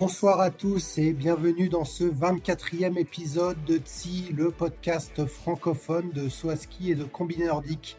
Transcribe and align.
Bonsoir 0.00 0.38
à 0.38 0.52
tous 0.52 0.96
et 0.98 1.12
bienvenue 1.12 1.68
dans 1.68 1.84
ce 1.84 2.04
24e 2.04 2.96
épisode 2.96 3.64
de 3.64 3.78
TSI, 3.78 4.32
le 4.32 4.52
podcast 4.52 5.26
francophone 5.26 6.12
de 6.12 6.28
Swaski 6.28 6.92
et 6.92 6.94
de 6.94 7.02
Combiné 7.02 7.46
Nordique. 7.46 7.96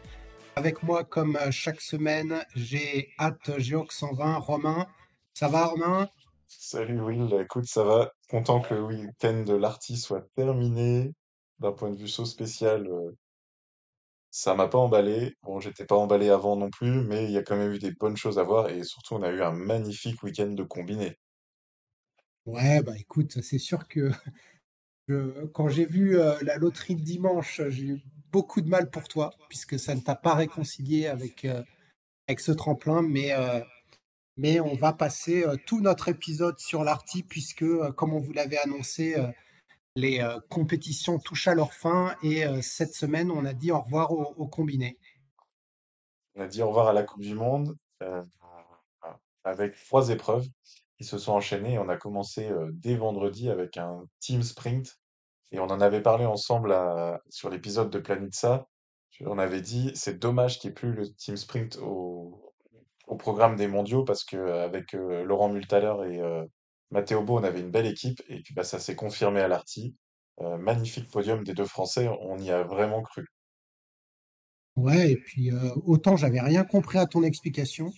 Avec 0.56 0.82
moi, 0.82 1.04
comme 1.04 1.38
chaque 1.50 1.82
semaine, 1.82 2.42
j'ai 2.54 3.10
hâte 3.18 3.58
Géox 3.58 3.94
120, 3.98 4.38
Romain. 4.38 4.86
Ça 5.34 5.48
va, 5.48 5.66
Romain? 5.66 6.08
Salut 6.48 7.02
Will, 7.02 7.38
écoute, 7.38 7.66
ça 7.66 7.84
va. 7.84 8.10
Content 8.30 8.62
que 8.62 8.72
le 8.72 8.82
week-end 8.82 9.42
de 9.42 9.52
l'Arty 9.54 9.98
soit 9.98 10.26
terminé. 10.34 11.12
D'un 11.58 11.72
point 11.72 11.90
de 11.90 11.98
vue 11.98 12.08
saut 12.08 12.24
spécial, 12.24 12.86
euh, 12.86 13.14
ça 14.30 14.54
m'a 14.54 14.68
pas 14.68 14.78
emballé. 14.78 15.34
Bon, 15.42 15.60
j'étais 15.60 15.84
pas 15.84 15.96
emballé 15.96 16.30
avant 16.30 16.56
non 16.56 16.70
plus, 16.70 17.02
mais 17.02 17.24
il 17.24 17.30
y 17.32 17.36
a 17.36 17.42
quand 17.42 17.56
même 17.56 17.72
eu 17.72 17.78
des 17.78 17.92
bonnes 17.92 18.16
choses 18.16 18.38
à 18.38 18.42
voir 18.42 18.70
et 18.70 18.84
surtout, 18.84 19.16
on 19.16 19.22
a 19.22 19.28
eu 19.28 19.42
un 19.42 19.52
magnifique 19.52 20.22
week-end 20.22 20.52
de 20.52 20.62
combiné. 20.62 21.18
Ouais, 22.46 22.82
bah 22.82 22.92
écoute, 22.98 23.40
c'est 23.42 23.58
sûr 23.58 23.86
que 23.88 24.10
quand 25.52 25.68
j'ai 25.68 25.86
vu 25.86 26.16
la 26.16 26.56
loterie 26.56 26.96
de 26.96 27.02
dimanche, 27.02 27.60
j'ai 27.68 27.84
eu 27.84 28.02
beaucoup 28.32 28.60
de 28.60 28.68
mal 28.68 28.90
pour 28.90 29.08
toi, 29.08 29.30
puisque 29.48 29.78
ça 29.78 29.94
ne 29.94 30.00
t'a 30.00 30.14
pas 30.14 30.34
réconcilié 30.34 31.06
avec, 31.06 31.44
avec 32.28 32.40
ce 32.40 32.52
tremplin, 32.52 33.02
mais, 33.02 33.32
mais 34.36 34.60
on 34.60 34.74
va 34.76 34.92
passer 34.92 35.44
tout 35.66 35.80
notre 35.80 36.08
épisode 36.08 36.58
sur 36.58 36.84
l'Arty, 36.84 37.22
puisque, 37.22 37.66
comme 37.96 38.14
on 38.14 38.20
vous 38.20 38.32
l'avait 38.32 38.58
annoncé, 38.58 39.16
les 39.96 40.24
compétitions 40.48 41.18
touchent 41.18 41.48
à 41.48 41.54
leur 41.54 41.74
fin, 41.74 42.16
et 42.22 42.44
cette 42.62 42.94
semaine, 42.94 43.30
on 43.30 43.44
a 43.44 43.52
dit 43.52 43.72
au 43.72 43.80
revoir 43.80 44.12
au, 44.12 44.32
au 44.36 44.46
combiné. 44.46 44.96
On 46.36 46.42
a 46.42 46.46
dit 46.46 46.62
au 46.62 46.68
revoir 46.68 46.88
à 46.88 46.92
la 46.92 47.02
Coupe 47.02 47.22
du 47.22 47.34
Monde 47.34 47.76
euh, 48.02 48.24
avec 49.44 49.74
trois 49.84 50.10
épreuves 50.10 50.46
qui 51.00 51.06
se 51.06 51.16
sont 51.16 51.32
enchaînées. 51.32 51.78
On 51.78 51.88
a 51.88 51.96
commencé 51.96 52.50
dès 52.72 52.94
vendredi 52.94 53.48
avec 53.48 53.78
un 53.78 54.04
team 54.18 54.42
sprint 54.42 54.98
et 55.50 55.58
on 55.58 55.64
en 55.64 55.80
avait 55.80 56.02
parlé 56.02 56.26
ensemble 56.26 56.76
sur 57.30 57.48
l'épisode 57.48 57.88
de 57.88 57.98
Planitza. 57.98 58.66
On 59.24 59.38
avait 59.38 59.62
dit 59.62 59.92
c'est 59.94 60.18
dommage 60.18 60.58
qu'il 60.58 60.68
n'y 60.68 60.72
ait 60.72 60.74
plus 60.74 60.92
le 60.92 61.10
team 61.14 61.38
sprint 61.38 61.78
au, 61.78 62.52
programme 63.18 63.56
des 63.56 63.66
mondiaux 63.66 64.04
parce 64.04 64.24
que 64.24 64.36
euh, 64.36 65.24
Laurent 65.24 65.48
Multaler 65.48 66.14
et 66.14 66.20
euh, 66.20 66.44
Matteo 66.90 67.22
Bo, 67.22 67.38
on 67.38 67.44
avait 67.44 67.60
une 67.60 67.70
belle 67.70 67.86
équipe 67.86 68.22
et 68.28 68.42
puis 68.42 68.52
bah, 68.52 68.62
ça 68.62 68.78
s'est 68.78 68.94
confirmé 68.94 69.40
à 69.40 69.48
l'Arty. 69.48 69.96
Euh, 70.42 70.58
magnifique 70.58 71.10
podium 71.10 71.42
des 71.42 71.54
deux 71.54 71.64
Français, 71.64 72.08
on 72.20 72.38
y 72.38 72.50
a 72.50 72.62
vraiment 72.62 73.00
cru. 73.00 73.26
Ouais, 74.76 75.12
et 75.12 75.16
puis 75.16 75.50
euh, 75.50 75.70
autant 75.86 76.16
j'avais 76.16 76.40
rien 76.40 76.64
compris 76.64 76.98
à 76.98 77.06
ton 77.06 77.22
explication, 77.22 77.90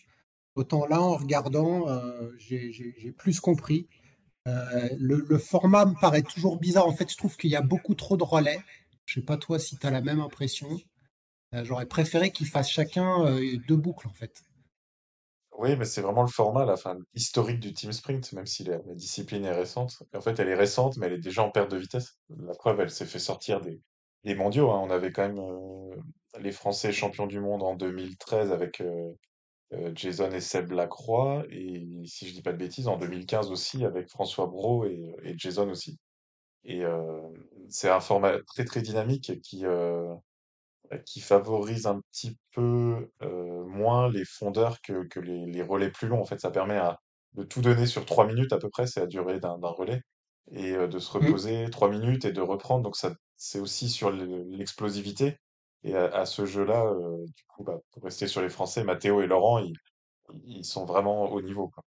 autant 0.55 0.87
là, 0.87 1.01
en 1.01 1.17
regardant, 1.17 1.89
euh, 1.89 2.31
j'ai 2.39 3.13
plus 3.17 3.41
compris. 3.41 3.89
Euh, 4.49 4.89
le, 4.99 5.39
format 5.39 5.85
me 5.85 5.99
paraît 6.01 6.23
toujours 6.23 6.59
bizarre. 6.59 6.87
En 6.87 6.93
fait, 6.93 7.11
je 7.11 7.17
trouve 7.17 7.37
qu'il 7.37 7.51
y 7.51 7.57
a 7.57 7.63
beaucoup 7.63 7.95
trop 7.95 8.17
de 8.17 8.25
relais. 8.25 8.61
Je 9.05 9.21
sais 9.21 9.27
pas 9.27 9.37
toi 9.37 9.59
si 9.59 9.77
tu 9.77 9.87
as 9.87 9.91
la 9.91 10.01
même 10.01 10.21
impression. 10.21 10.69
Euh, 11.55 11.65
j'aurais 11.65 11.87
préféré 11.87 12.33
qu'ils 12.33 12.47
fassent 12.47 12.71
chacun 12.71 13.39
deux 13.69 13.77
boucles, 13.77 14.09
en 14.09 14.15
fait. 14.15 14.43
Oui, 15.59 15.77
mais 15.77 15.85
c'est 15.85 16.01
vraiment 16.01 16.23
le 16.23 16.29
format, 16.29 16.67
historique 17.15 17.61
du 17.61 17.73
team 17.73 17.93
sprint, 17.93 18.33
même 18.33 18.47
si 18.47 18.65
la, 18.65 18.79
discipline 18.95 19.45
est 19.45 19.53
récente. 19.53 20.03
En 20.15 20.21
fait, 20.21 20.39
elle 20.41 20.49
est 20.49 20.55
récente, 20.55 20.97
mais 20.97 21.07
elle 21.07 21.13
est 21.13 21.19
déjà 21.19 21.43
en 21.43 21.51
perte 21.51 21.71
de 21.71 21.77
vitesse. 21.77 22.17
La 22.31 22.55
preuve, 22.55 22.81
elle 22.81 22.91
s'est 22.91 23.07
fait 23.07 23.19
sortir 23.19 23.61
des, 23.61 24.35
mondiaux. 24.35 24.71
hein. 24.71 24.81
On 24.83 24.91
avait 24.91 25.13
quand 25.13 25.29
même 25.29 25.41
les 26.41 26.53
Français 26.53 26.91
champions 26.91 27.27
du 27.27 27.39
monde 27.39 27.63
en 27.63 27.77
2013 27.77 28.51
avec 28.51 28.83
euh, 29.73 29.93
Jason 29.95 30.31
et 30.33 30.41
Seb 30.41 30.73
Lacroix, 30.73 31.45
et 31.51 31.87
si 32.07 32.29
je 32.29 32.35
dis 32.35 32.43
pas 32.43 32.53
de 32.53 32.59
bêtises, 32.59 32.89
en 32.89 32.97
2015 32.99 33.51
aussi 33.51 33.85
avec 33.85 34.09
François 34.09 34.47
Brault 34.47 34.85
et, 34.87 35.15
et 35.25 35.35
Jason 35.39 35.69
aussi. 35.71 35.99
Et 36.65 36.85
euh, 36.85 37.21
c'est 37.71 37.91
un 37.91 38.01
format 38.01 38.39
très 38.47 38.65
très 38.65 38.83
dynamique 38.83 39.41
qui, 39.43 39.67
euh, 39.67 40.15
qui 41.07 41.21
favorise 41.21 41.87
un 41.87 42.01
petit 42.13 42.37
peu 42.53 43.09
euh, 43.23 43.65
moins 43.65 44.11
les 44.11 44.25
fondeurs 44.25 44.81
que, 44.83 45.05
que 45.09 45.21
les, 45.21 45.47
les 45.47 45.63
relais 45.63 45.91
plus 45.91 46.09
longs. 46.09 46.21
En 46.21 46.25
fait, 46.27 46.41
ça 46.41 46.51
permet 46.51 46.77
à, 46.77 46.99
de 47.35 47.45
tout 47.45 47.63
donner 47.63 47.87
sur 47.87 48.05
trois 48.05 48.27
minutes 48.27 48.53
à 48.53 48.59
peu 48.59 48.69
près, 48.69 48.87
c'est 48.87 49.01
la 49.01 49.07
durée 49.07 49.41
d'un 49.41 49.57
relais, 49.63 50.03
et 50.53 50.73
euh, 50.73 50.87
de 50.89 50.99
se 50.99 51.11
Mm. 51.13 51.15
reposer 51.19 51.71
trois 51.71 51.89
minutes 51.91 52.25
et 52.27 52.33
de 52.33 52.41
reprendre. 52.43 52.83
Donc 52.85 52.97
ça, 52.97 53.15
c'est 53.37 53.61
aussi 53.61 53.89
sur 53.89 54.11
le- 54.11 54.45
l'explosivité. 54.51 55.39
Et 55.85 55.95
à, 55.95 56.07
à 56.07 56.27
ce 56.27 56.47
jeu-là, 56.47 56.85
euh, 56.87 57.25
du 57.27 57.45
coup, 57.49 57.65
bah, 57.65 57.81
pour 57.93 58.03
rester 58.05 58.27
sur 58.29 58.43
les 58.43 58.49
Français, 58.51 58.85
Mathéo 58.85 59.21
et 59.23 59.27
Laurent, 59.27 59.59
ils, 59.59 59.75
ils 60.47 60.65
sont 60.65 60.87
vraiment 60.87 61.31
au 61.33 61.43
niveau, 61.43 61.69
quoi. 61.69 61.85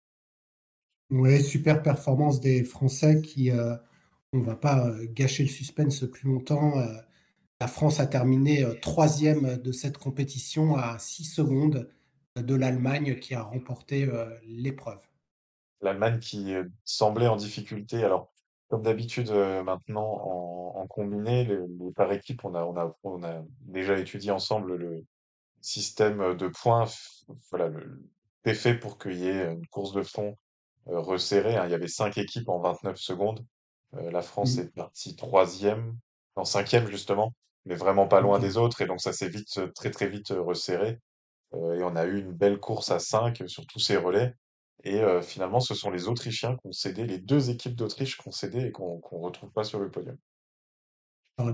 Ouais, 1.11 1.41
super 1.41 1.83
performance 1.83 2.41
des 2.41 2.65
Français 2.65 3.21
qui, 3.23 3.51
euh, 3.53 3.77
on 4.33 4.41
va 4.41 4.57
pas 4.57 4.91
gâcher 5.11 5.45
le 5.45 5.49
suspense 5.51 6.03
plus 6.13 6.29
longtemps. 6.31 6.79
euh, 6.81 6.95
la 7.61 7.69
France 7.69 8.01
a 8.01 8.07
terminé 8.07 8.65
troisième 8.83 9.59
de 9.59 9.73
cette 9.73 9.99
compétition 9.99 10.77
à 10.77 10.99
6 11.01 11.25
secondes 11.25 11.91
de 12.37 12.55
l'Allemagne 12.57 13.19
qui 13.21 13.35
a 13.35 13.43
remporté 13.43 14.09
l'épreuve. 14.47 15.01
L'Allemagne 15.83 16.19
qui 16.19 16.55
semblait 16.85 17.27
en 17.29 17.37
difficulté. 17.37 18.03
Alors, 18.05 18.32
comme 18.73 18.83
d'habitude, 18.85 19.31
euh, 19.31 19.63
maintenant, 19.63 20.07
en, 20.25 20.81
en 20.81 20.89
combiné, 20.89 21.47
par 21.95 22.11
équipe, 22.13 22.43
on 22.47 22.55
a, 22.55 22.65
on 22.65 22.75
a, 22.79 22.97
on 23.05 23.23
a 23.23 23.43
déjà 23.67 23.99
étudié 23.99 24.31
ensemble 24.31 24.77
le 24.77 25.05
système 25.61 26.37
de 26.37 26.49
points. 26.49 26.85
f- 26.87 27.25
Voilà, 27.51 27.69
le, 27.69 28.03
fait 28.55 28.77
pour 28.77 28.99
qu'il 28.99 29.19
y 29.19 29.29
ait 29.29 29.53
une 29.53 29.67
course 29.69 29.93
de 29.93 30.03
fond 30.03 30.39
euh, 30.89 31.01
resserrée. 31.01 31.57
hein. 31.57 31.67
Il 31.67 31.73
y 31.73 31.75
avait 31.75 31.89
cinq 31.89 32.19
équipes 32.19 32.49
en 32.49 32.61
29 32.61 32.97
secondes. 32.99 33.45
Euh, 33.97 34.11
la 34.11 34.23
France 34.23 34.57
Mm. 34.57 34.61
est 34.61 34.75
partie 34.75 35.17
troisième, 35.17 35.99
en 36.37 36.45
cinquième 36.47 36.87
justement, 36.89 37.35
mais 37.67 37.75
vraiment 37.75 38.09
pas 38.09 38.23
loin 38.23 38.39
Ok. 38.39 38.43
des 38.43 38.57
autres. 38.59 38.83
Et 38.83 38.87
donc, 38.87 39.03
ça 39.03 39.13
s'est 39.13 39.29
vite, 39.29 39.59
euh, 39.59 39.69
très 39.75 39.91
très 39.91 40.09
vite 40.09 40.31
euh, 40.33 40.43
resserré. 40.43 40.99
Euh, 41.55 41.75
et 41.79 41.85
on 41.85 41.97
a 41.97 42.07
eu 42.07 42.21
une 42.21 42.33
belle 42.33 42.59
course 42.61 42.91
à 42.91 43.01
5 43.01 43.43
sur 43.49 43.67
tous 43.67 43.81
ces 43.81 43.97
relais. 43.99 44.35
Et 44.85 45.01
euh, 45.01 45.23
finalement, 45.23 45.61
ce 45.61 45.75
sont 45.75 45.91
les 45.91 46.09
Autrichiens 46.09 46.57
qui 46.57 46.67
ont 46.67 46.73
cédé, 46.73 47.07
les 47.07 47.19
deux 47.19 47.51
équipes 47.51 47.77
d'Autriche 47.77 48.19
qui 48.19 48.29
ont 48.29 48.33
cédé 48.33 48.67
et 48.67 48.73
qu'on 48.73 48.99
qu'on 48.99 49.21
retrouve 49.21 49.51
pas 49.51 49.65
sur 49.65 49.79
le 49.79 49.91
podium. 49.91 50.17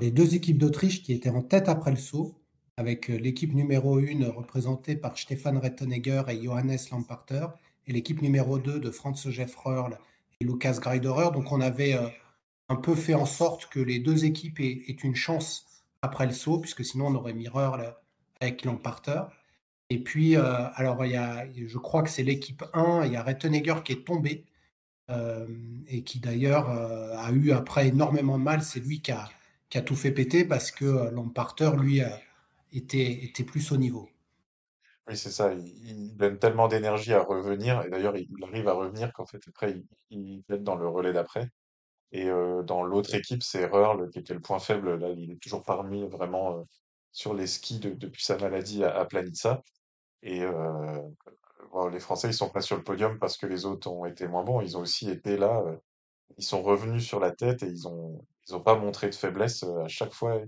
Les 0.00 0.10
deux 0.10 0.34
équipes 0.34 0.58
d'Autriche 0.58 1.02
qui 1.02 1.12
étaient 1.12 1.30
en 1.30 1.42
tête 1.42 1.68
après 1.68 1.90
le 1.90 1.96
saut, 1.96 2.34
avec 2.76 3.10
euh, 3.10 3.16
l'équipe 3.16 3.54
numéro 3.54 3.98
1 3.98 4.30
représentée 4.30 4.96
par 4.96 5.16
Stefan 5.16 5.58
Rettenegger 5.58 6.22
et 6.28 6.42
Johannes 6.42 6.78
Lamparter, 6.92 7.46
et 7.86 7.92
l'équipe 7.92 8.20
numéro 8.20 8.58
2 8.58 8.80
de 8.80 8.90
Franz 8.90 9.28
Röhrl 9.56 9.98
et 10.40 10.44
Lukas 10.44 10.78
Greiderer. 10.80 11.30
Donc, 11.32 11.52
on 11.52 11.60
avait 11.60 11.94
euh, 11.94 12.08
un 12.68 12.76
peu 12.76 12.94
fait 12.94 13.14
en 13.14 13.26
sorte 13.26 13.66
que 13.66 13.80
les 13.80 13.98
deux 13.98 14.24
équipes 14.24 14.60
aient, 14.60 14.82
aient 14.88 14.92
une 15.02 15.14
chance 15.14 15.82
après 16.02 16.26
le 16.26 16.32
saut, 16.32 16.58
puisque 16.58 16.84
sinon 16.84 17.06
on 17.06 17.14
aurait 17.14 17.34
mis 17.34 17.48
Röhrl 17.48 17.94
avec 18.40 18.64
Lamparter. 18.64 19.22
Et 19.90 19.98
puis, 19.98 20.36
euh, 20.36 20.42
alors, 20.74 21.04
il 21.06 21.12
y 21.12 21.16
a, 21.16 21.46
je 21.54 21.78
crois 21.78 22.02
que 22.02 22.10
c'est 22.10 22.22
l'équipe 22.22 22.62
1, 22.74 23.06
il 23.06 23.12
y 23.12 23.16
a 23.16 23.22
Rettenegger 23.22 23.76
qui 23.84 23.92
est 23.92 24.06
tombé, 24.06 24.44
euh, 25.10 25.46
et 25.88 26.02
qui 26.04 26.20
d'ailleurs 26.20 26.70
euh, 26.70 27.16
a 27.16 27.30
eu 27.32 27.52
après 27.52 27.88
énormément 27.88 28.38
de 28.38 28.44
mal. 28.44 28.62
C'est 28.62 28.80
lui 28.80 29.00
qui 29.00 29.12
a, 29.12 29.30
tout 29.82 29.96
fait 29.96 30.12
péter 30.12 30.44
parce 30.44 30.70
que 30.70 31.10
Lamparter, 31.10 31.70
lui, 31.78 32.02
était, 32.72 33.32
plus 33.46 33.72
au 33.72 33.78
niveau. 33.78 34.10
Oui, 35.08 35.16
c'est 35.16 35.30
ça. 35.30 35.54
Il, 35.54 36.14
donne 36.16 36.38
tellement 36.38 36.68
d'énergie 36.68 37.14
à 37.14 37.22
revenir. 37.22 37.82
Et 37.86 37.90
d'ailleurs, 37.90 38.16
il, 38.16 38.28
arrive 38.44 38.68
à 38.68 38.74
revenir 38.74 39.12
qu'en 39.14 39.24
fait, 39.24 39.40
après, 39.48 39.82
il, 40.10 40.42
être 40.50 40.64
dans 40.64 40.76
le 40.76 40.88
relais 40.88 41.14
d'après. 41.14 41.48
Et 42.12 42.26
dans 42.64 42.82
l'autre 42.82 43.14
équipe, 43.14 43.42
c'est 43.42 43.66
Röhrl 43.66 44.10
qui 44.10 44.18
était 44.18 44.34
le 44.34 44.40
point 44.40 44.58
faible. 44.58 44.96
Là, 44.96 45.10
il 45.16 45.30
est 45.32 45.42
toujours 45.42 45.62
parmi 45.62 46.06
vraiment 46.08 46.66
sur 47.12 47.34
les 47.34 47.46
skis 47.46 47.78
de- 47.78 47.90
depuis 47.94 48.24
sa 48.24 48.36
maladie 48.38 48.84
à, 48.84 48.94
à 48.96 49.04
Planitza. 49.04 49.62
Et 50.22 50.42
euh, 50.42 51.02
bon, 51.72 51.88
les 51.88 52.00
Français, 52.00 52.28
ils 52.28 52.34
sont 52.34 52.50
pas 52.50 52.60
sur 52.60 52.76
le 52.76 52.82
podium 52.84 53.18
parce 53.18 53.36
que 53.36 53.46
les 53.46 53.64
autres 53.66 53.90
ont 53.90 54.06
été 54.06 54.26
moins 54.28 54.44
bons. 54.44 54.60
Ils 54.60 54.76
ont 54.76 54.80
aussi 54.80 55.10
été 55.10 55.36
là. 55.36 55.62
euh, 55.66 55.76
ils 56.38 56.44
sont 56.44 56.62
revenus 56.62 57.06
sur 57.06 57.20
la 57.20 57.32
tête 57.32 57.62
et 57.64 57.68
ils 57.68 57.88
ont, 57.88 58.24
ils 58.48 58.54
ont 58.56 58.62
pas 58.62 58.76
montré 58.76 59.08
de 59.10 59.14
faiblesse 59.16 59.64
euh, 59.64 59.84
à 59.84 59.88
chaque 59.88 60.14
fois. 60.14 60.40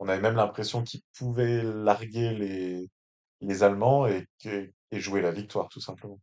On 0.00 0.08
avait 0.08 0.22
même 0.22 0.36
l'impression 0.36 0.82
qu'ils 0.84 1.02
pouvaient 1.18 1.62
larguer 1.64 2.34
les, 2.34 2.90
les 3.42 3.62
Allemands 3.64 4.06
et, 4.06 4.26
que- 4.42 4.70
et 4.92 5.00
jouer 5.00 5.22
la 5.22 5.32
victoire, 5.32 5.68
tout 5.70 5.80
simplement. 5.80 6.20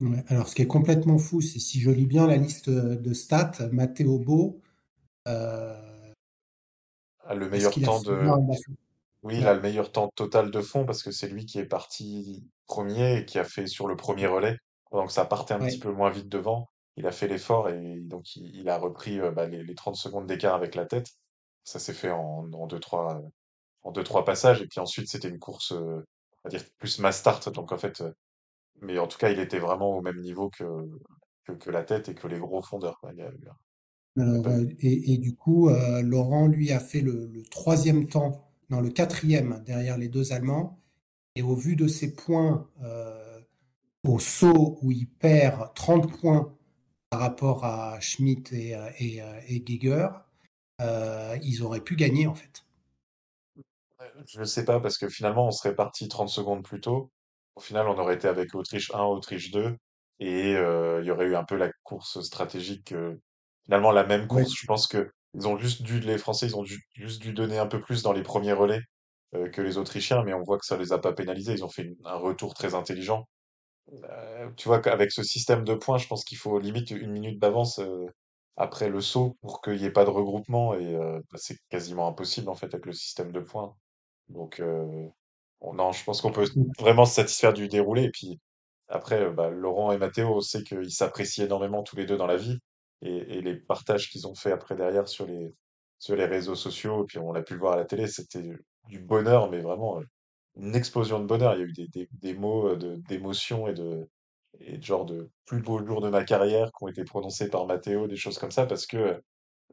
Ouais, 0.00 0.22
alors, 0.28 0.48
ce 0.48 0.54
qui 0.54 0.62
est 0.62 0.66
complètement 0.66 1.18
fou, 1.18 1.40
c'est 1.40 1.58
si 1.58 1.80
je 1.80 1.90
lis 1.90 2.06
bien 2.06 2.26
la 2.26 2.36
liste 2.36 2.68
de 2.70 3.12
stats, 3.14 3.68
Matteo 3.72 4.18
Beau, 4.18 4.60
euh, 5.28 6.12
Ah, 7.26 7.34
le 7.34 7.48
est-ce 7.52 7.68
meilleur 7.68 7.72
qu'il 7.72 7.84
a 7.84 7.88
temps 7.88 8.00
de. 8.00 8.30
Oui, 9.24 9.38
il 9.38 9.46
a 9.48 9.54
le 9.54 9.60
meilleur 9.60 9.90
temps 9.92 10.08
total 10.14 10.50
de 10.50 10.60
fond 10.60 10.84
parce 10.86 11.02
que 11.02 11.10
c'est 11.10 11.28
lui 11.28 11.46
qui 11.46 11.58
est 11.58 11.66
parti 11.66 12.46
premier 12.66 13.18
et 13.18 13.24
qui 13.26 13.38
a 13.38 13.44
fait 13.44 13.66
sur 13.66 13.88
le 13.88 13.96
premier 13.96 14.26
relais. 14.26 14.58
Donc 14.92 15.10
ça 15.10 15.24
partait 15.24 15.54
un 15.54 15.60
petit 15.60 15.76
ouais. 15.76 15.80
peu 15.80 15.92
moins 15.92 16.10
vite 16.10 16.28
devant. 16.28 16.70
Il 16.96 17.06
a 17.06 17.12
fait 17.12 17.28
l'effort 17.28 17.68
et 17.70 18.00
donc 18.02 18.36
il, 18.36 18.54
il 18.56 18.68
a 18.68 18.78
repris 18.78 19.20
euh, 19.20 19.32
bah, 19.32 19.46
les, 19.46 19.64
les 19.64 19.74
30 19.74 19.96
secondes 19.96 20.26
d'écart 20.26 20.54
avec 20.54 20.74
la 20.76 20.86
tête. 20.86 21.08
Ça 21.64 21.78
s'est 21.80 21.94
fait 21.94 22.10
en, 22.10 22.50
en 22.52 22.66
deux, 22.66 22.80
trois, 22.80 23.22
en 23.82 23.92
deux, 23.92 24.04
trois 24.04 24.24
passages. 24.24 24.62
Et 24.62 24.68
puis 24.68 24.80
ensuite, 24.80 25.08
c'était 25.08 25.28
une 25.28 25.38
course, 25.40 25.72
euh, 25.72 26.04
on 26.44 26.48
va 26.48 26.50
dire, 26.50 26.62
plus 26.78 26.98
mass 27.00 27.18
start. 27.18 27.48
Donc 27.52 27.72
en 27.72 27.78
fait, 27.78 28.00
euh, 28.02 28.12
mais 28.82 28.98
en 28.98 29.08
tout 29.08 29.18
cas, 29.18 29.30
il 29.30 29.40
était 29.40 29.58
vraiment 29.60 29.96
au 29.96 30.02
même 30.02 30.20
niveau 30.20 30.50
que, 30.50 30.64
que, 31.44 31.52
que 31.52 31.70
la 31.70 31.84
tête 31.84 32.08
et 32.10 32.14
que 32.14 32.26
les 32.28 32.38
gros 32.38 32.62
fondeurs. 32.62 32.98
quoi. 33.00 33.12
Il 33.12 33.18
y 33.18 33.22
a, 33.22 33.30
il 33.38 33.44
y 33.44 33.48
a 33.48 33.56
Alors, 34.16 34.42
pas 34.42 34.50
euh, 34.50 34.64
eu. 34.64 34.76
et, 34.80 35.12
et 35.14 35.18
du 35.18 35.34
coup, 35.36 35.68
euh, 35.68 36.02
Laurent, 36.02 36.46
lui, 36.46 36.72
a 36.72 36.80
fait 36.80 37.00
le, 37.00 37.26
le 37.26 37.42
troisième 37.44 38.06
temps, 38.08 38.43
non, 38.70 38.80
le 38.80 38.90
quatrième 38.90 39.62
derrière 39.64 39.98
les 39.98 40.08
deux 40.08 40.32
Allemands. 40.32 40.80
Et 41.36 41.42
au 41.42 41.54
vu 41.56 41.74
de 41.76 41.88
ses 41.88 42.14
points 42.14 42.68
euh, 42.82 43.40
au 44.04 44.18
saut 44.18 44.78
où 44.82 44.92
il 44.92 45.08
perd 45.08 45.74
30 45.74 46.10
points 46.20 46.54
par 47.10 47.20
rapport 47.20 47.64
à 47.64 47.98
Schmidt 48.00 48.54
et, 48.54 48.76
euh, 48.76 48.90
et, 48.98 49.22
euh, 49.22 49.40
et 49.48 49.60
Geiger, 49.60 50.08
euh, 50.80 51.36
ils 51.42 51.62
auraient 51.62 51.80
pu 51.80 51.96
gagner 51.96 52.26
en 52.26 52.34
fait. 52.34 52.64
Je 54.26 54.40
ne 54.40 54.44
sais 54.44 54.64
pas, 54.64 54.80
parce 54.80 54.98
que 54.98 55.08
finalement, 55.08 55.46
on 55.46 55.50
serait 55.50 55.74
parti 55.74 56.08
30 56.08 56.28
secondes 56.28 56.62
plus 56.62 56.80
tôt. 56.80 57.10
Au 57.56 57.60
final, 57.60 57.88
on 57.88 57.98
aurait 57.98 58.14
été 58.14 58.28
avec 58.28 58.54
Autriche 58.54 58.90
1, 58.92 59.02
Autriche 59.04 59.50
2, 59.50 59.76
et 60.20 60.54
euh, 60.54 61.00
il 61.02 61.06
y 61.06 61.10
aurait 61.10 61.26
eu 61.26 61.36
un 61.36 61.44
peu 61.44 61.56
la 61.56 61.70
course 61.82 62.20
stratégique. 62.20 62.94
finalement, 63.64 63.92
la 63.92 64.04
même 64.04 64.26
course, 64.26 64.54
je 64.56 64.66
pense 64.66 64.86
que 64.86 65.10
ils 65.34 65.48
ont 65.48 65.58
juste 65.58 65.82
dû, 65.82 66.00
les 66.00 66.18
Français, 66.18 66.46
ils 66.46 66.56
ont 66.56 66.64
juste 66.64 67.22
dû 67.22 67.32
donner 67.32 67.58
un 67.58 67.66
peu 67.66 67.80
plus 67.80 68.02
dans 68.02 68.12
les 68.12 68.22
premiers 68.22 68.52
relais 68.52 68.80
euh, 69.34 69.48
que 69.50 69.62
les 69.62 69.78
Autrichiens, 69.78 70.22
mais 70.24 70.34
on 70.34 70.42
voit 70.42 70.58
que 70.58 70.66
ça 70.66 70.76
les 70.78 70.92
a 70.92 70.98
pas 70.98 71.12
pénalisés. 71.12 71.54
Ils 71.54 71.64
ont 71.64 71.68
fait 71.70 71.82
une- 71.84 71.96
un 72.04 72.16
retour 72.16 72.54
très 72.54 72.74
intelligent. 72.74 73.26
Euh, 73.92 74.50
tu 74.56 74.68
vois 74.68 74.80
qu'avec 74.80 75.12
ce 75.12 75.22
système 75.22 75.64
de 75.64 75.74
points, 75.74 75.98
je 75.98 76.06
pense 76.08 76.24
qu'il 76.24 76.38
faut 76.38 76.58
limite 76.58 76.90
une 76.90 77.12
minute 77.12 77.38
d'avance 77.40 77.78
euh, 77.80 78.06
après 78.56 78.88
le 78.88 79.00
saut 79.00 79.36
pour 79.42 79.60
qu'il 79.62 79.76
n'y 79.76 79.84
ait 79.84 79.90
pas 79.92 80.04
de 80.04 80.10
regroupement, 80.10 80.74
et 80.74 80.94
euh, 80.94 81.20
bah, 81.32 81.38
c'est 81.40 81.58
quasiment 81.70 82.08
impossible 82.08 82.48
en 82.48 82.54
fait 82.54 82.72
avec 82.74 82.86
le 82.86 82.92
système 82.92 83.32
de 83.32 83.40
points. 83.40 83.74
Donc, 84.28 84.60
euh, 84.60 85.08
on- 85.60 85.74
non, 85.74 85.92
je 85.92 86.04
pense 86.04 86.20
qu'on 86.22 86.32
peut 86.32 86.46
vraiment 86.78 87.04
se 87.06 87.14
satisfaire 87.14 87.52
du 87.54 87.68
déroulé. 87.68 88.04
Et 88.04 88.10
puis 88.10 88.40
après, 88.88 89.22
euh, 89.22 89.30
bah, 89.32 89.50
Laurent 89.50 89.92
et 89.92 89.98
Mathéo, 89.98 90.36
on 90.36 90.40
sait 90.40 90.62
qu'ils 90.64 90.90
s'apprécient 90.92 91.44
énormément 91.46 91.82
tous 91.82 91.96
les 91.96 92.06
deux 92.06 92.16
dans 92.16 92.26
la 92.26 92.36
vie. 92.36 92.58
Et, 93.02 93.42
les 93.42 93.56
partages 93.56 94.08
qu'ils 94.10 94.26
ont 94.26 94.34
fait 94.34 94.52
après 94.52 94.76
derrière 94.76 95.08
sur 95.08 95.26
les, 95.26 95.54
sur 95.98 96.16
les 96.16 96.24
réseaux 96.24 96.54
sociaux, 96.54 97.02
et 97.02 97.06
puis 97.06 97.18
on 97.18 97.32
l'a 97.32 97.42
pu 97.42 97.54
le 97.54 97.60
voir 97.60 97.74
à 97.74 97.76
la 97.76 97.84
télé, 97.84 98.06
c'était 98.06 98.50
du 98.88 98.98
bonheur, 98.98 99.50
mais 99.50 99.60
vraiment 99.60 100.00
une 100.56 100.74
explosion 100.74 101.20
de 101.20 101.26
bonheur. 101.26 101.54
Il 101.54 101.60
y 101.60 101.62
a 101.62 101.66
eu 101.66 101.72
des, 101.72 102.08
des, 102.12 102.34
mots 102.34 102.68
euh, 102.68 102.76
de, 102.76 102.96
d'émotion 103.08 103.68
et 103.68 103.74
de, 103.74 104.08
et 104.60 104.80
genre 104.80 105.04
de 105.04 105.30
plus 105.46 105.60
beau 105.60 105.84
jour 105.84 106.00
de 106.00 106.08
ma 106.08 106.24
carrière 106.24 106.68
qui 106.68 106.84
ont 106.84 106.88
été 106.88 107.04
prononcés 107.04 107.48
par 107.48 107.66
Mathéo, 107.66 108.06
des 108.06 108.16
choses 108.16 108.38
comme 108.38 108.50
ça, 108.50 108.66
parce 108.66 108.86
que 108.86 109.20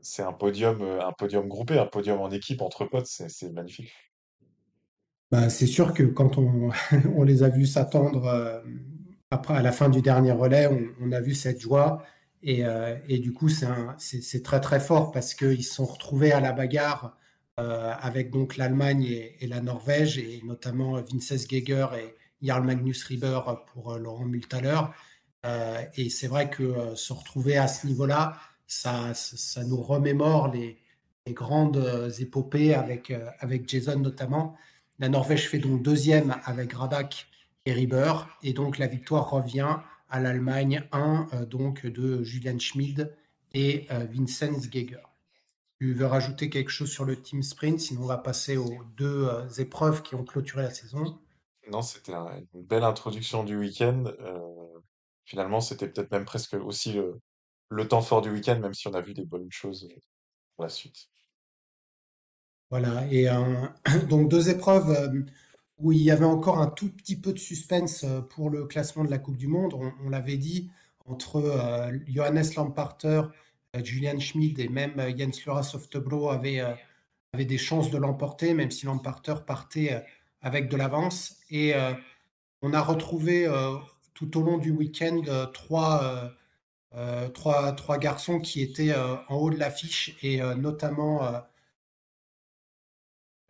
c'est 0.01 0.23
un 0.23 0.33
podium, 0.33 0.81
euh, 0.81 1.05
un 1.05 1.13
podium 1.13 1.47
groupé, 1.47 1.77
un 1.77 1.85
podium 1.85 2.19
en 2.19 2.31
équipe 2.31 2.61
entre 2.61 2.85
potes, 2.85 3.07
c'est 3.07 3.51
magnifique. 3.51 3.91
bah, 5.31 5.49
c'est 5.49 5.67
sûr 5.67 5.93
que 5.93 6.03
quand 6.03 6.37
on, 6.37 6.71
on 7.15 7.23
les 7.23 7.43
a 7.43 7.49
vus 7.49 7.67
s'attendre 7.67 8.25
euh, 8.25 8.61
après 9.29 9.55
à 9.55 9.61
la 9.61 9.71
fin 9.71 9.89
du 9.89 10.01
dernier 10.01 10.31
relais, 10.31 10.67
on 10.99 11.11
a 11.11 11.21
vu 11.21 11.33
cette 11.35 11.59
joie. 11.59 12.03
Et, 12.43 12.65
euh, 12.65 12.97
et 13.07 13.19
du 13.19 13.33
coup, 13.33 13.49
c'est 13.49 14.43
très 14.43 14.61
très 14.61 14.79
fort 14.79 15.11
parce 15.11 15.33
qu'ils 15.33 15.63
se 15.63 15.75
sont 15.75 15.85
retrouvés 15.85 16.31
à 16.31 16.39
la 16.39 16.51
bagarre 16.51 17.17
euh, 17.59 17.93
avec 17.99 18.31
donc 18.31 18.57
l'Allemagne 18.57 19.03
et, 19.39 19.47
la 19.47 19.61
Norvège, 19.61 20.17
et 20.17 20.41
notamment 20.43 20.99
Vinces 21.01 21.47
Geiger 21.47 21.87
et 21.97 22.15
Jarl 22.41 22.65
Magnus 22.65 23.03
Rieber 23.03 23.41
pour 23.73 23.93
euh, 23.93 23.99
Laurent 23.99 24.25
Multhaler. 24.25 24.81
Et 25.95 26.11
c'est 26.11 26.27
vrai 26.27 26.51
que 26.51 26.93
se 26.93 27.13
retrouver 27.13 27.57
à 27.57 27.67
ce 27.67 27.87
niveau-là, 27.87 28.37
ça, 28.67 29.13
nous 29.65 29.81
remémore 29.81 30.49
les, 30.49 30.77
grandes 31.29 32.13
épopées 32.19 32.75
avec, 32.75 33.11
avec 33.39 33.67
Jason 33.67 33.97
notamment. 33.97 34.55
La 34.99 35.09
Norvège 35.09 35.49
fait 35.49 35.57
donc 35.57 35.81
deuxième 35.81 36.35
avec 36.43 36.73
Radak 36.73 37.25
et 37.65 37.73
Rieber, 37.73 38.27
et 38.43 38.53
donc 38.53 38.77
la 38.77 38.85
victoire 38.85 39.31
revient 39.31 39.77
à 40.11 40.19
l'Allemagne 40.19 40.87
1 40.91 41.27
euh, 41.33 41.45
donc 41.45 41.85
de 41.85 42.23
Julian 42.23 42.59
Schmid 42.59 43.11
et 43.53 43.87
euh, 43.91 44.05
Vincenz 44.11 44.69
Geiger. 44.69 45.01
Tu 45.79 45.93
veux 45.93 46.05
rajouter 46.07 46.49
quelque 46.49 46.69
chose 46.71 46.91
sur 46.91 47.05
le 47.05 47.21
team 47.21 47.43
sprint, 47.43 47.79
sinon 47.79 48.03
on 48.03 48.07
va 48.07 48.17
passer 48.17 48.57
aux 48.57 48.83
deux 48.97 49.27
euh, 49.27 49.49
épreuves 49.59 50.03
qui 50.03 50.15
ont 50.15 50.23
clôturé 50.25 50.63
la 50.63 50.71
saison. 50.71 51.19
Non, 51.71 51.81
c'était 51.81 52.13
un- 52.13 52.39
une 52.53 52.63
belle 52.63 52.83
introduction 52.83 53.43
du 53.43 53.57
week-end. 53.57 54.03
euh, 54.19 54.79
finalement, 55.25 55.59
c'était 55.61 55.87
peut-être 55.89 56.11
même 56.11 56.25
presque 56.25 56.53
aussi 56.53 56.93
le, 56.93 57.19
le 57.69 57.87
temps 57.87 58.01
fort 58.01 58.21
du 58.21 58.29
week-end, 58.31 58.59
même 58.59 58.73
si 58.73 58.87
on 58.87 58.93
a 58.93 59.01
vu 59.01 59.13
des 59.13 59.25
bonnes 59.25 59.51
choses 59.51 59.87
pour 60.55 60.63
la 60.65 60.69
suite. 60.69 61.09
Voilà, 62.69 63.05
et 63.11 63.29
euh, 63.29 63.67
donc 64.09 64.29
deux 64.29 64.49
épreuves 64.49 65.23
où 65.81 65.91
il 65.91 66.01
y 66.01 66.11
avait 66.11 66.25
encore 66.25 66.59
un 66.59 66.67
tout 66.67 66.89
petit 66.89 67.15
peu 67.15 67.33
de 67.33 67.39
suspense 67.39 68.03
euh, 68.03 68.21
pour 68.21 68.49
le 68.49 68.65
classement 68.65 69.03
de 69.03 69.09
la 69.09 69.17
Coupe 69.17 69.37
du 69.37 69.47
Monde. 69.47 69.73
On, 69.73 70.09
l'avait 70.09 70.37
dit, 70.37 70.69
entre 71.05 71.37
euh, 71.37 71.91
Johannes 72.07 72.45
Lamparter, 72.55 73.23
euh, 73.75 73.83
Julian 73.83 74.19
Schmid 74.19 74.59
et 74.59 74.69
même 74.69 74.99
euh, 74.99 75.11
Jens 75.15 75.45
Lora 75.45 75.63
Softebro 75.63 76.29
avaient, 76.29 76.61
avaient 77.33 77.45
des 77.45 77.57
chances 77.57 77.89
de 77.89 77.97
l'emporter, 77.97 78.53
même 78.53 78.71
si 78.71 78.85
Lamparter 78.85 79.35
partait 79.45 80.03
avec 80.41 80.69
de 80.69 80.77
l'avance. 80.77 81.37
Et 81.49 81.73
on 82.61 82.73
a 82.73 82.81
retrouvé 82.81 83.47
tout 84.13 84.37
au 84.37 84.43
long 84.43 84.57
du 84.57 84.71
week-end 84.71 85.21
trois, 85.53 86.33
trois, 87.33 87.71
trois 87.73 87.97
garçons 87.97 88.39
qui 88.39 88.61
étaient 88.61 88.93
en 88.95 89.35
haut 89.35 89.49
de 89.49 89.57
l'affiche, 89.57 90.17
et 90.23 90.41
notamment 90.57 91.21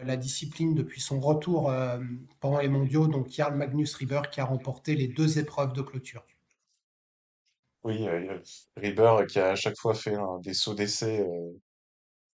la 0.04 0.18
discipline 0.18 0.74
depuis 0.76 1.02
son 1.02 1.20
retour 1.20 1.70
euh, 1.70 2.00
pendant 2.40 2.60
les 2.60 2.68
mondiaux, 2.68 3.08
donc 3.08 3.30
Jarl 3.30 3.56
Magnus 3.56 3.94
Rieber 3.96 4.22
qui 4.32 4.42
a 4.42 4.46
remporté 4.46 4.96
les 4.96 5.08
deux 5.08 5.40
épreuves 5.40 5.74
de 5.74 5.82
clôture. 5.82 6.26
Oui, 7.84 8.08
euh, 8.08 8.40
Rieber 8.78 9.26
qui 9.28 9.40
a 9.40 9.50
à 9.50 9.56
chaque 9.56 9.78
fois 9.78 9.94
fait 9.94 10.16
des 10.44 10.54
sauts 10.54 10.76
d'essai 10.76 11.28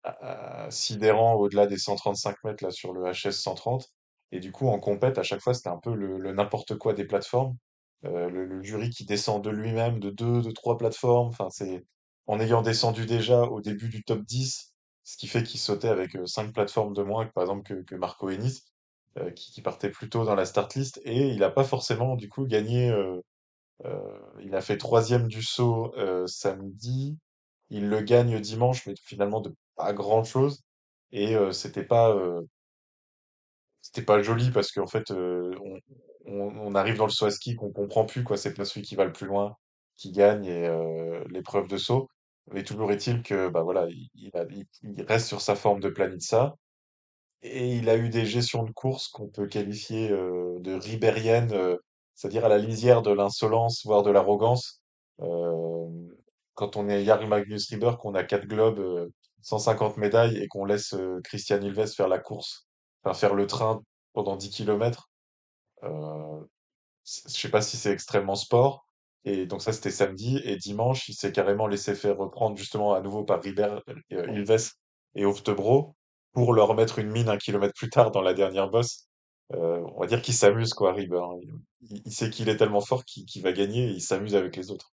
euh, 0.06 0.70
sidérants 0.70 1.36
au-delà 1.36 1.68
des 1.68 1.78
135 1.78 2.44
mètres 2.44 2.64
là, 2.64 2.72
sur 2.72 2.94
le 2.94 3.12
HS 3.12 3.32
130. 3.32 3.90
Et 4.34 4.40
du 4.40 4.52
coup, 4.52 4.68
en 4.68 4.80
compète, 4.80 5.18
à 5.18 5.24
chaque 5.24 5.42
fois, 5.42 5.54
c'était 5.54 5.70
un 5.70 5.80
peu 5.80 5.96
le, 5.96 6.34
n'importe 6.34 6.78
quoi 6.78 6.94
des 6.94 7.06
plateformes. 7.06 7.56
Le, 8.04 8.62
jury 8.62 8.90
qui 8.90 9.06
descend 9.06 9.44
de 9.44 9.50
lui-même, 9.50 10.00
de 10.00 10.10
deux, 10.10 10.42
de 10.42 10.52
trois 10.52 10.78
plateformes. 10.78 11.32
En 12.28 12.40
ayant 12.42 12.62
descendu 12.62 13.06
déjà 13.06 13.44
au 13.44 13.62
début 13.62 13.88
du 13.88 14.04
top 14.04 14.22
10, 14.24 14.74
ce 15.08 15.16
qui 15.16 15.28
fait 15.28 15.42
qu'il 15.42 15.60
sautait 15.62 15.88
avec 15.88 16.18
euh, 16.18 16.26
cinq 16.26 16.52
plateformes 16.52 16.94
de 16.94 17.02
moins, 17.02 17.26
que, 17.26 17.32
par 17.32 17.44
exemple, 17.44 17.64
que, 17.64 17.82
que 17.82 17.96
Marco 17.96 18.30
Hennis, 18.30 18.66
euh, 19.18 19.32
qui, 19.32 19.62
partait 19.62 19.90
plus 19.90 20.10
tôt 20.10 20.26
dans 20.26 20.36
la 20.36 20.44
start 20.44 20.76
list. 20.76 21.00
Et 21.06 21.30
il 21.30 21.40
n'a 21.40 21.50
pas 21.50 21.64
forcément, 21.64 22.18
du 22.18 22.28
coup, 22.28 22.46
gagné. 22.46 22.94
il 24.42 24.54
a 24.54 24.62
fait 24.62 24.78
troisième 24.78 25.30
du 25.30 25.42
saut 25.42 25.94
samedi. 26.28 27.18
Il 27.70 27.90
le 27.90 28.02
gagne 28.02 28.40
dimanche, 28.42 28.86
mais 28.86 28.96
finalement 29.02 29.40
de 29.40 29.56
pas 29.78 29.94
grand-chose. 29.94 30.64
Et 31.14 31.36
euh, 31.38 31.54
c'était 31.54 31.86
pas, 31.86 32.14
c'était 33.82 34.02
pas 34.02 34.22
joli 34.22 34.52
parce 34.52 34.74
qu'en 34.74 34.88
fait, 34.88 35.12
on, 35.12 35.80
on, 36.26 36.76
arrive 36.76 36.98
dans 36.98 37.06
le 37.06 37.12
saut 37.12 37.28
à 37.28 37.32
ski 37.32 37.56
qu'on 37.56 37.72
comprend 37.72 38.06
plus 38.06 38.24
quoi. 38.26 38.36
C'est 38.36 38.54
pas 38.54 38.66
celui 38.66 38.82
qui 38.82 38.96
va 38.96 39.06
le 39.06 39.14
plus 39.14 39.28
loin 39.28 39.56
qui 39.96 40.12
gagne 40.12 40.46
et 40.46 40.70
l'épreuve 41.30 41.70
de 41.70 41.78
saut. 41.78 42.10
Mais 42.52 42.64
toujours 42.64 42.92
est-il 42.92 43.24
que 43.24 43.50
bah 43.50 43.62
voilà, 43.64 43.88
il, 44.16 44.32
reste 45.08 45.28
sur 45.28 45.42
sa 45.42 45.56
forme 45.56 45.80
de 45.82 45.90
planitza. 45.90 46.56
Et 47.44 47.76
il 47.78 47.90
a 47.90 47.98
eu 47.98 48.10
des 48.10 48.26
gestions 48.26 48.64
de 48.64 48.72
course 48.72 49.08
qu'on 49.10 49.30
peut 49.30 49.48
qualifier 49.48 50.12
euh, 50.12 50.58
de 50.60 50.74
ribériennes, 50.74 51.54
euh, 51.54 51.78
c'est-à-dire 52.16 52.46
à 52.46 52.50
la 52.50 52.58
lisière 52.60 53.02
de 53.04 53.12
l'insolence, 53.12 53.86
voire 53.86 54.04
de 54.04 54.12
l'arrogance. 54.12 54.82
Euh, 55.22 55.88
quand 56.56 56.78
on 56.78 56.90
est 56.90 57.06
Jarl 57.06 57.28
Magnus 57.28 57.70
Rieber, 57.70 57.98
qu'on 58.00 58.16
a 58.16 58.24
quatre 58.24 58.48
globes, 58.48 58.80
euh, 58.80 59.10
150 59.42 59.98
médailles 59.98 60.38
et 60.38 60.48
qu'on 60.48 60.66
laisse 60.66 60.96
Christian 61.24 61.62
Ilves 61.62 61.88
faire 61.96 62.08
la 62.08 62.20
course, 62.20 62.68
enfin 63.04 63.14
faire 63.18 63.36
le 63.36 63.48
train 63.48 63.82
pendant 64.14 64.36
10 64.36 64.50
kilomètres, 64.50 65.10
euh, 65.84 66.44
c- 67.06 67.24
je 67.28 67.34
sais 67.34 67.50
pas 67.52 67.62
si 67.64 67.78
c'est 67.78 67.92
extrêmement 67.94 68.36
sport. 68.38 68.87
Et 69.28 69.46
donc 69.46 69.62
ça, 69.62 69.74
c'était 69.74 69.92
samedi. 69.92 70.40
Et 70.46 70.56
dimanche, 70.56 71.10
il 71.10 71.14
s'est 71.14 71.34
carrément 71.34 71.68
laissé 71.68 71.96
faire 71.96 72.18
reprendre 72.18 72.56
justement 72.56 72.94
à 72.94 73.02
nouveau 73.02 73.26
par 73.26 73.44
Ribéry, 73.44 73.82
euh, 74.14 74.32
Ilves 74.32 74.72
et 75.16 75.26
Oftebro 75.26 75.96
pour 76.32 76.54
leur 76.54 76.74
mettre 76.76 77.00
une 77.00 77.10
mine 77.10 77.28
un 77.28 77.38
kilomètre 77.38 77.74
plus 77.74 77.90
tard 77.90 78.12
dans 78.12 78.22
la 78.22 78.34
dernière 78.34 78.70
bosse. 78.70 79.10
Euh, 79.54 79.82
on 79.96 80.00
va 80.00 80.08
dire 80.08 80.22
qu'il 80.22 80.34
s'amuse, 80.34 80.74
quoi, 80.74 80.94
Rieber. 80.94 81.22
Il, 81.82 82.02
il 82.06 82.12
sait 82.14 82.30
qu'il 82.30 82.48
est 82.48 82.56
tellement 82.56 82.80
fort 82.80 83.04
qu'il 83.04 83.42
va 83.42 83.52
gagner 83.52 83.90
et 83.90 83.92
il 83.92 84.02
s'amuse 84.02 84.34
avec 84.34 84.56
les 84.56 84.72
autres. 84.72 84.94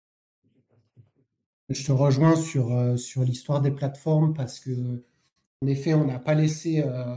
Je 1.69 1.85
te 1.85 1.91
rejoins 1.91 2.35
sur, 2.35 2.71
euh, 2.71 2.97
sur 2.97 3.23
l'histoire 3.23 3.61
des 3.61 3.71
plateformes 3.71 4.33
parce 4.33 4.59
que, 4.59 5.03
en 5.61 5.67
effet, 5.67 5.93
on 5.93 6.05
n'a 6.05 6.19
pas 6.19 6.33
laissé 6.33 6.81
euh, 6.81 7.15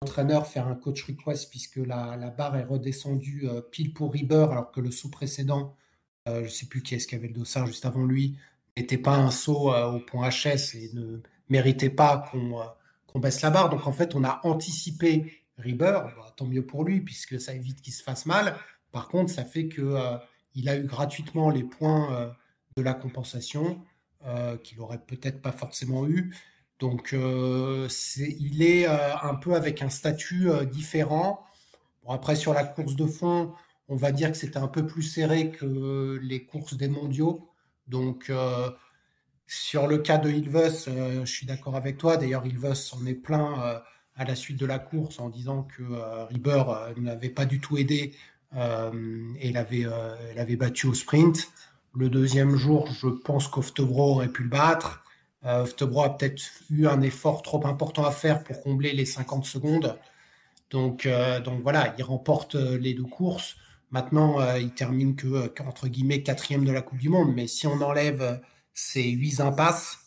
l'entraîneur 0.00 0.46
faire 0.46 0.66
un 0.66 0.74
coach 0.74 1.04
request 1.04 1.50
puisque 1.50 1.76
la, 1.76 2.16
la 2.16 2.30
barre 2.30 2.56
est 2.56 2.64
redescendue 2.64 3.48
pile 3.70 3.92
pour 3.92 4.12
Rieber 4.12 4.48
alors 4.50 4.72
que 4.72 4.80
le 4.80 4.90
saut 4.90 5.10
précédent, 5.10 5.74
je 6.26 6.40
ne 6.40 6.48
sais 6.48 6.66
plus 6.66 6.82
qui 6.82 6.94
est-ce 6.94 7.06
qui 7.06 7.14
avait 7.14 7.28
le 7.28 7.34
dossard 7.34 7.66
juste 7.66 7.86
avant 7.86 8.04
lui, 8.04 8.36
n'était 8.76 8.98
pas 8.98 9.16
un 9.16 9.30
saut 9.30 9.72
euh, 9.72 9.92
au 9.92 10.00
point 10.00 10.28
HS 10.30 10.74
et 10.74 10.90
ne 10.94 11.20
méritait 11.48 11.90
pas 11.90 12.18
qu'on 12.30 12.60
euh, 12.60 12.64
qu'on 13.06 13.20
baisse 13.20 13.40
la 13.42 13.50
barre. 13.50 13.70
Donc 13.70 13.86
en 13.86 13.92
fait, 13.92 14.14
on 14.14 14.24
a 14.24 14.40
anticipé 14.44 15.42
Rieber, 15.58 15.92
Bah, 16.16 16.32
tant 16.36 16.46
mieux 16.46 16.64
pour 16.64 16.84
lui 16.84 17.00
puisque 17.00 17.40
ça 17.40 17.54
évite 17.54 17.80
qu'il 17.82 17.92
se 17.92 18.02
fasse 18.02 18.26
mal. 18.26 18.56
Par 18.92 19.08
contre, 19.08 19.32
ça 19.32 19.44
fait 19.44 19.68
que 19.68 19.82
euh, 19.82 20.16
il 20.54 20.68
a 20.68 20.76
eu 20.76 20.84
gratuitement 20.84 21.50
les 21.50 21.64
points 21.64 22.12
euh, 22.12 22.30
de 22.76 22.82
la 22.82 22.94
compensation 22.94 23.82
euh, 24.26 24.56
qu'il 24.58 24.80
aurait 24.80 25.00
peut-être 25.04 25.42
pas 25.42 25.52
forcément 25.52 26.06
eu. 26.06 26.34
Donc 26.78 27.12
euh, 27.12 27.88
il 28.18 28.62
est 28.62 28.88
euh, 28.88 29.16
un 29.22 29.34
peu 29.34 29.54
avec 29.54 29.82
un 29.82 29.90
statut 29.90 30.50
euh, 30.50 30.64
différent. 30.64 31.44
Bon, 32.04 32.12
après, 32.12 32.36
sur 32.36 32.54
la 32.54 32.64
course 32.64 32.96
de 32.96 33.06
fond, 33.06 33.52
on 33.88 33.96
va 33.96 34.12
dire 34.12 34.30
que 34.30 34.36
c'était 34.36 34.58
un 34.58 34.68
peu 34.68 34.86
plus 34.86 35.02
serré 35.02 35.50
que 35.50 36.18
les 36.22 36.44
courses 36.44 36.74
des 36.74 36.88
mondiaux. 36.88 37.48
Donc, 37.86 38.30
euh, 38.30 38.70
sur 39.48 39.86
le 39.86 39.96
cas 39.96 40.18
de 40.18 40.28
Ilves, 40.30 40.84
euh, 40.88 41.24
je 41.24 41.32
suis 41.32 41.46
d'accord 41.46 41.74
avec 41.74 41.96
toi. 41.96 42.18
D'ailleurs, 42.18 42.46
Ilves 42.46 42.74
s'en 42.74 43.04
est 43.06 43.14
plein 43.14 43.60
euh, 43.62 43.78
à 44.14 44.24
la 44.26 44.34
suite 44.34 44.58
de 44.58 44.66
la 44.66 44.78
course 44.78 45.18
en 45.18 45.30
disant 45.30 45.62
que 45.62 45.82
euh, 45.82 46.94
n'avait 46.98 47.30
pas 47.30 47.46
du 47.46 47.58
tout 47.58 47.78
aidé 47.78 48.14
et 48.54 49.52
l'avait 49.52 50.56
battu 50.56 50.86
au 50.86 50.94
sprint. 50.94 51.50
Le 51.94 52.08
deuxième 52.08 52.56
jour, 52.56 52.88
je 52.90 53.08
pense 53.08 53.48
qu'Oftebro 53.48 54.12
aurait 54.12 54.28
pu 54.28 54.44
le 54.44 54.48
battre. 54.48 55.04
Oftebro 55.42 56.02
a 56.02 56.16
peut-être 56.16 56.42
eu 56.70 56.86
un 56.86 57.02
effort 57.02 57.42
trop 57.42 57.66
important 57.66 58.04
à 58.04 58.10
faire 58.10 58.42
pour 58.44 58.62
combler 58.62 58.92
les 58.92 59.04
50 59.04 59.44
secondes. 59.44 59.98
Donc, 60.70 61.06
donc 61.44 61.62
voilà, 61.62 61.94
il 61.98 62.04
remporte 62.04 62.54
les 62.54 62.94
deux 62.94 63.04
courses. 63.04 63.56
Maintenant, 63.90 64.40
euh, 64.40 64.58
il 64.58 64.72
termine 64.72 65.16
que, 65.16 65.26
euh, 65.26 65.48
entre 65.66 65.88
guillemets, 65.88 66.22
quatrième 66.22 66.64
de 66.64 66.72
la 66.72 66.82
Coupe 66.82 66.98
du 66.98 67.08
Monde. 67.08 67.32
Mais 67.34 67.46
si 67.46 67.66
on 67.66 67.80
enlève 67.80 68.22
euh, 68.22 68.36
ces 68.74 69.08
huit 69.10 69.40
impasses 69.40 69.98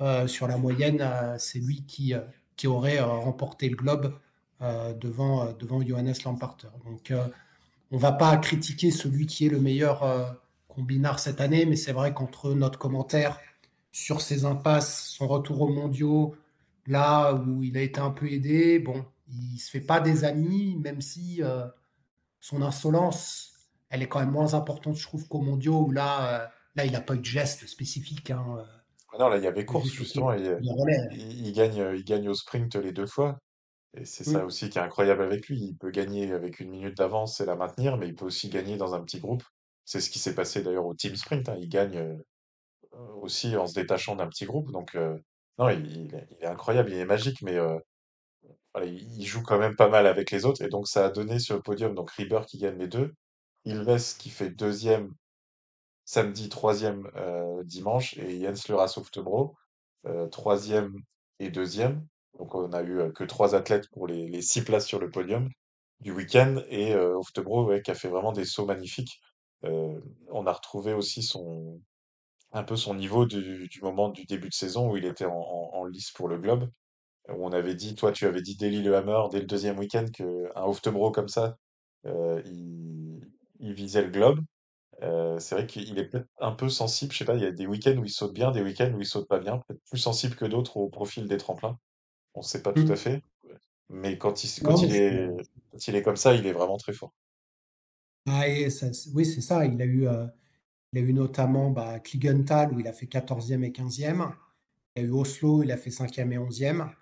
euh, 0.00 0.26
sur 0.26 0.46
la 0.46 0.58
moyenne, 0.58 1.06
c'est 1.38 1.58
lui 1.58 1.84
qui, 1.86 2.14
qui 2.56 2.66
aurait 2.66 3.00
remporté 3.00 3.68
le 3.68 3.76
globe 3.76 4.14
devant, 4.60 5.52
devant 5.52 5.82
Johannes 5.82 6.14
Lamparter. 6.24 6.68
Donc, 6.86 7.12
on 7.90 7.98
va 7.98 8.12
pas 8.12 8.36
critiquer 8.38 8.90
celui 8.90 9.26
qui 9.26 9.46
est 9.46 9.48
le 9.50 9.60
meilleur 9.60 10.38
combinard 10.68 11.18
cette 11.18 11.40
année, 11.40 11.66
mais 11.66 11.76
c'est 11.76 11.92
vrai 11.92 12.14
qu'entre 12.14 12.54
notre 12.54 12.78
commentaire 12.78 13.38
sur 13.92 14.20
ses 14.22 14.44
impasses, 14.44 15.08
son 15.08 15.26
retour 15.26 15.60
aux 15.62 15.72
mondiaux, 15.72 16.34
là 16.86 17.34
où 17.34 17.62
il 17.62 17.76
a 17.76 17.82
été 17.82 18.00
un 18.00 18.10
peu 18.10 18.30
aidé, 18.30 18.78
bon, 18.78 19.04
il 19.28 19.58
se 19.58 19.70
fait 19.70 19.80
pas 19.80 20.00
des 20.00 20.24
amis, 20.24 20.76
même 20.76 21.00
si 21.02 21.42
son 22.40 22.62
insolence, 22.62 23.52
elle 23.90 24.02
est 24.02 24.08
quand 24.08 24.20
même 24.20 24.30
moins 24.30 24.54
importante, 24.54 24.96
je 24.96 25.02
trouve, 25.02 25.26
qu'aux 25.28 25.40
mondiaux 25.42 25.80
où 25.86 25.90
là, 25.92 26.44
euh, 26.44 26.48
là, 26.76 26.84
il 26.84 26.92
n'a 26.92 27.00
pas 27.00 27.14
eu 27.14 27.18
de 27.18 27.24
geste 27.24 27.66
spécifique. 27.66 28.30
Hein, 28.30 28.44
euh, 28.58 28.64
Ah 29.12 29.18
Non, 29.18 29.28
là, 29.28 29.38
il 29.38 29.44
y 29.44 29.46
avait 29.46 29.64
course, 29.64 29.88
justement, 29.88 30.26
relais. 30.26 30.56
il, 31.10 31.46
il 31.46 31.52
gagne, 31.52 31.80
euh, 31.80 31.96
il 31.96 32.04
gagne 32.04 32.28
au 32.28 32.34
sprint 32.34 32.76
les 32.76 32.92
deux 32.92 33.06
fois. 33.06 33.38
Et 33.96 34.04
c'est 34.04 34.24
ça 34.24 34.44
aussi 34.44 34.70
qui 34.70 34.78
est 34.78 34.82
incroyable 34.82 35.22
avec 35.22 35.48
lui. 35.48 35.60
Il 35.60 35.76
peut 35.76 35.90
gagner 35.90 36.32
avec 36.32 36.60
une 36.60 36.70
minute 36.70 36.96
d'avance 36.96 37.40
et 37.40 37.44
la 37.46 37.56
maintenir, 37.56 37.96
mais 37.96 38.06
il 38.06 38.14
peut 38.14 38.24
aussi 38.26 38.48
gagner 38.48 38.76
dans 38.76 38.94
un 38.94 39.02
petit 39.02 39.18
groupe. 39.18 39.42
C'est 39.84 40.00
ce 40.00 40.10
qui 40.10 40.20
s'est 40.20 40.34
passé 40.36 40.62
d'ailleurs 40.62 40.86
au 40.86 40.94
team 40.94 41.16
sprint. 41.16 41.48
hein. 41.48 41.56
Il 41.58 41.68
gagne 41.68 42.18
aussi 43.20 43.56
en 43.56 43.66
se 43.66 43.74
détachant 43.74 44.16
d'un 44.16 44.28
petit 44.28 44.44
groupe. 44.44 44.70
Donc, 44.72 44.94
euh, 44.94 45.16
non, 45.58 45.68
il, 45.70 46.14
est, 46.14 46.28
il 46.30 46.44
est 46.44 46.46
incroyable, 46.46 46.90
il 46.92 46.98
est 46.98 47.04
magique, 47.04 47.42
mais 47.42 47.56
euh, 47.56 47.78
il, 48.84 49.26
joue 49.26 49.42
quand 49.42 49.58
même 49.58 49.76
pas 49.76 49.88
mal 49.88 50.06
avec 50.06 50.30
les 50.30 50.44
autres. 50.44 50.62
Et 50.62 50.68
donc, 50.68 50.88
ça 50.88 51.06
a 51.06 51.10
donné 51.10 51.38
sur 51.38 51.56
le 51.56 51.62
podium, 51.62 51.94
donc 51.94 52.10
Rieber 52.12 52.42
qui 52.46 52.58
gagne 52.58 52.78
les 52.78 52.88
deux, 52.88 53.14
Ilves 53.64 54.16
qui 54.18 54.30
fait 54.30 54.50
deuxième 54.50 55.12
samedi, 56.04 56.48
troisième 56.48 57.08
euh, 57.16 57.62
dimanche, 57.64 58.16
et 58.18 58.40
Jens 58.40 58.68
Lura 58.68 58.88
Softebro, 58.88 59.56
euh, 60.06 60.28
troisième 60.28 60.94
et 61.38 61.50
deuxième. 61.50 62.06
Donc 62.38 62.54
on 62.54 62.72
a 62.72 62.82
eu 62.82 63.00
euh, 63.00 63.12
que 63.12 63.24
trois 63.24 63.54
athlètes 63.54 63.88
pour 63.90 64.06
les, 64.06 64.28
les 64.28 64.42
six 64.42 64.64
places 64.64 64.86
sur 64.86 64.98
le 64.98 65.10
podium 65.10 65.48
du 66.00 66.12
week-end, 66.12 66.62
et 66.68 66.94
euh, 66.94 67.18
Oftebro 67.18 67.66
ouais, 67.66 67.82
qui 67.82 67.90
a 67.90 67.94
fait 67.94 68.08
vraiment 68.08 68.32
des 68.32 68.44
sauts 68.44 68.66
magnifiques. 68.66 69.20
On 69.62 70.46
a 70.46 70.52
retrouvé 70.52 70.94
aussi 70.94 71.22
son 71.22 71.80
un 72.52 72.64
peu 72.64 72.76
son 72.76 72.94
niveau 72.94 73.26
du, 73.26 73.68
moment 73.82 74.08
du 74.08 74.24
début 74.24 74.48
de 74.48 74.54
saison 74.54 74.90
où 74.90 74.96
il 74.96 75.04
était 75.04 75.26
en, 75.26 75.34
en 75.34 75.84
lice 75.84 76.10
pour 76.12 76.28
le 76.28 76.38
globe. 76.38 76.70
Où 77.36 77.46
on 77.46 77.52
avait 77.52 77.74
dit, 77.74 77.94
toi 77.94 78.12
tu 78.12 78.26
avais 78.26 78.42
dit 78.42 78.56
dès 78.56 78.70
le 78.70 78.96
Hammer, 78.96 79.20
dès 79.30 79.40
le 79.40 79.46
deuxième 79.46 79.78
week-end, 79.78 80.06
que 80.12 80.50
un 80.56 80.64
Oftebro 80.64 81.10
comme 81.12 81.28
ça, 81.28 81.56
euh, 82.06 82.42
il, 82.46 83.20
il 83.60 83.72
visait 83.74 84.02
le 84.02 84.10
globe. 84.10 84.40
Euh, 85.02 85.38
c'est 85.38 85.54
vrai 85.54 85.66
qu'il 85.66 85.98
est 85.98 86.08
peut-être 86.08 86.28
un 86.40 86.52
peu 86.52 86.68
sensible, 86.68 87.12
je 87.12 87.18
sais 87.18 87.24
pas, 87.24 87.34
il 87.36 87.42
y 87.42 87.46
a 87.46 87.52
des 87.52 87.66
week-ends 87.66 87.96
où 87.96 88.04
il 88.04 88.10
saute 88.10 88.34
bien, 88.34 88.50
des 88.52 88.62
week-ends 88.62 88.92
où 88.94 89.00
il 89.00 89.06
saute 89.06 89.28
pas 89.28 89.38
bien, 89.38 89.58
peut-être 89.58 89.82
plus 89.90 89.98
sensible 89.98 90.36
que 90.36 90.44
d'autres 90.44 90.76
au 90.76 90.88
profil 90.88 91.26
des 91.28 91.38
tremplins. 91.38 91.78
On 92.34 92.42
sait 92.42 92.62
pas 92.62 92.72
tout 92.72 92.86
à 92.88 92.94
mm. 92.94 92.96
fait, 92.96 93.22
mais 93.90 94.18
quand 94.18 94.44
il, 94.44 94.62
quand 94.62 94.82
est, 94.84 95.30
quand 95.72 95.88
il 95.88 95.96
est 95.96 96.02
comme 96.02 96.16
ça, 96.16 96.34
il 96.34 96.46
est 96.46 96.52
vraiment 96.52 96.76
très 96.78 96.92
fort. 96.92 97.12
ah, 98.28 98.48
et 98.48 98.70
ça- 98.70 98.90
oui, 99.14 99.24
c'est 99.24 99.40
ça. 99.40 99.64
Il 99.66 99.80
a 99.82 99.84
eu, 99.84 100.06
euh, 100.06 100.26
il 100.92 101.00
a 101.00 101.02
eu 101.02 101.12
notamment 101.14 101.70
bah, 101.70 102.00
Kligenthal 102.00 102.72
où 102.74 102.80
il 102.80 102.88
a 102.88 102.92
fait 102.92 103.06
quatorzième 103.08 103.64
et 103.64 103.72
quinzième. 103.72 104.34
Il 104.96 105.02
y 105.02 105.06
a 105.06 105.08
eu 105.08 105.12
Oslo, 105.12 105.62
il 105.62 105.72
a 105.72 105.76
fait 105.76 105.90
cinquième 105.90 106.32
et 106.32 106.38
onzième. 106.38 106.94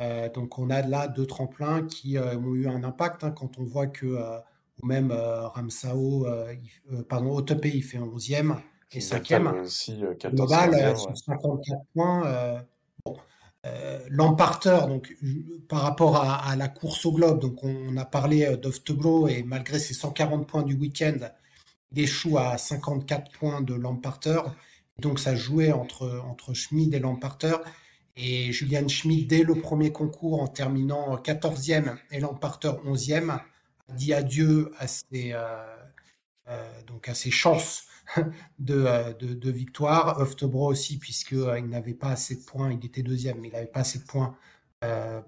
Euh, 0.00 0.28
donc 0.28 0.58
on 0.58 0.70
a 0.70 0.82
là 0.82 1.06
deux 1.08 1.26
tremplins 1.26 1.84
qui 1.86 2.18
euh, 2.18 2.36
ont 2.38 2.54
eu 2.54 2.66
un 2.66 2.82
impact 2.82 3.22
hein, 3.24 3.30
quand 3.30 3.58
on 3.58 3.64
voit 3.64 3.86
que, 3.86 4.06
euh, 4.06 4.38
ou 4.82 4.86
même 4.86 5.10
euh, 5.12 5.46
Ramsao, 5.48 6.26
il- 6.52 6.94
euh, 6.94 7.02
pardon, 7.04 7.34
Otepé, 7.36 7.70
il 7.74 7.82
fait 7.82 7.98
onzième 7.98 8.60
et 8.92 8.98
Klingenthal 8.98 9.18
cinquième. 9.18 9.46
aussi, 9.62 10.04
Au 10.04 10.14
14, 10.14 10.34
global, 10.34 10.70
15e, 10.72 10.88
ouais. 10.90 10.96
sur 10.96 11.16
54 11.18 11.80
points, 11.94 12.64
bon, 13.06 13.16
Lamparter, 14.10 14.78
donc 14.88 15.16
par 15.68 15.80
rapport 15.82 16.16
à, 16.16 16.36
à 16.50 16.56
la 16.56 16.68
course 16.68 17.06
au 17.06 17.12
globe, 17.12 17.40
donc 17.40 17.62
on, 17.64 17.74
on 17.88 17.96
a 17.96 18.04
parlé 18.04 18.56
d'Oftebro 18.56 19.28
et 19.28 19.42
malgré 19.42 19.78
ses 19.78 19.94
140 19.94 20.46
points 20.46 20.62
du 20.62 20.74
week-end, 20.74 21.16
il 21.92 22.00
échoue 22.02 22.36
à 22.38 22.58
54 22.58 23.30
points 23.32 23.60
de 23.62 23.74
Lamparter. 23.74 24.40
Donc 24.98 25.18
ça 25.18 25.34
jouait 25.34 25.72
entre, 25.72 26.20
entre 26.28 26.52
Schmid 26.54 26.92
et 26.94 26.98
Lamparter. 27.00 27.56
Et 28.16 28.52
Julian 28.52 28.86
Schmid, 28.86 29.28
dès 29.28 29.42
le 29.42 29.56
premier 29.56 29.92
concours, 29.92 30.40
en 30.40 30.46
terminant 30.46 31.16
14e 31.16 31.96
et 32.12 32.20
Lamparter 32.20 32.70
11e, 32.86 33.30
a 33.30 33.44
dit 33.92 34.14
adieu 34.14 34.72
à 34.78 34.86
ses, 34.86 35.32
euh, 35.32 35.42
euh, 36.48 37.10
chances 37.30 37.86
de, 38.58 38.84
euh, 38.86 39.12
de, 39.14 39.34
de 39.34 39.50
victoire. 39.50 40.20
Oftebro 40.20 40.68
aussi, 40.68 40.98
puisqu'il 40.98 41.54
il 41.58 41.68
n'avait 41.68 41.94
pas 41.94 42.10
assez 42.10 42.36
de 42.36 42.42
points, 42.42 42.70
il 42.72 42.84
était 42.86 43.02
deuxième, 43.02 43.40
mais 43.40 43.48
il 43.48 43.52
n'avait 43.52 43.66
pas 43.66 43.80
assez 43.80 43.98
de 43.98 44.04
points 44.04 44.36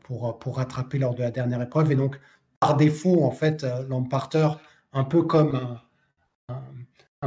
pour, 0.04 0.56
rattraper 0.56 0.98
lors 0.98 1.14
de 1.14 1.22
la 1.22 1.30
dernière 1.30 1.62
épreuve. 1.62 1.90
Et 1.90 1.96
donc, 1.96 2.20
par 2.60 2.76
défaut, 2.76 3.24
en 3.24 3.30
fait, 3.30 3.64
Lamparter, 3.88 4.48
un 4.92 5.04
peu 5.04 5.22
comme 5.22 5.80
un, 6.48 6.62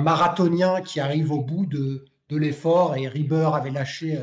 marathonien 0.02 0.82
qui 0.82 1.00
arrive 1.00 1.32
au 1.32 1.42
bout 1.42 1.66
de, 1.66 2.06
de 2.30 2.38
l'effort, 2.38 2.96
et 2.96 3.08
Rieber 3.08 3.56
avait 3.56 3.72
lâché 3.72 4.20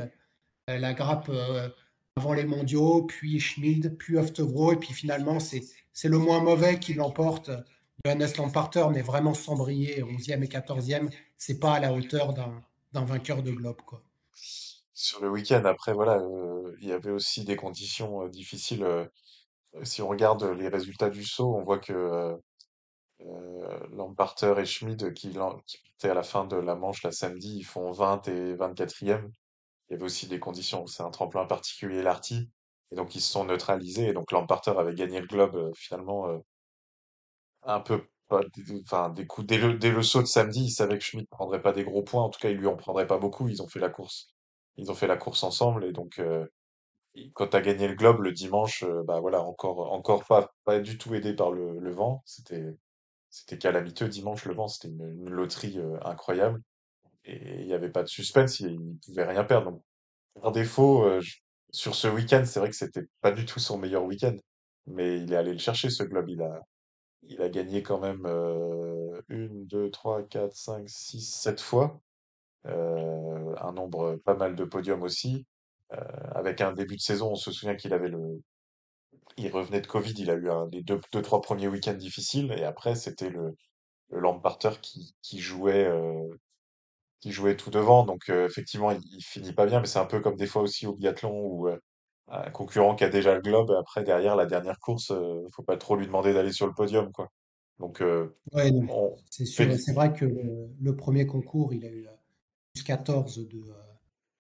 la 0.69 0.95
grappe 0.95 1.29
euh, 1.29 1.69
avant 2.17 2.33
les 2.33 2.45
mondiaux, 2.45 3.05
puis 3.05 3.39
Schmid, 3.41 3.97
puis 3.99 4.17
Oftebro, 4.19 4.73
et 4.73 4.77
puis 4.77 4.93
finalement, 4.93 5.39
c'est 5.39 6.09
le 6.09 6.19
moins 6.19 6.41
mauvais 6.41 6.79
qui 6.79 6.95
l'emporte. 6.95 7.51
Johannes 8.05 8.29
Lamparter, 8.39 8.87
mais 8.93 9.03
vraiment 9.03 9.35
sans 9.35 9.57
briller, 9.57 10.03
11e 10.03 10.43
et 10.43 10.49
14e, 10.49 11.11
c'est 11.39 11.59
pas 11.59 11.75
à 11.75 11.81
la 11.81 11.93
hauteur 11.93 12.35
d'un 12.35 13.05
vainqueur 13.05 13.43
de 13.43 13.53
globe, 13.53 13.81
quoi. 13.87 14.03
Sur 14.93 15.21
le 15.23 15.29
week-end, 15.31 15.63
après, 15.65 15.93
voilà, 15.93 16.19
euh, 16.19 16.75
il 16.81 16.89
y 16.89 16.93
avait 16.93 17.11
aussi 17.11 17.45
des 17.45 17.57
conditions 17.57 18.23
euh, 18.23 18.29
difficiles. 18.29 18.83
euh, 18.83 19.07
si 19.83 20.03
on 20.03 20.09
regarde 20.09 20.43
les 20.45 20.69
résultats 20.69 21.11
du 21.11 21.25
saut, 21.25 21.55
on 21.55 21.63
voit 21.63 21.79
que 21.79 21.93
euh, 21.93 22.35
euh, 23.21 23.87
Lamparter 23.93 24.55
et 24.59 24.65
Schmid, 24.65 25.13
qui, 25.13 25.37
qui 25.99 26.07
à 26.07 26.15
la 26.15 26.23
fin 26.23 26.47
de 26.47 26.57
la 26.57 26.75
manche 26.75 27.03
la 27.03 27.13
samedi, 27.13 27.59
ils 27.59 27.65
font 27.65 27.93
20 27.93 28.29
et 28.29 28.55
24e. 28.55 29.31
Il 29.89 29.95
y 29.95 29.97
avait 29.97 30.05
aussi 30.05 30.27
des 30.29 30.39
conditions. 30.41 30.87
C'est 30.87 31.03
un 31.03 31.11
tremplin 31.11 31.47
particulier, 31.47 32.03
l'Arty. 32.03 32.49
Et 32.93 32.97
donc, 32.97 33.15
ils 33.15 33.21
se 33.21 33.33
sont 33.33 33.45
neutralisés. 33.45 34.09
Et 34.09 34.13
donc, 34.13 34.33
Lamparter 34.33 34.73
avait 34.79 34.95
gagné 34.95 35.21
le 35.21 35.27
globe, 35.27 35.57
euh, 35.57 35.73
finalement, 35.75 36.29
euh, 36.29 36.39
un 37.65 37.81
peu, 37.81 38.03
enfin, 38.31 39.11
des 39.11 39.27
coups. 39.27 39.47
Dès 39.47 39.59
le, 39.59 39.75
dès 39.75 39.91
le 39.91 40.03
saut 40.03 40.23
de 40.23 40.27
samedi, 40.27 40.65
ils 40.65 40.71
savaient 40.71 40.99
que 40.99 41.05
Schmidt 41.05 41.27
prendrait 41.31 41.63
pas 41.63 41.73
des 41.73 41.85
gros 41.85 42.03
points. 42.03 42.23
En 42.23 42.31
tout 42.31 42.41
cas, 42.41 42.51
ils 42.51 42.57
lui 42.57 42.67
en 42.67 42.77
prendraient 42.77 43.07
pas 43.07 43.19
beaucoup. 43.19 43.49
Ils 43.49 43.63
ont 43.63 43.69
fait 43.69 43.81
la 43.81 43.91
course. 43.91 44.29
Ils 44.77 44.91
ont 44.91 44.95
fait 44.95 45.07
la 45.07 45.17
course 45.17 45.43
ensemble. 45.43 45.85
Et 45.85 45.93
donc, 45.93 46.19
euh, 46.19 46.47
quand 47.35 47.49
tu 47.49 47.57
as 47.57 47.63
gagné 47.63 47.89
le 47.89 47.95
globe 47.95 48.21
le 48.23 48.33
dimanche, 48.33 48.83
euh, 48.85 49.03
bah 49.05 49.21
voilà, 49.21 49.43
encore, 49.43 49.93
encore 49.93 50.25
pas, 50.27 50.53
pas 50.65 50.81
du 50.81 50.99
tout 50.99 51.15
aidé 51.15 51.35
par 51.35 51.53
le, 51.53 51.79
le 51.79 51.93
vent. 51.93 52.23
C'était, 52.27 52.77
c'était 53.31 53.59
calamiteux 53.59 54.09
dimanche, 54.09 54.45
le 54.47 54.55
vent. 54.55 54.69
C'était 54.69 54.89
une, 54.89 55.31
loterie 55.31 55.79
incroyable. 56.03 56.63
Il 57.27 57.67
n'y 57.67 57.75
avait 57.75 57.91
pas 57.91 58.03
de 58.03 58.09
suspense, 58.09 58.61
il 58.61 58.79
ne 58.79 58.95
pouvait 59.05 59.25
rien 59.25 59.45
perdre. 59.45 59.73
Donc, 59.73 59.83
par 60.41 60.53
défaut, 60.53 61.05
euh, 61.05 61.21
sur 61.71 61.95
ce 61.95 62.09
week-end, 62.09 62.45
c'est 62.45 62.61
vrai 62.61 62.71
que 62.71 62.77
c'était 62.77 63.07
pas 63.21 63.33
du 63.33 63.45
tout 63.45 63.59
son 63.61 63.79
meilleur 63.79 64.05
week-end. 64.05 64.37
Mais 64.87 65.19
il 65.19 65.33
est 65.33 65.37
allé 65.37 65.53
le 65.53 65.59
chercher, 65.59 65.91
ce 65.91 66.03
globe. 66.05 66.29
Il 66.29 66.43
a, 66.43 66.61
il 67.23 67.43
a 67.43 67.49
gagné 67.49 67.83
quand 67.83 67.99
même 67.99 68.25
euh, 68.27 69.21
une, 69.29 69.67
deux, 69.67 69.91
trois, 69.91 70.23
quatre, 70.23 70.55
cinq, 70.55 70.89
six, 70.89 71.23
sept 71.23 71.61
fois. 71.61 72.01
Euh, 72.67 73.55
un 73.61 73.73
nombre 73.73 74.17
pas 74.25 74.35
mal 74.35 74.55
de 74.57 74.65
podiums 74.65 75.03
aussi. 75.03 75.47
Avec 76.35 76.61
un 76.61 76.73
début 76.73 76.97
de 76.97 77.01
saison, 77.01 77.31
on 77.31 77.37
se 77.37 77.53
souvient 77.53 77.77
qu'il 77.77 77.93
avait 77.93 78.09
le, 78.09 78.43
il 79.37 79.51
revenait 79.53 79.81
de 79.81 79.87
Covid, 79.87 80.15
il 80.19 80.31
a 80.31 80.35
eu 80.35 80.51
un, 80.51 80.69
les 80.73 80.83
deux, 80.83 81.01
deux, 81.13 81.23
trois 81.23 81.41
premiers 81.41 81.69
week-ends 81.69 81.95
difficiles, 81.95 82.53
et 82.53 82.65
après 82.65 82.95
c'était 82.97 83.31
le, 83.31 83.55
le 84.11 84.19
Lamparter 84.21 84.71
qui, 84.83 85.15
qui 85.23 85.39
jouait, 85.39 85.89
qui 87.27 87.33
jouait 87.33 87.57
tout 87.57 87.71
devant. 87.71 88.05
Donc 88.05 88.29
euh, 88.31 88.47
effectivement, 88.47 88.93
il, 88.93 89.01
il 89.17 89.21
finit 89.23 89.53
pas 89.53 89.67
bien, 89.67 89.81
mais 89.81 89.87
c'est 89.87 89.99
un 89.99 90.05
peu 90.07 90.21
comme 90.21 90.37
des 90.37 90.47
fois 90.47 90.63
aussi 90.63 90.87
au 90.87 90.95
biathlon 90.95 91.33
où 91.45 91.67
euh, 91.69 91.77
un 92.29 92.51
concurrent 92.51 92.95
qui 92.95 93.03
a 93.03 93.09
déjà 93.09 93.35
le 93.35 93.41
globe, 93.41 93.73
après 93.73 94.05
derrière 94.05 94.37
la 94.37 94.47
dernière 94.47 94.79
course, 94.79 95.11
euh, 95.11 95.43
faut 95.53 95.65
pas 95.65 95.77
trop 95.77 95.97
lui 95.97 96.07
demander 96.07 96.33
d'aller 96.33 96.53
sur 96.53 96.69
le 96.69 96.73
podium, 96.73 97.11
quoi. 97.11 97.29
Donc 97.81 98.01
Ouais, 98.53 98.71
non, 98.71 98.87
on 98.89 99.17
c'est 99.31 99.93
vrai 99.93 100.13
que 100.13 100.25
le, 100.25 100.69
le 100.81 100.97
premier 100.97 101.27
concours, 101.27 101.75
il 101.75 101.85
a 101.85 101.91
eu 101.91 102.07
plus 102.73 102.85
14 102.85 103.39
de, 103.49 103.61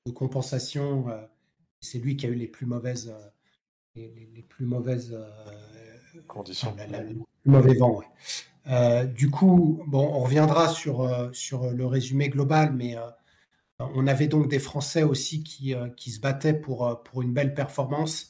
de 0.06 0.10
compensation. 0.12 1.06
c'est 1.80 1.98
lui 1.98 2.16
qui 2.16 2.26
a 2.26 2.28
eu 2.28 2.34
les 2.34 2.46
plus 2.48 2.66
mauvaises, 2.66 3.08
euh, 3.08 3.28
les, 3.96 4.42
plus 4.42 4.64
mauvaises, 4.64 5.12
euh, 5.12 5.26
enfin, 6.14 6.26
conditions. 6.28 6.74
la- 6.78 6.86
la- 6.86 7.02
le 7.02 7.14
plus 7.42 7.50
mauvais 7.50 7.74
vent. 7.74 7.98
ouais. 7.98 8.06
Euh, 8.68 9.04
du 9.06 9.30
coup, 9.30 9.82
bon, 9.86 10.08
on 10.12 10.20
reviendra 10.20 10.68
sur, 10.68 11.02
euh, 11.02 11.30
sur 11.32 11.70
le 11.70 11.86
résumé 11.86 12.28
global, 12.28 12.72
mais 12.74 12.96
euh, 12.96 13.02
on 13.80 14.06
avait 14.06 14.28
donc 14.28 14.48
des 14.48 14.58
Français 14.60 15.02
aussi 15.04 15.42
qui, 15.44 15.74
qui 15.96 16.10
se 16.12 16.20
battaient 16.20 16.54
pour, 16.54 17.02
pour 17.04 17.22
une 17.22 17.32
belle 17.34 17.54
performance. 17.54 18.28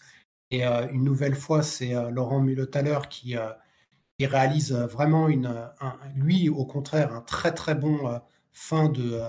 Et 0.51 0.65
une 0.65 1.05
nouvelle 1.05 1.35
fois, 1.37 1.63
c'est 1.63 1.95
Laurent 2.13 2.41
Mulothaler 2.41 3.01
qui, 3.11 3.35
qui 4.19 4.27
réalise 4.27 4.73
vraiment 4.73 5.29
une, 5.29 5.47
un- 5.81 5.99
lui, 6.17 6.49
au 6.49 6.67
contraire, 6.67 7.13
un 7.15 7.23
très 7.23 7.55
très 7.55 7.75
bon 7.75 8.21
fin 8.53 8.89
de, 8.89 9.21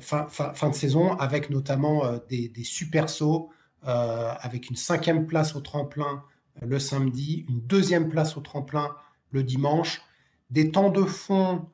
fin, 0.00 0.26
fin- 0.28 0.70
de 0.70 0.74
saison, 0.74 1.12
avec 1.18 1.50
notamment 1.50 2.02
des, 2.28 2.48
des 2.48 2.64
super 2.64 3.08
sauts, 3.08 3.50
avec 3.82 4.70
une 4.70 4.76
cinquième 4.76 5.26
place 5.26 5.54
au 5.56 5.60
tremplin 5.60 6.22
le 6.60 6.78
samedi, 6.78 7.46
une 7.48 7.60
deuxième 7.62 8.08
place 8.08 8.36
au 8.36 8.40
tremplin 8.40 8.94
le 9.32 9.42
dimanche, 9.42 10.02
des 10.50 10.70
temps 10.70 10.90
de 10.90 11.02
fond 11.02 11.66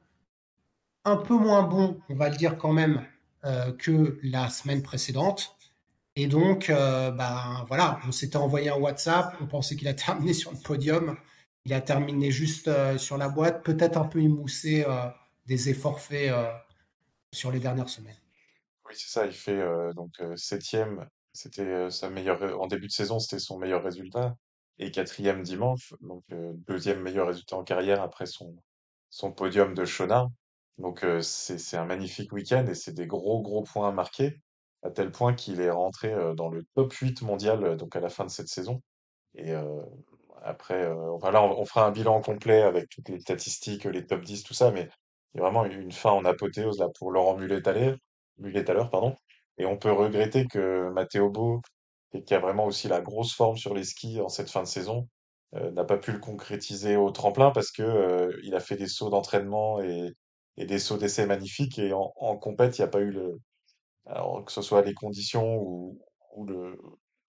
un 1.05 1.17
peu 1.17 1.35
moins 1.35 1.63
bons, 1.63 2.01
on 2.09 2.15
va 2.15 2.29
le 2.29 2.37
dire 2.37 2.57
quand 2.57 2.73
même, 2.73 3.07
euh, 3.45 3.73
que 3.73 4.19
la 4.23 4.49
semaine 4.49 4.83
précédente. 4.83 5.57
Et 6.21 6.27
donc, 6.27 6.69
euh, 6.69 7.13
ben, 7.13 7.65
voilà, 7.69 8.01
on 8.05 8.11
s'était 8.11 8.39
envoyé 8.39 8.71
un 8.71 8.77
WhatsApp, 8.77 9.37
on 9.41 9.47
pensait 9.47 9.77
qu'il 9.77 9.87
a 9.87 9.95
terminé 9.95 10.33
sur 10.33 10.51
le 10.51 10.59
podium. 10.59 11.17
Il 11.65 11.73
a 11.73 11.81
terminé 11.81 12.33
juste 12.33 12.67
euh, 12.67 12.99
sur 12.99 13.17
la 13.19 13.29
boîte, 13.29 13.63
peut-être 13.63 13.97
un 13.97 14.05
peu 14.05 14.21
émoussé 14.21 14.85
euh, 14.89 15.09
des 15.47 15.69
efforts 15.69 16.01
faits 16.01 16.35
sur 17.33 17.53
les 17.53 17.61
dernières 17.61 17.89
semaines. 17.89 18.17
Oui, 18.85 18.95
c'est 18.97 19.11
ça, 19.11 19.27
il 19.27 19.33
fait 19.33 19.63
donc 19.95 20.21
septième, 20.35 21.07
c'était 21.33 21.89
sa 21.91 22.11
meilleure 22.11 22.61
en 22.61 22.67
début 22.67 22.89
de 22.89 22.93
saison, 22.93 23.21
c'était 23.21 23.39
son 23.39 23.59
meilleur 23.59 23.85
résultat, 23.85 24.35
et 24.79 24.91
quatrième 24.91 25.43
dimanche, 25.43 25.95
donc 26.01 26.25
deuxième 26.67 27.03
meilleur 27.03 27.29
résultat 27.29 27.57
en 27.57 27.65
carrière 27.65 28.03
après 28.03 28.27
son 28.27 28.57
son 29.11 29.33
podium 29.33 29.75
de 29.75 29.85
Chonard. 29.85 30.29
Donc 30.79 31.05
c'est 31.23 31.77
un 31.77 31.85
magnifique 31.85 32.33
week-end 32.33 32.67
et 32.67 32.75
c'est 32.75 32.93
des 32.93 33.07
gros 33.07 33.43
gros 33.43 33.63
points 33.63 33.93
marqués, 33.93 34.41
à 34.83 34.91
tel 34.91 35.11
point 35.11 35.35
qu'il 35.35 35.61
est 35.61 35.71
rentré 35.71 36.15
dans 36.37 36.49
le 36.49 36.65
top 36.75 36.93
8 36.93 37.23
mondial 37.23 37.77
donc 37.77 37.97
à 37.97 38.01
la 38.01 38.09
fin 38.09 38.25
de 38.25 38.31
cette 38.31 38.49
saison. 38.49 38.83
Et 39.35 39.55
après, 40.43 40.85
euh, 40.85 40.95
on, 40.95 41.65
fera 41.65 41.87
un 41.87 41.91
bilan 41.91 42.21
complet 42.21 42.63
avec 42.63 42.89
toutes 42.89 43.09
les 43.09 43.21
statistiques, 43.21 43.85
les 43.85 44.07
top 44.07 44.23
10, 44.23 44.45
tout 44.45 44.55
ça, 44.55 44.71
mais 44.71 44.89
il 45.35 45.39
y 45.39 45.41
a 45.41 45.43
vraiment 45.43 45.65
une 45.65 45.93
fin 45.93 46.11
en 46.11 46.25
apothéose 46.25 46.79
là 46.79 46.89
pour 46.99 47.11
Laurent 47.11 47.37
Mulet-Thaler, 47.37 47.97
Mulet-Thaler, 48.39 48.85
pardon. 48.91 49.15
Et 49.59 49.67
on 49.67 49.77
peut 49.77 49.93
regretter 49.93 50.47
que 50.47 50.89
Matteo 50.91 51.31
Beau, 51.31 51.61
qui 52.13 52.23
qui 52.25 52.35
a 52.35 52.39
vraiment 52.41 52.67
aussi 52.67 52.89
la 52.89 53.01
grosse 53.01 53.35
forme 53.35 53.57
sur 53.57 53.75
les 53.75 53.85
skis 53.85 54.21
en 54.21 54.29
cette 54.29 54.51
fin 54.51 54.63
de 54.63 54.69
saison, 54.69 55.09
euh, 55.55 55.71
n'a 55.73 55.85
pas 55.85 55.99
pu 55.99 56.13
le 56.13 56.19
concrétiser 56.19 56.97
au 56.97 57.11
tremplin 57.11 57.51
parce 57.53 57.71
que 57.73 57.83
euh, 57.83 58.39
il 58.45 58.55
a 58.55 58.61
fait 58.61 58.77
des 58.77 58.89
sauts 58.89 59.11
d'entraînement 59.11 59.81
et, 59.83 60.13
et 60.57 60.67
des 60.67 60.79
sauts 60.79 60.99
d'essai 60.99 61.27
magnifiques 61.27 61.79
et 61.79 61.93
en, 61.93 62.13
en 62.17 62.37
compète, 62.39 62.79
il 62.79 62.83
n'y 62.83 62.87
a 62.87 62.89
pas 62.89 63.01
eu 63.01 63.11
le, 63.11 63.39
alors, 64.07 64.45
que 64.45 64.53
ce 64.53 64.63
soit 64.63 64.83
les 64.83 64.95
conditions 64.95 65.57
ou, 65.63 66.01
ou 66.35 66.47
le, 66.47 66.79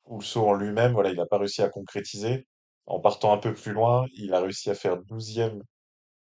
ou 0.06 0.20
le 0.20 0.24
saut 0.26 0.48
en 0.48 0.54
lui-même, 0.54 0.94
voilà, 0.94 1.10
il 1.12 1.18
n'a 1.18 1.26
pas 1.26 1.38
réussi 1.38 1.62
à 1.62 1.70
concrétiser. 1.70 2.48
En 2.86 3.00
partant 3.00 3.34
un 3.34 3.38
peu 3.38 3.54
plus 3.54 3.74
loin, 3.74 4.06
il 4.15 4.34
a 4.34 4.42
réussi 4.42 4.70
à 4.70 4.76
faire 4.76 4.98
douzième 5.04 5.62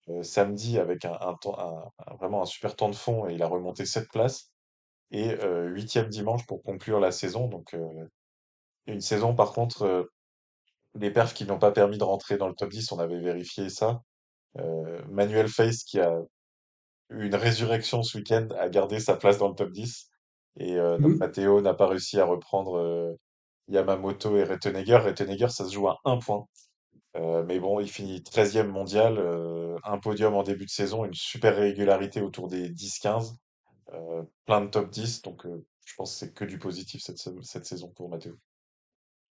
e 0.09 0.23
samedi 0.23 0.79
avec 0.79 1.05
un, 1.05 1.17
un 1.21 2.15
vraiment 2.19 2.41
un 2.41 2.45
super 2.45 2.75
temps 2.75 2.89
de 2.89 2.95
fond 2.95 3.27
et 3.27 3.33
il 3.35 3.43
a 3.43 3.47
remonté 3.47 3.85
7 3.85 4.09
places. 4.09 4.51
Et 5.11 5.31
euh, 5.43 5.67
8 5.69 5.99
dimanche 6.09 6.45
pour 6.47 6.63
conclure 6.63 6.99
la 6.99 7.11
saison. 7.11 7.47
Donc, 7.47 7.73
euh, 7.73 8.07
une 8.87 9.01
saison, 9.01 9.35
par 9.35 9.53
contre, 9.53 9.83
euh, 9.83 10.03
les 10.95 11.11
perfs 11.11 11.33
qui 11.33 11.45
n'ont 11.45 11.59
pas 11.59 11.71
permis 11.71 11.97
de 11.97 12.03
rentrer 12.03 12.37
dans 12.37 12.47
le 12.47 12.55
top 12.55 12.69
10, 12.69 12.91
on 12.91 12.99
avait 12.99 13.19
vérifié 13.19 13.69
ça. 13.69 14.01
Euh, 14.57 15.01
Manuel 15.09 15.47
Face 15.47 15.83
qui 15.83 15.99
a 15.99 16.17
une 17.09 17.35
résurrection 17.35 18.03
ce 18.03 18.17
week-end, 18.17 18.47
a 18.57 18.69
gardé 18.69 18.99
sa 18.99 19.15
place 19.15 19.37
dans 19.37 19.49
le 19.49 19.55
top 19.55 19.71
10. 19.71 20.09
Et 20.57 20.75
euh, 20.77 20.97
donc 20.97 21.13
Mm. 21.13 21.17
Matteo 21.17 21.61
n'a 21.61 21.73
pas 21.73 21.87
réussi 21.87 22.19
à 22.19 22.25
reprendre 22.25 22.77
euh, 22.77 23.13
Yamamoto 23.67 24.37
et 24.37 24.43
Rettenegger. 24.43 24.97
Rettenegger, 24.97 25.49
ça 25.49 25.65
se 25.65 25.73
joue 25.73 25.87
à 25.87 25.99
un 26.05 26.17
point. 26.17 26.45
Mais 27.47 27.59
bon, 27.59 27.79
il 27.81 27.89
finit 27.89 28.23
treizième 28.23 28.69
mondial, 28.69 29.19
un 29.83 29.97
podium 29.97 30.35
en 30.35 30.43
début 30.43 30.65
de 30.65 30.69
saison, 30.69 31.03
une 31.03 31.13
super 31.13 31.55
régularité 31.55 32.21
autour 32.21 32.47
des 32.47 32.69
10-15, 32.69 33.33
euh, 33.93 34.23
plein 34.45 34.61
de 34.61 34.67
top 34.67 34.89
10. 34.89 35.23
Donc 35.23 35.45
je 35.85 35.95
pense 35.95 36.13
que 36.13 36.19
c'est 36.19 36.33
que 36.33 36.45
du 36.45 36.59
positif 36.59 37.01
cette, 37.01 37.17
cette 37.41 37.65
saison 37.65 37.89
pour 37.89 38.09
Matteo. 38.09 38.37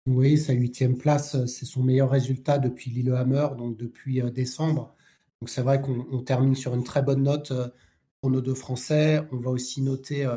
Oui, 0.07 0.37
sa 0.37 0.53
huitième 0.53 0.97
place, 0.97 1.35
euh, 1.35 1.45
c'est 1.45 1.65
son 1.65 1.83
meilleur 1.83 2.09
résultat 2.09 2.57
depuis 2.57 2.89
Lillehammer, 2.89 3.49
donc 3.55 3.77
depuis 3.77 4.21
euh, 4.21 4.31
décembre. 4.31 4.95
Donc 5.39 5.49
c'est 5.49 5.61
vrai 5.61 5.79
qu'on 5.81 6.07
on 6.11 6.21
termine 6.23 6.55
sur 6.55 6.73
une 6.73 6.83
très 6.83 7.03
bonne 7.03 7.23
note 7.23 7.51
euh, 7.51 7.67
pour 8.19 8.31
nos 8.31 8.41
deux 8.41 8.55
Français. 8.55 9.21
On 9.31 9.37
va 9.37 9.51
aussi 9.51 9.81
noter 9.81 10.27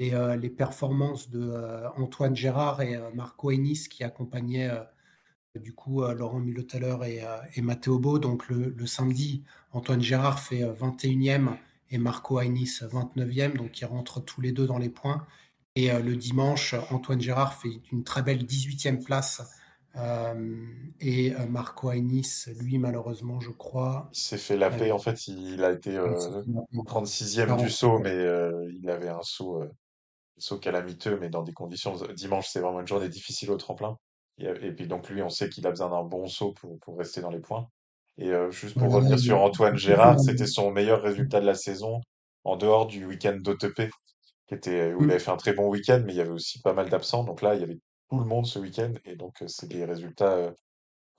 les, 0.00 0.50
performances 0.50 1.30
de 1.30 1.52
Antoine 1.96 2.36
Gérard 2.36 2.82
et 2.82 2.96
Marco 3.14 3.50
Ennis 3.50 3.88
qui 3.88 4.04
accompagnaient 4.04 4.70
du 5.56 5.72
coup 5.74 6.02
Laurent 6.02 6.38
Mulothaler 6.38 6.96
et, 7.06 7.24
et 7.56 7.62
Matteo 7.62 7.98
Beau. 7.98 8.18
Donc 8.20 8.48
le, 8.48 8.86
samedi, 8.86 9.42
Antoine 9.72 10.00
Gérard 10.00 10.40
fait 10.40 10.62
euh, 10.62 10.72
21e 10.72 11.56
et 11.90 11.98
Marco 11.98 12.40
Ennis 12.40 12.82
29e, 12.82 13.56
donc 13.56 13.78
ils 13.80 13.84
rentrent 13.84 14.20
tous 14.20 14.40
les 14.40 14.52
deux 14.52 14.66
dans 14.66 14.78
les 14.78 14.88
points. 14.88 15.26
Et 15.76 15.92
euh, 15.92 16.00
le 16.00 16.16
dimanche, 16.16 16.74
Antoine 16.90 17.20
Gérard 17.20 17.54
fait 17.54 17.80
une 17.92 18.02
très 18.02 18.22
belle 18.22 18.44
18e 18.44 19.04
place. 19.04 19.42
Euh, 19.96 20.66
et 21.00 21.34
euh, 21.34 21.46
Marco 21.46 21.90
Ennis, 21.90 22.46
lui, 22.58 22.78
malheureusement, 22.78 23.40
je 23.40 23.50
crois, 23.50 24.08
Il 24.12 24.18
s'est 24.18 24.38
fait 24.38 24.56
laper, 24.56 24.82
avait 24.82 24.90
en 24.90 24.98
fait, 24.98 25.28
il 25.28 25.62
a 25.64 25.72
été 25.72 25.96
un 25.96 26.12
euh, 26.12 26.18
certain 26.18 26.42
36e 26.84 27.42
du 27.42 27.46
40. 27.46 27.68
saut, 27.68 27.98
mais 27.98 28.10
euh, 28.10 28.70
il 28.74 28.90
avait 28.90 29.08
un 29.08 29.22
saut, 29.22 29.64
saut 30.38 30.58
calamiteux, 30.58 31.18
mais 31.18 31.30
dans 31.30 31.42
des 31.42 31.52
conditions. 31.52 31.94
Dimanche, 32.14 32.48
c'est 32.48 32.60
vraiment 32.60 32.80
une 32.80 32.86
journée 32.86 33.08
difficile 33.08 33.50
au 33.50 33.56
tremplin. 33.56 33.96
Et, 34.38 34.44
et 34.44 34.72
puis 34.72 34.86
donc 34.86 35.08
lui, 35.08 35.22
on 35.22 35.30
sait 35.30 35.48
qu'il 35.48 35.66
a 35.66 35.70
besoin 35.70 35.88
d'un 35.88 36.04
bon 36.04 36.26
saut 36.26 36.52
pour, 36.52 36.78
pour 36.80 36.98
rester 36.98 37.20
dans 37.20 37.30
les 37.30 37.40
points. 37.40 37.68
Et 38.18 38.32
juste 38.50 38.78
pour 38.78 38.90
revenir 38.90 39.18
sur 39.18 39.42
Antoine 39.42 39.76
Gérard, 39.76 40.18
c'était 40.18 40.46
son 40.46 40.70
meilleur 40.70 41.02
résultat 41.02 41.38
de 41.38 41.44
la 41.44 41.54
saison 41.54 42.00
en 42.44 42.56
dehors 42.56 42.86
du 42.86 43.04
week-end 43.04 43.36
d'OTP, 43.38 43.90
qui 44.46 44.54
était, 44.54 44.94
où 44.94 45.04
il 45.04 45.10
avait 45.10 45.18
Mm. 45.18 45.20
fait 45.20 45.30
un 45.30 45.36
très 45.36 45.52
bon 45.54 45.68
week-end, 45.68 46.02
mais 46.06 46.12
il 46.14 46.16
y 46.16 46.20
avait 46.20 46.30
aussi 46.30 46.60
pas 46.62 46.72
mal 46.74 46.88
d'absents. 46.90 47.24
Donc 47.24 47.42
là, 47.42 47.54
il 47.54 47.60
y 47.60 47.64
avait 47.64 47.80
tout 48.10 48.18
le 48.18 48.24
monde 48.26 48.46
ce 48.46 48.58
week-end, 48.58 48.92
et 49.04 49.16
donc 49.16 49.42
c'est 49.46 49.68
des 49.68 49.84
résultats, 49.84 50.52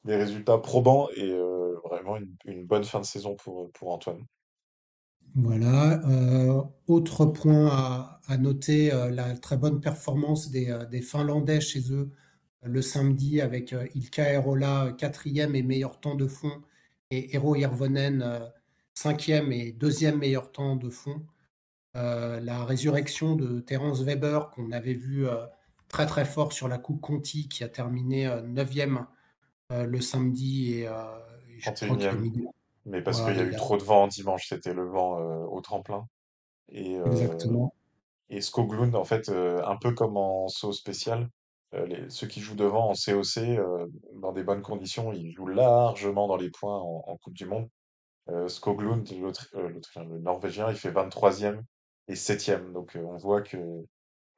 des 0.05 0.15
résultats 0.17 0.57
probants 0.59 1.09
et 1.15 1.31
euh, 1.31 1.75
vraiment 1.85 2.17
une, 2.17 2.35
une 2.45 2.65
bonne 2.65 2.83
fin 2.85 2.99
de 3.01 3.05
saison 3.05 3.35
pour, 3.35 3.71
pour 3.73 3.91
Antoine. 3.93 4.25
Voilà. 5.35 6.01
Euh, 6.09 6.63
autre 6.87 7.25
point 7.25 7.67
à, 7.67 8.21
à 8.27 8.37
noter, 8.37 8.91
euh, 8.93 9.09
la 9.11 9.35
très 9.37 9.57
bonne 9.57 9.81
performance 9.81 10.49
des, 10.49 10.75
des 10.89 11.01
Finlandais 11.01 11.61
chez 11.61 11.91
eux 11.91 12.11
le 12.63 12.81
samedi 12.81 13.39
avec 13.41 13.73
Ilkka 13.95 14.33
Erola 14.33 14.93
quatrième 14.97 15.55
et 15.55 15.63
meilleur 15.63 15.99
temps 16.01 16.15
de 16.15 16.27
fond 16.27 16.61
et 17.11 17.33
Eero 17.35 17.55
Hirvonen 17.55 18.41
cinquième 18.95 19.51
et 19.53 19.71
deuxième 19.71 20.17
meilleur 20.17 20.51
temps 20.51 20.75
de 20.75 20.89
fond. 20.89 21.23
Euh, 21.97 22.39
la 22.41 22.63
résurrection 22.63 23.35
de 23.35 23.59
Terence 23.59 24.03
Weber 24.03 24.51
qu'on 24.51 24.71
avait 24.71 24.93
vu 24.93 25.27
euh, 25.27 25.47
très 25.87 26.05
très 26.05 26.25
fort 26.25 26.53
sur 26.53 26.67
la 26.67 26.77
Coupe 26.77 27.01
Conti 27.01 27.49
qui 27.49 27.63
a 27.63 27.69
terminé 27.69 28.27
9e 28.27 29.05
le 29.71 29.99
samedi 29.99 30.73
et, 30.73 30.89
je 31.57 31.71
crois 31.71 31.97
Mais 32.85 33.01
parce 33.01 33.21
qu'il 33.21 33.35
y 33.35 33.39
a 33.39 33.43
eu 33.43 33.55
trop 33.55 33.77
de 33.77 33.83
vent 33.83 34.07
dimanche, 34.07 34.47
c'était 34.47 34.73
le 34.73 34.85
vent 34.85 35.17
au 35.47 35.59
tremplin. 35.61 36.07
Et, 36.69 36.95
Exactement. 36.97 37.73
Et 38.29 38.41
Skoglund, 38.41 38.95
en 38.95 39.05
fait, 39.05 39.29
un 39.29 39.75
peu 39.77 39.93
comme 39.93 40.17
en 40.17 40.47
saut 40.49 40.73
spécial, 40.73 41.29
les, 41.73 42.09
ceux 42.09 42.27
qui 42.27 42.41
jouent 42.41 42.55
devant 42.55 42.91
en 42.91 42.93
COC, 42.93 43.59
dans 44.15 44.31
des 44.33 44.43
bonnes 44.43 44.61
conditions, 44.61 45.11
ils 45.11 45.31
jouent 45.31 45.47
largement 45.47 46.27
dans 46.27 46.37
les 46.37 46.49
points 46.51 46.79
en, 46.79 47.17
Coupe 47.17 47.33
du 47.33 47.45
Monde. 47.45 47.67
Skoglund, 48.47 49.09
le 49.09 50.19
Norvégien, 50.19 50.69
il 50.69 50.75
fait 50.75 50.91
23e 50.91 51.61
et 52.07 52.13
7e. 52.13 52.71
Donc 52.73 52.97
on 53.01 53.17
voit 53.17 53.41
que 53.41 53.57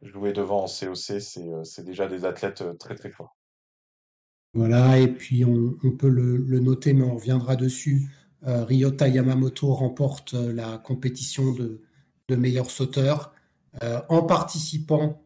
jouer 0.01 0.34
devant 0.34 0.63
en 0.63 0.67
COC, 0.67 1.19
c'est 1.63 1.84
déjà 1.84 2.08
des 2.08 2.25
athlètes 2.25 2.63
très 2.77 2.95
très 2.95 3.10
forts. 3.10 3.36
Voilà, 4.53 4.97
et 4.97 5.08
puis 5.08 5.45
on, 5.45 5.91
peut 5.91 6.10
le, 6.10 6.60
noter, 6.60 6.93
mais 6.93 7.03
on 7.03 7.15
reviendra 7.15 7.55
dessus. 7.55 8.10
Ryota 8.41 9.08
Yamamoto 9.08 9.73
remporte 9.73 10.34
la 10.34 10.79
compétition 10.79 11.51
de, 11.53 11.82
de 12.29 12.36
meilleur 12.36 12.71
sauteur 12.71 13.34
en 13.82 14.23
participant 14.23 15.21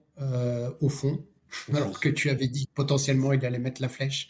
au 0.81 0.89
fond, 0.89 1.25
alors 1.73 2.01
que 2.01 2.09
tu 2.09 2.29
avais 2.29 2.47
dit 2.47 2.67
potentiellement 2.73 3.31
il 3.31 3.45
allait 3.45 3.59
mettre 3.59 3.81
la 3.81 3.87
flèche. 3.87 4.27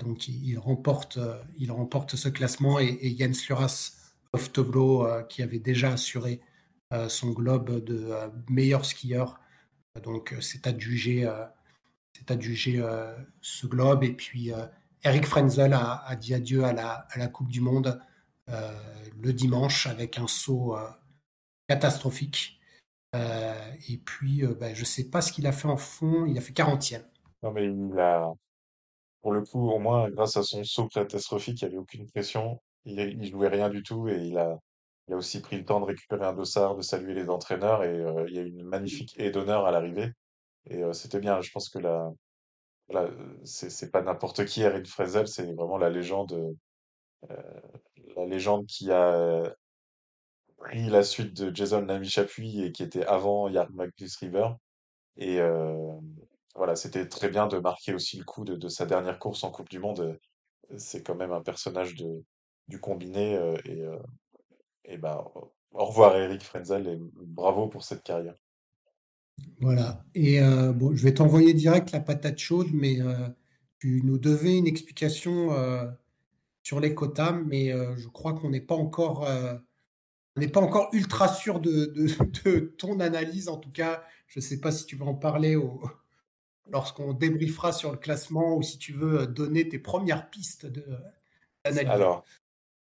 donc 0.00 0.26
il, 0.28 0.56
remporte, 0.56 1.18
il 1.58 1.70
remporte 1.70 2.16
ce 2.16 2.30
classement 2.30 2.80
et, 2.80 2.98
et 3.02 3.14
Jens 3.18 3.46
Luras 3.48 3.92
of 4.32 4.52
Toblo, 4.52 5.06
qui 5.28 5.42
avait 5.42 5.58
déjà 5.58 5.92
assuré 5.92 6.40
son 7.08 7.30
globe 7.30 7.84
de 7.84 8.12
meilleur 8.48 8.84
skieur. 8.84 9.40
Donc 10.02 10.34
c'est 10.40 10.66
adjugé, 10.66 11.30
c'est 12.12 12.40
ce 13.40 13.66
globe. 13.66 14.04
Et 14.04 14.12
puis 14.12 14.52
Eric 15.04 15.26
Frenzel 15.26 15.74
a, 15.74 16.16
dit 16.16 16.34
adieu 16.34 16.64
à 16.64 16.72
la, 16.72 17.06
à 17.10 17.18
la 17.18 17.28
Coupe 17.28 17.48
du 17.48 17.60
Monde 17.60 18.00
le 18.48 19.32
dimanche 19.32 19.86
avec 19.86 20.18
un 20.18 20.26
saut 20.26 20.76
catastrophique. 21.68 22.60
et 23.14 23.98
puis, 24.04 24.44
ben, 24.58 24.74
je 24.74 24.80
ne 24.80 24.86
sais 24.86 25.10
pas 25.10 25.20
ce 25.20 25.32
qu'il 25.32 25.46
a 25.46 25.52
fait 25.52 25.68
en 25.68 25.76
fond. 25.76 26.26
Il 26.26 26.38
a 26.38 26.40
fait 26.40 26.52
40e. 26.52 27.02
Non, 27.42 27.52
mais 27.52 27.66
il 27.66 27.98
a, 27.98 28.32
pour 29.22 29.32
le 29.32 29.42
coup, 29.42 29.70
au 29.70 29.78
moins, 29.78 30.10
grâce 30.10 30.36
à 30.36 30.42
son 30.42 30.64
saut 30.64 30.88
catastrophique, 30.88 31.60
il 31.62 31.64
n'y 31.64 31.70
avait 31.70 31.78
aucune 31.78 32.08
pression. 32.08 32.60
Il, 32.84 33.18
ne 33.18 33.24
jouait 33.24 33.48
rien 33.48 33.68
du 33.68 33.82
tout 33.82 34.08
et 34.08 34.16
il 34.16 34.38
a, 34.38 34.58
il 35.08 35.14
a 35.14 35.16
aussi 35.16 35.40
pris 35.40 35.56
le 35.56 35.64
temps 35.64 35.80
de 35.80 35.86
récupérer 35.86 36.26
un 36.26 36.34
dossard, 36.34 36.76
de 36.76 36.82
saluer 36.82 37.14
les 37.14 37.30
entraîneurs 37.30 37.82
et 37.82 37.98
euh, 37.98 38.26
il 38.28 38.34
y 38.36 38.38
a 38.38 38.42
eu 38.42 38.48
une 38.48 38.64
magnifique 38.64 39.14
aide 39.18 39.34
d'honneur 39.34 39.66
à 39.66 39.70
l'arrivée. 39.70 40.12
Et 40.66 40.82
euh, 40.84 40.92
c'était 40.92 41.18
bien. 41.18 41.40
Je 41.40 41.50
pense 41.50 41.70
que 41.70 41.78
là, 41.78 42.12
là 42.90 43.08
c'est 43.44 43.90
pas 43.90 44.02
n'importe 44.02 44.44
qui, 44.44 44.62
Eric 44.62 44.86
Fresel, 44.86 45.26
c'est 45.26 45.50
vraiment 45.54 45.78
la 45.78 45.88
légende, 45.88 46.54
euh, 47.30 47.60
la 48.16 48.26
légende 48.26 48.66
qui 48.66 48.92
a 48.92 49.54
pris 50.58 50.88
la 50.90 51.02
suite 51.02 51.34
de 51.40 51.54
Jason 51.54 51.82
Namichapuis 51.82 52.62
et 52.62 52.72
qui 52.72 52.82
était 52.82 53.06
avant 53.06 53.48
Yarn 53.48 53.72
Magnus 53.72 54.16
River. 54.16 54.50
Et 55.16 55.40
voilà, 56.54 56.76
c'était 56.76 57.08
très 57.08 57.28
bien 57.28 57.46
de 57.46 57.58
marquer 57.58 57.94
aussi 57.94 58.18
le 58.18 58.24
coup 58.24 58.44
de, 58.44 58.56
de, 58.56 58.68
sa 58.68 58.84
dernière 58.84 59.18
course 59.18 59.44
en 59.44 59.50
Coupe 59.50 59.68
du 59.70 59.78
Monde. 59.78 60.18
C'est 60.76 61.02
quand 61.02 61.14
même 61.14 61.32
un 61.32 61.42
personnage 61.42 61.94
de, 61.94 62.24
du 62.66 62.80
combiné 62.80 63.38
et 64.88 64.96
ben, 64.96 65.24
au 65.72 65.84
revoir 65.84 66.16
Eric 66.16 66.42
Frenzel 66.42 66.88
et 66.88 66.98
bravo 67.14 67.68
pour 67.68 67.84
cette 67.84 68.02
carrière. 68.02 68.34
Voilà. 69.60 70.04
Et 70.14 70.40
euh, 70.40 70.72
bon, 70.72 70.94
je 70.94 71.02
vais 71.02 71.14
t'envoyer 71.14 71.54
direct 71.54 71.92
la 71.92 72.00
patate 72.00 72.38
chaude, 72.38 72.68
mais 72.72 73.00
euh, 73.00 73.28
tu 73.78 74.02
nous 74.04 74.18
devais 74.18 74.56
une 74.56 74.66
explication 74.66 75.52
euh, 75.52 75.86
sur 76.62 76.80
les 76.80 76.94
quotas, 76.94 77.32
mais 77.32 77.70
je 77.96 78.08
crois 78.08 78.34
qu'on 78.34 78.50
n'est 78.50 78.60
pas 78.60 78.74
encore, 78.74 79.26
on 80.36 80.40
n'est 80.40 80.48
pas 80.48 80.60
encore 80.60 80.90
ultra 80.92 81.28
sûr 81.28 81.60
de, 81.60 81.94
de, 82.44 82.58
ton 82.78 83.00
analyse. 83.00 83.48
En 83.48 83.56
tout 83.56 83.70
cas, 83.70 84.02
je 84.26 84.40
ne 84.40 84.44
sais 84.44 84.60
pas 84.60 84.72
si 84.72 84.84
tu 84.84 84.96
vas 84.96 85.06
en 85.06 85.14
parler 85.14 85.56
au, 85.56 85.80
lorsqu'on 86.70 87.14
débriefera 87.14 87.72
sur 87.72 87.90
le 87.90 87.96
classement 87.96 88.56
ou 88.56 88.62
si 88.62 88.78
tu 88.78 88.92
veux 88.92 89.26
donner 89.26 89.68
tes 89.68 89.78
premières 89.78 90.28
pistes 90.28 90.66
d'analyse. 91.64 91.90
Alors, 91.90 92.24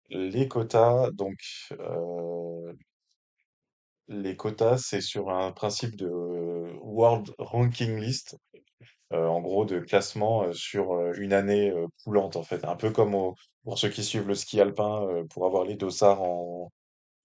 les 0.09 0.47
quotas, 0.47 1.11
donc, 1.11 1.37
euh, 1.71 2.73
les 4.07 4.35
quotas, 4.35 4.77
c'est 4.77 5.01
sur 5.01 5.29
un 5.29 5.51
principe 5.51 5.95
de 5.95 6.09
World 6.81 7.33
Ranking 7.39 7.97
List, 7.99 8.37
euh, 9.13 9.27
en 9.27 9.41
gros 9.41 9.65
de 9.65 9.79
classement 9.79 10.43
euh, 10.43 10.53
sur 10.53 11.11
une 11.13 11.33
année 11.33 11.73
poulante, 12.03 12.35
en 12.35 12.43
fait. 12.43 12.65
Un 12.65 12.75
peu 12.75 12.91
comme 12.91 13.33
pour 13.63 13.79
ceux 13.79 13.89
qui 13.89 14.03
suivent 14.03 14.27
le 14.27 14.35
ski 14.35 14.61
alpin, 14.61 15.07
pour 15.31 15.45
avoir 15.45 15.65
les 15.65 15.75
dossards 15.75 16.21
en, 16.21 16.71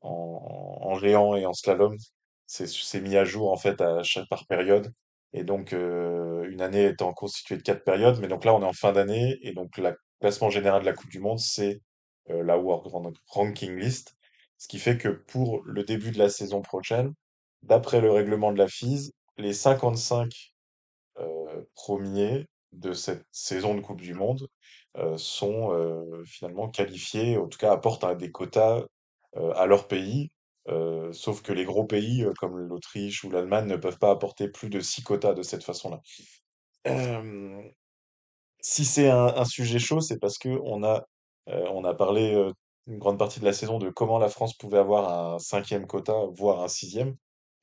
en, 0.02 0.78
en 0.82 0.94
géant 0.98 1.36
et 1.36 1.46
en 1.46 1.52
slalom, 1.54 1.96
c'est 2.46 2.68
c'est 2.68 3.00
mis 3.00 3.16
à 3.16 3.24
jour 3.24 3.52
en 3.52 3.56
fait 3.56 3.80
à 3.80 4.02
chaque 4.02 4.28
par 4.28 4.46
période. 4.46 4.92
Et 5.32 5.44
donc, 5.44 5.72
une 5.72 6.60
année 6.62 6.86
étant 6.86 7.12
constituée 7.12 7.56
de 7.56 7.62
quatre 7.62 7.84
périodes, 7.84 8.18
mais 8.20 8.28
donc 8.28 8.44
là, 8.44 8.54
on 8.54 8.62
est 8.62 8.66
en 8.66 8.72
fin 8.72 8.92
d'année, 8.92 9.38
et 9.42 9.52
donc 9.52 9.76
le 9.78 9.94
classement 10.20 10.50
général 10.50 10.82
de 10.82 10.86
la 10.86 10.92
Coupe 10.94 11.10
du 11.10 11.20
Monde, 11.20 11.38
c'est 11.38 11.80
euh, 12.28 12.42
la 12.42 12.58
World 12.58 13.16
Ranking 13.28 13.76
List. 13.76 14.16
Ce 14.58 14.68
qui 14.68 14.78
fait 14.78 14.98
que 14.98 15.08
pour 15.08 15.62
le 15.64 15.84
début 15.84 16.10
de 16.10 16.18
la 16.18 16.28
saison 16.28 16.60
prochaine, 16.60 17.14
d'après 17.62 18.00
le 18.00 18.10
règlement 18.10 18.52
de 18.52 18.58
la 18.58 18.68
FIS, 18.68 19.12
les 19.38 19.54
55 19.54 20.52
euh, 21.18 21.62
premiers 21.74 22.46
de 22.72 22.92
cette 22.92 23.24
saison 23.32 23.74
de 23.74 23.80
Coupe 23.80 24.02
du 24.02 24.14
Monde 24.14 24.48
euh, 24.96 25.16
sont 25.16 26.22
finalement 26.26 26.68
qualifiés, 26.68 27.38
en 27.38 27.48
tout 27.48 27.58
cas 27.58 27.72
apportent 27.72 28.16
des 28.18 28.30
quotas 28.30 28.84
à 29.34 29.66
leur 29.66 29.86
pays, 29.88 30.30
sauf 31.12 31.42
que 31.42 31.52
les 31.52 31.64
gros 31.64 31.84
pays 31.84 32.26
comme 32.38 32.58
l'Autriche 32.58 33.24
ou 33.24 33.30
l'Allemagne 33.30 33.66
ne 33.66 33.76
peuvent 33.76 33.98
pas 33.98 34.10
apporter 34.10 34.48
plus 34.48 34.68
de 34.68 34.80
6 34.80 35.02
quotas 35.02 35.34
de 35.34 35.42
cette 35.42 35.64
façon-là. 35.64 36.00
si 38.60 38.84
c'est 38.84 39.08
un, 39.08 39.26
un, 39.36 39.44
sujet 39.44 39.78
chaud, 39.78 40.00
c'est 40.00 40.18
parce 40.18 40.38
que 40.38 40.48
on 40.64 40.84
a 40.84 41.04
euh, 41.50 41.66
on 41.72 41.84
a 41.84 41.94
parlé 41.94 42.34
euh, 42.34 42.52
une 42.86 42.98
grande 42.98 43.18
partie 43.18 43.40
de 43.40 43.44
la 43.44 43.52
saison 43.52 43.78
de 43.78 43.90
comment 43.90 44.18
la 44.18 44.28
France 44.28 44.54
pouvait 44.56 44.78
avoir 44.78 45.34
un 45.34 45.38
cinquième 45.38 45.86
quota, 45.86 46.14
voire 46.32 46.60
un 46.62 46.68
sixième. 46.68 47.16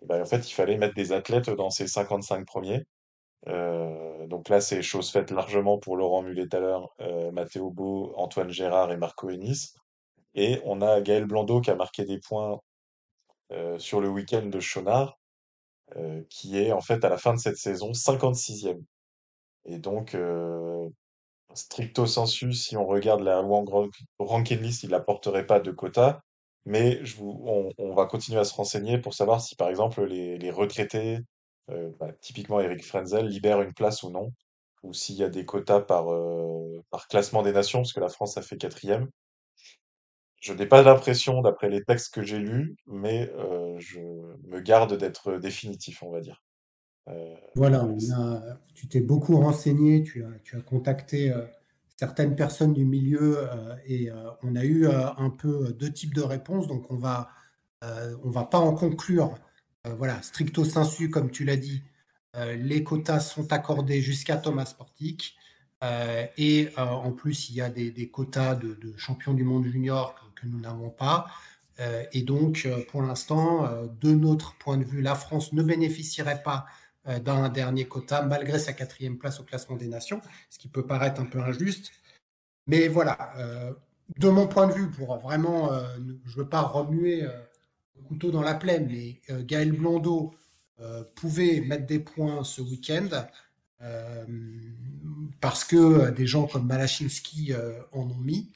Ben, 0.03 0.21
en 0.21 0.25
fait, 0.25 0.49
il 0.49 0.53
fallait 0.53 0.77
mettre 0.77 0.95
des 0.95 1.11
athlètes 1.11 1.49
dans 1.49 1.69
ces 1.69 1.87
55 1.87 2.45
premiers. 2.45 2.83
Euh, 3.47 4.27
donc 4.27 4.49
là, 4.49 4.61
c'est 4.61 4.81
chose 4.81 5.11
faite 5.11 5.31
largement 5.31 5.79
pour 5.79 5.97
Laurent 5.97 6.23
Mulet-Thaler, 6.23 6.79
euh, 7.01 7.31
Mathéo 7.31 7.71
Beau, 7.71 8.13
Antoine 8.17 8.51
Gérard 8.51 8.91
et 8.91 8.97
Marco 8.97 9.29
Ennis. 9.29 9.75
Et 10.35 10.59
on 10.65 10.81
a 10.81 11.01
Gaël 11.01 11.25
Blando 11.25 11.61
qui 11.61 11.71
a 11.71 11.75
marqué 11.75 12.05
des 12.05 12.19
points 12.19 12.59
sur 13.77 14.01
le 14.01 14.09
week-end 14.09 14.45
de 14.45 14.59
Chonard, 14.59 15.17
qui 16.29 16.57
est 16.59 16.71
en 16.73 16.81
fait 16.81 17.03
à 17.05 17.09
la 17.09 17.17
fin 17.17 17.33
de 17.33 17.39
cette 17.39 17.57
saison 17.57 17.91
56e. 17.91 18.83
Et 19.65 19.79
donc, 19.79 20.15
stricto 21.53 22.05
sensu, 22.05 22.53
si 22.53 22.77
on 22.77 22.85
regarde 22.85 23.21
la 23.21 23.41
ranking 24.19 24.61
list, 24.61 24.83
il 24.83 24.89
n'apporterait 24.91 25.45
pas 25.47 25.59
de 25.59 25.71
quota. 25.71 26.21
Mais 26.65 27.01
on, 27.19 27.93
va 27.95 28.05
continuer 28.07 28.39
à 28.39 28.43
se 28.43 28.53
renseigner 28.53 28.97
pour 28.99 29.13
savoir 29.13 29.41
si, 29.41 29.55
par 29.55 29.69
exemple, 29.69 30.03
les, 30.03 30.51
retraités, 30.51 31.19
euh, 31.69 31.91
bah, 31.99 32.11
typiquement 32.21 32.59
Eric 32.59 32.85
Frenzel, 32.85 33.27
libèrent 33.27 33.61
une 33.61 33.73
place 33.73 34.03
ou 34.03 34.09
non, 34.09 34.33
ou 34.83 34.93
s'il 34.93 35.15
y 35.15 35.23
a 35.23 35.29
des 35.29 35.45
quotas 35.45 35.81
par, 35.81 36.11
euh, 36.11 36.83
par 36.91 37.07
classement 37.07 37.41
des 37.43 37.53
nations, 37.53 37.79
parce 37.79 37.93
que 37.93 38.01
la 38.01 38.09
France 38.09 38.37
a 38.37 38.41
fait 38.41 38.57
quatrième. 38.57 39.09
Je 40.41 40.53
n'ai 40.53 40.65
pas 40.65 40.81
l'impression, 40.81 41.41
d'après 41.41 41.69
les 41.69 41.83
textes 41.83 42.13
que 42.13 42.23
j'ai 42.23 42.39
lus, 42.39 42.75
mais 42.85 43.29
euh, 43.37 43.75
je 43.79 43.99
me 43.99 44.59
garde 44.59 44.97
d'être 44.97 45.37
définitif, 45.37 46.03
on 46.03 46.11
va 46.11 46.21
dire. 46.21 46.41
Euh, 47.09 47.35
voilà, 47.55 47.87
tu 48.73 48.87
t'es 48.87 48.99
beaucoup 48.99 49.37
renseigné, 49.37 50.03
tu 50.03 50.23
as, 50.23 50.61
contacté 50.61 51.31
euh, 51.31 51.45
certaines 51.95 52.35
personnes 52.35 52.73
du 52.73 52.85
milieu 52.85 53.37
euh, 53.37 53.75
et 53.87 54.09
on 54.43 54.55
a 54.55 54.63
eu 54.63 54.87
un 54.87 55.29
peu 55.29 55.73
deux 55.73 55.91
types 55.91 56.13
de 56.13 56.21
réponses. 56.21 56.67
Donc 56.67 56.91
on 56.91 56.97
va, 56.97 57.29
va 57.81 58.43
pas 58.43 58.59
en 58.59 58.73
conclure. 58.73 59.35
voilà, 59.97 60.21
stricto 60.21 60.65
sensu, 60.65 61.09
comme 61.09 61.31
tu 61.31 61.45
l'as 61.45 61.57
dit, 61.57 61.83
les 62.35 62.83
quotas 62.83 63.21
sont 63.21 63.51
accordés 63.51 64.01
jusqu'à 64.01 64.37
Thomas 64.37 64.73
Portic. 64.77 65.35
et 66.37 66.69
en 66.77 67.11
plus, 67.13 67.49
il 67.49 67.55
y 67.55 67.61
a 67.61 67.69
des, 67.69 68.09
quotas 68.11 68.55
de, 68.55 68.93
champions 68.97 69.33
du 69.33 69.43
monde 69.43 69.65
junior 69.65 70.15
que, 70.35 70.45
nous 70.45 70.59
n'avons 70.59 70.89
pas. 70.91 71.27
et 72.11 72.21
donc, 72.21 72.67
pour 72.89 73.01
l'instant, 73.01 73.67
de 73.99 74.13
notre 74.13 74.55
point 74.57 74.77
de 74.77 74.83
vue, 74.83 75.01
la 75.01 75.15
France 75.15 75.53
ne 75.53 75.63
bénéficierait 75.63 76.43
pas 76.43 76.67
dans 77.23 77.43
un 77.43 77.49
dernier 77.49 77.87
quota, 77.87 78.21
malgré 78.21 78.59
sa 78.59 78.73
quatrième 78.73 79.17
place 79.17 79.39
au 79.39 79.43
classement 79.43 79.77
des 79.77 79.87
nations, 79.87 80.21
ce 80.49 80.59
qui 80.59 80.67
peut 80.67 80.85
paraître 80.85 81.21
un 81.21 81.25
peu 81.25 81.39
injuste. 81.39 81.91
Mais 82.67 82.87
voilà, 82.87 83.33
euh, 83.37 83.73
de 84.17 84.29
mon 84.29 84.47
point 84.47 84.67
de 84.67 84.73
vue, 84.73 84.89
pour 84.91 85.17
vraiment, 85.17 85.71
euh, 85.71 85.83
je 86.25 86.37
ne 86.37 86.43
veux 86.43 86.49
pas 86.49 86.61
remuer 86.61 87.21
le 87.21 88.01
couteau 88.07 88.31
dans 88.31 88.41
la 88.41 88.55
plaine, 88.55 88.87
mais 88.91 89.21
Gaël 89.45 89.71
Blondeau 89.71 90.33
pouvait 91.15 91.61
mettre 91.61 91.87
des 91.87 91.99
points 91.99 92.43
ce 92.43 92.61
week-end 92.61 93.09
parce 95.41 95.63
que 95.63 96.11
des 96.11 96.27
gens 96.27 96.45
comme 96.45 96.67
Malachinski 96.67 97.53
en 97.91 98.01
ont 98.01 98.17
mis. 98.17 98.51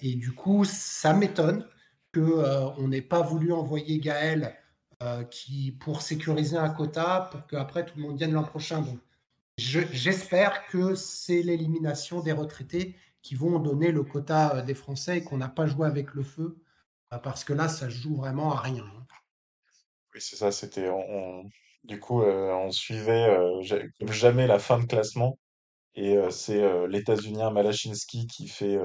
et 0.00 0.14
du 0.14 0.32
coup, 0.32 0.64
ça 0.64 1.12
m'étonne 1.12 1.66
qu'on 2.14 2.88
n'ait 2.88 3.02
pas 3.02 3.22
voulu 3.22 3.52
envoyer 3.52 3.98
Gaël 3.98 4.54
qui, 5.30 5.72
pour 5.72 6.02
sécuriser 6.02 6.56
un 6.56 6.70
quota, 6.70 7.28
pour 7.32 7.46
qu'après 7.46 7.84
tout 7.84 7.94
le 7.96 8.02
monde 8.02 8.18
vienne 8.18 8.32
l'an 8.32 8.44
prochain. 8.44 8.82
Donc, 8.82 8.98
j'espère 9.56 10.66
que 10.66 10.94
c'est 10.94 11.42
l'élimination 11.42 12.20
des 12.20 12.32
retraités 12.32 12.96
qui 13.22 13.36
vont 13.36 13.58
donner 13.58 13.92
le 13.92 14.02
quota 14.02 14.56
euh, 14.56 14.62
des 14.62 14.74
Français 14.74 15.18
et 15.18 15.24
qu'on 15.24 15.38
n'a 15.38 15.48
pas 15.48 15.66
joué 15.66 15.86
avec 15.86 16.14
le 16.14 16.22
feu, 16.22 16.58
euh, 17.12 17.18
parce 17.18 17.44
que 17.44 17.52
là, 17.52 17.68
ça 17.68 17.88
joue 17.88 18.16
vraiment 18.16 18.52
à 18.52 18.60
rien. 18.60 18.84
Hein. 18.84 19.06
Oui, 20.14 20.20
c'est 20.20 20.36
ça, 20.36 20.52
c'était. 20.52 20.90
Du 21.84 21.98
coup, 21.98 22.22
euh, 22.22 22.52
on 22.52 22.70
suivait 22.70 23.34
jamais 24.10 24.46
la 24.46 24.58
fin 24.58 24.78
de 24.78 24.84
classement. 24.84 25.38
Et 25.94 26.16
c'est 26.30 26.86
l'États-Unien 26.88 27.50
Malachinski 27.50 28.26
qui 28.26 28.48
fait 28.48 28.78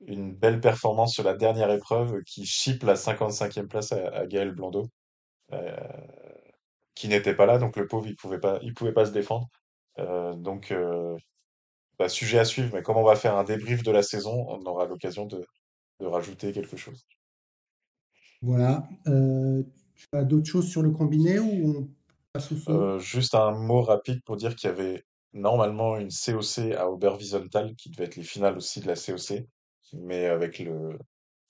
une 0.00 0.34
belle 0.34 0.60
performance 0.60 1.14
sur 1.14 1.24
la 1.24 1.34
dernière 1.34 1.70
épreuve, 1.70 2.22
qui 2.24 2.44
chip 2.44 2.82
la 2.84 2.94
55e 2.94 3.66
place 3.66 3.92
à, 3.92 4.26
Gaël 4.26 4.52
Blondeau, 4.52 4.88
qui 6.94 7.08
n'était 7.08 7.34
pas 7.34 7.46
là, 7.46 7.58
donc 7.58 7.76
le 7.76 7.86
pauvre, 7.86 8.06
il 8.06 8.16
pouvait 8.16 8.40
pas, 8.40 8.58
il 8.62 8.74
pouvait 8.74 8.92
pas 8.92 9.06
se 9.06 9.12
défendre. 9.12 9.48
donc, 9.98 10.72
bah, 11.98 12.08
sujet 12.08 12.38
à 12.38 12.44
suivre, 12.44 12.70
mais 12.74 12.82
comme 12.82 12.96
on 12.98 13.04
va 13.04 13.16
faire 13.16 13.36
un 13.36 13.44
débrief 13.44 13.82
de 13.82 13.90
la 13.90 14.02
saison, 14.02 14.46
on 14.48 14.60
aura 14.66 14.86
l'occasion 14.86 15.26
de, 15.26 15.44
rajouter 16.00 16.52
quelque 16.52 16.76
chose. 16.76 17.06
Voilà. 18.42 18.86
Euh, 19.06 19.62
tu 19.94 20.06
as 20.12 20.24
d'autres 20.24 20.46
choses 20.46 20.68
sur 20.68 20.82
le 20.82 20.90
combiné 20.90 21.38
ou 21.38 21.78
on 21.78 21.88
passe 22.34 22.52
au 22.52 22.70
euh, 22.70 22.98
Juste 22.98 23.34
un 23.34 23.52
mot 23.52 23.80
rapide 23.80 24.22
pour 24.24 24.36
dire 24.36 24.54
qu'il 24.54 24.68
y 24.68 24.72
avait 24.72 25.04
normalement 25.32 25.96
une 25.96 26.10
COC 26.10 26.72
à 26.76 26.90
Oberwiesenthal 26.90 27.74
qui 27.76 27.90
devait 27.90 28.04
être 28.04 28.16
les 28.16 28.24
finales 28.24 28.58
aussi 28.58 28.80
de 28.80 28.86
la 28.86 28.94
COC, 28.94 29.46
mais 29.94 30.26
avec 30.26 30.58
le, 30.58 30.98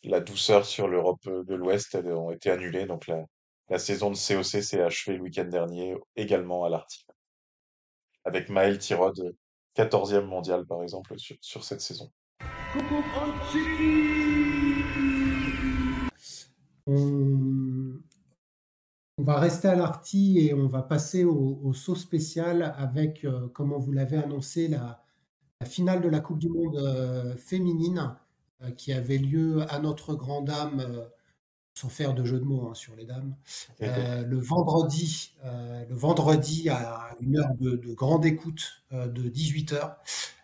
la 0.05 0.21
douceur 0.21 0.65
sur 0.65 0.87
l'Europe 0.87 1.29
de 1.29 1.55
l'Ouest, 1.57 1.97
elles 1.97 2.13
ont 2.13 2.31
été 2.31 2.53
annulées. 2.53 2.87
Donc 2.87 3.09
la, 3.09 3.25
la 3.68 3.79
saison 3.79 4.11
de 4.11 4.16
COC 4.16 4.62
s'est 4.62 4.81
achevée 4.81 5.16
le 5.16 5.22
week-end 5.22 5.44
dernier 5.44 5.96
également 6.14 6.64
à 6.64 6.68
l'Arctique. 6.68 7.07
Avec 8.24 8.48
Maël 8.48 8.79
Tirod 8.79 9.37
14e 9.76 10.24
mondial, 10.24 10.66
par 10.66 10.83
exemple, 10.83 11.14
sur, 11.40 11.64
cette 11.64 11.81
saison. 11.81 12.11
On, 16.87 18.00
va 19.18 19.38
rester 19.38 19.68
à 19.68 19.74
l'Arty 19.74 20.38
et 20.38 20.55
on 20.55 20.66
va 20.66 20.83
passer 20.83 21.24
au, 21.24 21.72
saut 21.72 21.94
spécial 21.94 22.74
avec, 22.76 23.24
euh, 23.24 23.48
comme 23.48 23.72
on 23.72 23.79
vous 23.79 23.92
l'avait 23.92 24.18
annoncé, 24.18 24.68
la, 24.68 25.02
finale 25.64 26.00
de 26.00 26.09
la 26.09 26.20
Coupe 26.20 26.38
du 26.38 26.48
Monde 26.48 26.76
euh, 26.76 27.35
féminine 27.37 28.14
euh, 28.62 28.70
qui 28.70 28.92
avait 28.92 29.18
lieu 29.18 29.62
à 29.70 29.79
notre 29.79 30.14
grand 30.14 30.42
dame 30.42 31.09
sans 31.77 31.91
faire 31.91 32.15
de 32.15 32.25
jeu 32.25 32.41
de 32.41 32.45
mots 32.45 32.69
hein, 32.71 32.75
sur 32.75 32.97
les 32.97 33.05
dames, 33.05 33.37
euh, 33.83 34.25
le 34.25 34.39
vendredi, 34.39 35.35
euh, 35.45 35.85
le 35.87 35.95
vendredi 35.95 36.71
à 36.71 37.11
une 37.21 37.39
heure 37.39 37.55
de, 37.61 37.77
grande 37.93 38.25
écoute 38.25 38.83
euh, 38.93 39.09
de 39.09 39.29
18 39.29 39.73
heures, 39.75 39.97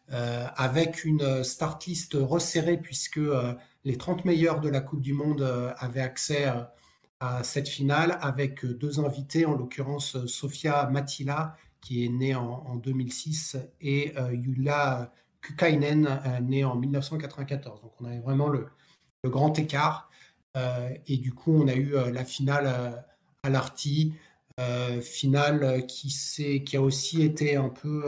avec 0.08 1.06
une 1.06 1.42
start 1.42 1.86
list 1.86 2.18
resserrée 2.20 2.76
puisque 2.76 3.20
les 3.84 3.96
30 3.96 4.26
meilleurs 4.26 4.60
de 4.60 4.68
la 4.68 4.82
Coupe 4.82 5.00
du 5.00 5.14
Monde 5.14 5.40
avaient 5.78 6.02
accès 6.02 6.52
à 7.18 7.42
cette 7.42 7.66
finale 7.66 8.18
avec 8.20 8.66
deux 8.66 9.00
invités, 9.00 9.46
en 9.46 9.54
l'occurrence 9.54 10.26
Sofia 10.26 10.86
Matila 10.90 11.56
qui 11.80 12.04
est 12.04 12.10
née 12.10 12.34
en, 12.34 12.76
2006 12.76 13.56
et 13.80 14.12
Yula 14.32 15.14
Kukainen 15.40 16.20
née 16.42 16.66
en 16.66 16.76
1994. 16.76 17.80
Donc 17.80 17.92
on 17.98 18.04
avait 18.04 18.20
vraiment 18.20 18.50
le 18.50 18.68
grand 19.24 19.58
écart. 19.58 20.10
Euh, 20.56 20.90
et 21.06 21.16
du 21.16 21.32
coup, 21.32 21.62
on 21.62 21.68
a 21.68 21.74
eu 21.74 21.94
euh, 21.94 22.10
la 22.10 22.24
finale 22.24 22.66
euh, 22.66 22.90
à 23.42 23.50
l'Arty, 23.50 24.14
finale 25.00 25.86
qui, 25.88 26.76
a 26.76 26.80
aussi 26.80 27.22
été 27.22 27.56
un 27.56 27.70
peu 27.70 28.04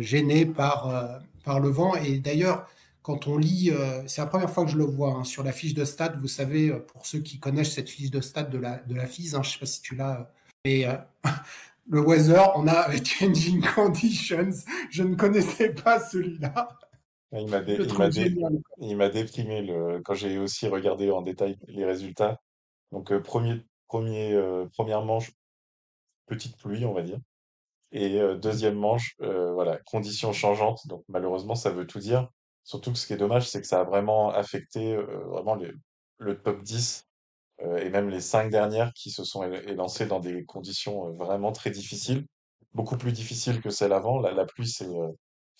gênée 0.00 0.46
par, 0.46 1.20
par 1.44 1.60
le 1.60 1.68
vent. 1.68 1.94
Et 1.94 2.18
d'ailleurs, 2.18 2.66
quand 3.02 3.28
on 3.28 3.38
lit, 3.38 3.70
c'est 4.08 4.20
la 4.20 4.26
première 4.26 4.50
fois 4.50 4.64
que 4.64 4.70
je 4.70 4.78
le 4.78 4.84
vois 4.84 5.12
hein, 5.12 5.22
sur 5.22 5.44
la 5.44 5.52
fiche 5.52 5.74
de 5.74 5.84
stade. 5.84 6.18
Vous 6.20 6.26
savez, 6.26 6.72
pour 6.92 7.06
ceux 7.06 7.20
qui 7.20 7.38
connaissent 7.38 7.74
cette 7.74 7.88
fiche 7.88 8.10
de 8.10 8.20
stade 8.20 8.50
de 8.50 8.58
la, 8.58 8.78
de 8.78 8.96
la 8.96 9.06
FIS, 9.06 9.34
hein, 9.34 9.42
je 9.44 9.50
ne 9.50 9.52
sais 9.52 9.58
pas 9.60 9.66
si 9.66 9.82
tu 9.82 9.94
l'as, 9.94 10.28
mais 10.64 10.86
le 11.88 12.00
weather, 12.00 12.50
on 12.56 12.66
a 12.66 12.90
changing 13.04 13.62
conditions. 13.62 14.50
Je 14.90 15.04
ne 15.04 15.14
connaissais 15.14 15.68
pas 15.68 16.00
celui-là. 16.00 16.80
Il 17.32 17.48
m'a 17.48 17.62
il 18.78 18.96
m'a 18.96 19.08
déprimé 19.08 19.62
le... 19.62 20.00
quand 20.02 20.14
j'ai 20.14 20.38
aussi 20.38 20.68
regardé 20.68 21.10
en 21.10 21.22
détail 21.22 21.56
les 21.66 21.84
résultats. 21.84 22.38
Donc, 22.92 23.10
euh, 23.10 23.20
premier, 23.20 23.62
premier, 23.88 24.34
euh, 24.34 24.66
première 24.74 25.02
manche, 25.02 25.32
petite 26.26 26.58
pluie, 26.58 26.84
on 26.84 26.92
va 26.92 27.02
dire. 27.02 27.18
Et 27.92 28.20
euh, 28.20 28.36
deuxième 28.36 28.76
manche, 28.76 29.16
voilà, 29.18 29.78
conditions 29.86 30.32
changeantes. 30.32 30.86
Donc, 30.86 31.04
malheureusement, 31.08 31.54
ça 31.54 31.70
veut 31.70 31.86
tout 31.86 31.98
dire. 31.98 32.28
Surtout 32.64 32.92
que 32.92 32.98
ce 32.98 33.06
qui 33.06 33.14
est 33.14 33.18
dommage, 33.18 33.48
c'est 33.48 33.60
que 33.60 33.66
ça 33.66 33.80
a 33.80 33.84
vraiment 33.84 34.30
affecté 34.30 34.96
vraiment 34.96 35.58
le 36.18 36.42
top 36.42 36.62
10 36.62 37.06
et 37.78 37.90
même 37.90 38.08
les 38.08 38.20
cinq 38.20 38.50
dernières 38.50 38.92
qui 38.94 39.10
se 39.10 39.24
sont 39.24 39.42
élancées 39.44 40.06
dans 40.06 40.20
des 40.20 40.44
conditions 40.44 41.12
vraiment 41.12 41.52
très 41.52 41.70
difficiles, 41.70 42.26
beaucoup 42.72 42.96
plus 42.96 43.12
difficiles 43.12 43.60
que 43.60 43.70
celles 43.70 43.92
avant. 43.92 44.20
La, 44.20 44.32
la 44.32 44.44
pluie 44.46 44.68
s'est 44.68 44.88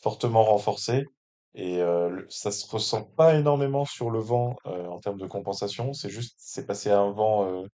fortement 0.00 0.44
renforcée. 0.44 1.06
Et 1.54 1.82
euh, 1.82 2.22
ça 2.28 2.50
se 2.50 2.66
ressent 2.70 3.04
pas 3.04 3.34
énormément 3.34 3.84
sur 3.84 4.10
le 4.10 4.20
vent 4.20 4.56
euh, 4.66 4.86
en 4.86 5.00
termes 5.00 5.18
de 5.18 5.26
compensation. 5.26 5.92
C'est 5.92 6.08
juste, 6.10 6.34
c'est 6.38 6.66
passé 6.66 6.90
à 6.90 7.00
un 7.00 7.12
vent 7.12 7.46
euh, 7.62 7.66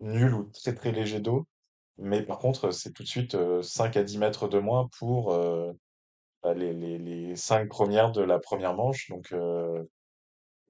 nul 0.00 0.34
ou 0.34 0.50
très 0.52 0.74
très 0.74 0.92
léger 0.92 1.20
d'eau. 1.20 1.46
Mais 1.98 2.22
par 2.22 2.38
contre, 2.38 2.70
c'est 2.72 2.92
tout 2.92 3.04
de 3.04 3.08
suite 3.08 3.36
5 3.62 3.96
à 3.98 4.04
10 4.04 4.18
mètres 4.18 4.48
de 4.48 4.58
moins 4.60 4.88
pour 4.98 5.34
bah, 6.42 6.54
les, 6.54 6.72
les, 6.72 6.98
les 6.98 7.36
5 7.36 7.68
premières 7.68 8.12
de 8.12 8.22
la 8.22 8.38
première 8.38 8.74
manche. 8.74 9.08
Donc, 9.10 9.34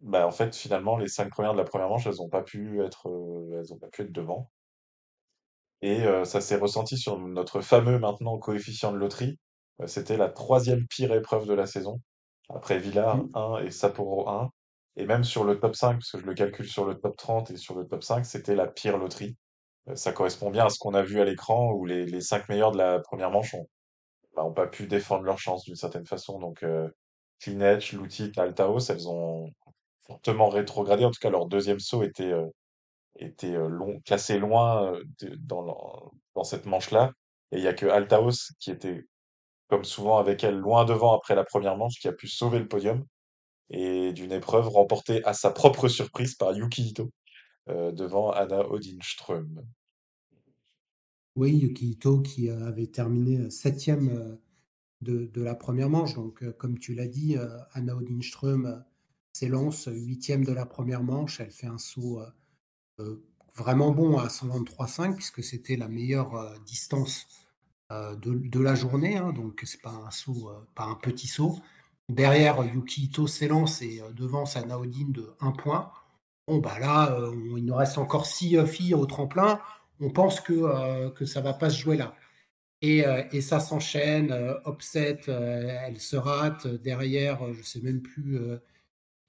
bah, 0.00 0.24
en 0.26 0.30
fait, 0.30 0.54
finalement, 0.54 0.96
les 0.96 1.08
5 1.08 1.30
premières 1.30 1.52
de 1.54 1.58
la 1.58 1.64
première 1.64 1.88
manche, 1.88 2.06
elles 2.06 2.22
ont 2.22 2.28
pas 2.28 2.42
pu 2.42 2.80
être, 2.82 3.08
pas 3.80 3.88
pu 3.88 4.02
être 4.02 4.12
devant. 4.12 4.50
Et 5.82 6.04
ça 6.24 6.40
s'est 6.40 6.56
ressenti 6.56 6.96
sur 6.98 7.16
notre 7.18 7.60
fameux 7.60 8.00
maintenant 8.00 8.38
coefficient 8.38 8.90
de 8.92 8.96
loterie. 8.98 9.38
C'était 9.86 10.16
la 10.16 10.28
troisième 10.28 10.86
pire 10.88 11.12
épreuve 11.14 11.46
de 11.46 11.54
la 11.54 11.66
saison. 11.66 12.00
Après 12.48 12.78
Villars 12.78 13.20
1 13.34 13.62
mmh. 13.62 13.66
et 13.66 13.70
Sapporo 13.70 14.28
1. 14.28 14.50
Et 14.96 15.06
même 15.06 15.24
sur 15.24 15.44
le 15.44 15.58
top 15.58 15.74
5, 15.74 15.94
parce 15.94 16.12
que 16.12 16.20
je 16.20 16.26
le 16.26 16.34
calcule 16.34 16.68
sur 16.68 16.84
le 16.84 16.94
top 16.94 17.16
30 17.16 17.50
et 17.50 17.56
sur 17.56 17.76
le 17.76 17.86
top 17.86 18.04
5, 18.04 18.24
c'était 18.24 18.54
la 18.54 18.66
pire 18.66 18.96
loterie. 18.96 19.36
Euh, 19.88 19.96
ça 19.96 20.12
correspond 20.12 20.50
bien 20.50 20.66
à 20.66 20.70
ce 20.70 20.78
qu'on 20.78 20.94
a 20.94 21.02
vu 21.02 21.20
à 21.20 21.24
l'écran 21.24 21.72
où 21.72 21.84
les, 21.84 22.06
les 22.06 22.20
5 22.20 22.48
meilleurs 22.48 22.70
de 22.70 22.78
la 22.78 23.00
première 23.00 23.30
manche 23.30 23.54
ont, 23.54 23.68
bah, 24.36 24.44
ont 24.44 24.52
pas 24.52 24.66
pu 24.66 24.86
défendre 24.86 25.24
leur 25.24 25.38
chance 25.38 25.64
d'une 25.64 25.76
certaine 25.76 26.06
façon. 26.06 26.38
Donc, 26.38 26.62
euh, 26.62 26.88
Edge, 27.46 27.92
Lutit, 27.92 28.32
Altaos, 28.36 28.90
elles 28.90 29.08
ont 29.08 29.50
fortement 30.06 30.48
rétrogradé. 30.48 31.04
En 31.04 31.10
tout 31.10 31.20
cas, 31.20 31.30
leur 31.30 31.46
deuxième 31.46 31.80
saut 31.80 32.02
était, 32.02 32.32
euh, 32.32 32.46
était 33.18 33.54
euh, 33.54 33.68
long, 33.68 34.00
classé 34.00 34.38
loin 34.38 34.98
dans, 35.38 36.12
dans 36.34 36.44
cette 36.44 36.66
manche-là. 36.66 37.12
Et 37.52 37.58
il 37.58 37.62
y 37.62 37.68
a 37.68 37.74
que 37.74 37.86
Altaos 37.86 38.52
qui 38.58 38.70
était 38.70 39.04
comme 39.68 39.84
souvent 39.84 40.18
avec 40.18 40.44
elle, 40.44 40.58
loin 40.58 40.84
devant 40.84 41.16
après 41.16 41.34
la 41.34 41.44
première 41.44 41.76
manche, 41.76 41.98
qui 41.98 42.08
a 42.08 42.12
pu 42.12 42.28
sauver 42.28 42.58
le 42.58 42.68
podium 42.68 43.04
et 43.70 44.12
d'une 44.12 44.32
épreuve 44.32 44.68
remportée 44.68 45.24
à 45.24 45.32
sa 45.32 45.50
propre 45.50 45.88
surprise 45.88 46.34
par 46.34 46.56
Yuki 46.56 46.90
Ito 46.90 47.10
euh, 47.68 47.92
devant 47.92 48.30
Anna 48.30 48.68
Odinström. 48.68 49.62
Oui, 51.36 51.56
Yuki 51.56 51.92
Ito 51.92 52.20
qui 52.20 52.48
euh, 52.48 52.66
avait 52.66 52.86
terminé 52.86 53.38
euh, 53.38 53.50
septième 53.50 54.38
de, 55.00 55.26
de, 55.26 55.42
la 55.42 55.54
première 55.54 55.88
manche. 55.88 56.14
Donc, 56.14 56.44
comme 56.56 56.78
tu 56.78 56.94
l'as 56.94 57.08
dit, 57.08 57.36
Anna 57.72 57.96
Odinström 57.96 58.84
s'élance 59.32 59.88
huitième 59.92 60.44
de 60.44 60.52
la 60.52 60.64
première 60.64 61.02
manche. 61.02 61.40
Elle 61.40 61.50
fait 61.50 61.66
un 61.66 61.76
saut 61.76 62.22
vraiment 63.54 63.90
bon 63.90 64.16
à 64.16 64.28
123,5 64.28 65.14
puisque 65.14 65.42
c'était 65.42 65.76
la 65.76 65.88
meilleure 65.88 66.58
distance 66.60 67.26
euh, 67.92 68.16
de, 68.16 68.60
la 68.60 68.74
journée, 68.74 69.16
hein, 69.16 69.32
donc 69.32 69.62
c'est 69.64 69.80
pas 69.82 69.90
un 70.06 70.10
saut, 70.10 70.50
euh, 70.50 70.66
pas 70.74 70.84
un 70.84 70.94
petit 70.94 71.26
saut. 71.26 71.58
Derrière, 72.08 72.62
Yuki 72.64 73.04
Ito 73.04 73.26
s'élance 73.26 73.82
et 73.82 74.00
euh, 74.00 74.10
devant 74.12 74.46
sa 74.46 74.64
Naodine 74.64 75.12
de 75.12 75.34
1 75.40 75.52
point. 75.52 75.90
Bon, 76.48 76.58
bah 76.58 76.78
là, 76.78 77.18
il 77.56 77.64
nous 77.64 77.74
reste 77.74 77.96
encore 77.98 78.26
6 78.26 78.66
filles 78.66 78.94
au 78.94 79.06
tremplin. 79.06 79.60
On 80.00 80.10
pense 80.10 80.40
que, 80.40 81.08
que 81.10 81.24
ça 81.24 81.40
va 81.40 81.54
pas 81.54 81.70
se 81.70 81.78
jouer 81.80 81.96
là. 81.96 82.14
Et, 82.82 83.04
et 83.32 83.40
ça 83.40 83.60
s'enchaîne. 83.60 84.30
Upset, 84.66 85.20
elle 85.28 85.98
se 86.00 86.16
rate. 86.16 86.66
Derrière, 86.66 87.52
je 87.54 87.62
sais 87.62 87.80
même 87.80 88.02
plus. 88.02 88.38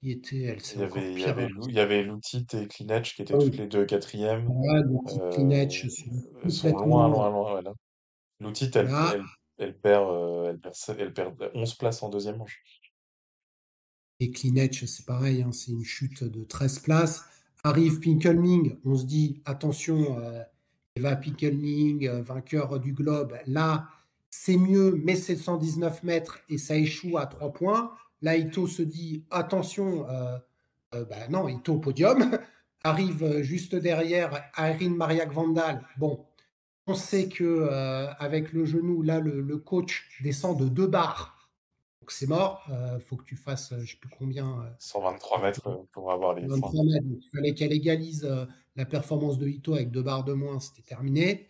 qui 0.02 0.10
était, 0.10 0.42
elle, 0.42 0.58
Il 0.74 0.80
y 0.80 0.84
avait, 0.84 1.12
il 1.12 1.12
y 1.12 1.14
pire. 1.16 1.28
avait, 1.28 1.48
Lou- 1.48 1.68
il 1.68 1.74
y 1.74 1.80
avait 1.80 2.02
Lutit 2.02 2.46
et 2.52 2.68
Klinech 2.68 3.14
qui 3.14 3.22
étaient 3.22 3.38
toutes 3.38 3.56
les 3.56 3.66
deux 3.66 3.86
quatrièmes. 3.86 4.46
le 4.46 4.98
petit 4.98 5.20
Euh, 5.20 5.30
sont 6.50 6.68
loin, 6.76 7.08
loin, 7.08 7.30
loin. 7.30 7.50
Voilà. 7.50 7.72
Lutit, 8.40 8.70
elle, 8.74 8.88
Voilà. 8.88 9.14
elle, 9.14 9.24
elle 9.58 9.78
perd, 9.78 10.08
euh, 10.10 10.50
elle 10.50 10.60
perd, 10.60 10.74
elle 10.98 11.14
perd 11.14 11.50
11 11.54 11.74
places 11.74 12.02
en 12.02 12.08
deuxième 12.08 12.36
manche. 12.36 12.62
Et 14.20 14.30
Klinech, 14.30 14.84
c'est 14.86 15.04
pareil, 15.04 15.42
hein, 15.42 15.52
c'est 15.52 15.72
une 15.72 15.84
chute 15.84 16.24
de 16.24 16.44
13 16.44 16.78
places. 16.80 17.24
Arrive 17.64 18.00
Pinkelming, 18.00 18.78
on 18.84 18.96
se 18.96 19.04
dit, 19.04 19.42
attention, 19.44 20.18
euh, 20.18 20.42
Eva 20.94 21.16
Pinkelming, 21.16 22.06
euh, 22.08 22.22
vainqueur 22.22 22.78
du 22.80 22.92
globe. 22.92 23.36
Là, 23.46 23.88
c'est 24.30 24.56
mieux, 24.56 25.00
mais 25.04 25.16
c'est 25.16 25.36
119 25.36 26.02
mètres 26.02 26.38
et 26.48 26.58
ça 26.58 26.76
échoue 26.76 27.18
à 27.18 27.26
3 27.26 27.52
points. 27.52 27.92
Là, 28.22 28.36
Ito 28.36 28.66
se 28.66 28.82
dit, 28.82 29.24
attention, 29.30 30.08
euh, 30.08 30.38
euh, 30.94 31.04
bah 31.04 31.28
non, 31.28 31.48
Ito 31.48 31.74
au 31.74 31.78
podium. 31.78 32.38
Arrive 32.84 33.22
euh, 33.24 33.42
juste 33.42 33.74
derrière 33.74 34.50
Irene 34.56 34.94
Mariak 34.94 35.32
Vandal. 35.32 35.84
Bon, 35.98 36.24
on 36.86 36.94
sait 36.94 37.28
que 37.28 37.44
euh, 37.44 38.12
avec 38.18 38.52
le 38.52 38.64
genou, 38.64 39.02
là, 39.02 39.20
le, 39.20 39.40
le 39.40 39.58
coach 39.58 40.08
descend 40.22 40.58
de 40.58 40.68
deux 40.68 40.86
barres. 40.86 41.50
Donc 42.00 42.10
c'est 42.12 42.26
mort. 42.28 42.64
Il 42.68 43.00
faut 43.00 43.16
que 43.16 43.24
tu 43.24 43.36
fasses, 43.36 43.72
euh, 43.72 43.76
je 43.78 43.82
ne 43.82 43.86
sais 43.86 43.96
plus 43.96 44.10
combien, 44.16 44.60
euh, 44.60 44.70
123 44.78 45.42
mètres 45.42 45.66
euh, 45.66 45.76
pour 45.92 46.12
avoir 46.12 46.34
les 46.34 46.46
points. 46.46 46.56
23 46.56 46.84
mètres. 46.84 47.06
Donc, 47.06 47.18
il 47.22 47.28
fallait 47.36 47.54
qu'elle 47.54 47.72
égalise 47.72 48.24
euh, 48.24 48.44
la 48.76 48.84
performance 48.84 49.38
de 49.38 49.48
Ito 49.48 49.74
avec 49.74 49.90
deux 49.90 50.02
barres 50.02 50.24
de 50.24 50.32
moins. 50.32 50.60
C'était 50.60 50.82
terminé. 50.82 51.48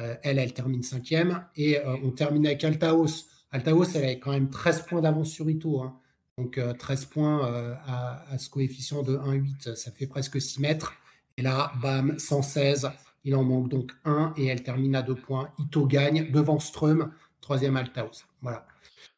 Euh, 0.00 0.16
elle, 0.22 0.38
elle 0.38 0.52
termine 0.52 0.82
cinquième. 0.82 1.46
Et 1.56 1.78
euh, 1.78 1.96
on 2.02 2.10
termine 2.10 2.46
avec 2.46 2.62
Altaos. 2.64 3.26
Altaos, 3.52 3.84
elle 3.94 4.04
avait 4.04 4.18
quand 4.18 4.32
même 4.32 4.50
13 4.50 4.82
points 4.86 5.00
d'avance 5.00 5.30
sur 5.30 5.48
Ito. 5.48 5.80
hein. 5.80 5.98
Donc 6.36 6.58
euh, 6.58 6.74
13 6.74 7.04
points 7.06 7.46
euh, 7.50 7.74
à, 7.86 8.24
à 8.30 8.38
ce 8.38 8.50
coefficient 8.50 9.02
de 9.04 9.16
1,8, 9.16 9.74
ça 9.76 9.90
fait 9.92 10.08
presque 10.08 10.40
6 10.40 10.60
mètres. 10.60 10.92
Et 11.36 11.42
là, 11.42 11.72
bam, 11.80 12.18
116. 12.18 12.90
Il 13.24 13.34
en 13.36 13.44
manque 13.44 13.68
donc 13.68 13.92
un 14.04 14.32
et 14.36 14.46
elle 14.46 14.62
termine 14.62 14.94
à 14.96 15.02
deux 15.02 15.14
points. 15.14 15.50
Ito 15.58 15.86
gagne 15.86 16.30
devant 16.30 16.58
Ström, 16.58 17.12
troisième 17.40 17.76
Altaos. 17.76 18.24
Voilà. 18.42 18.66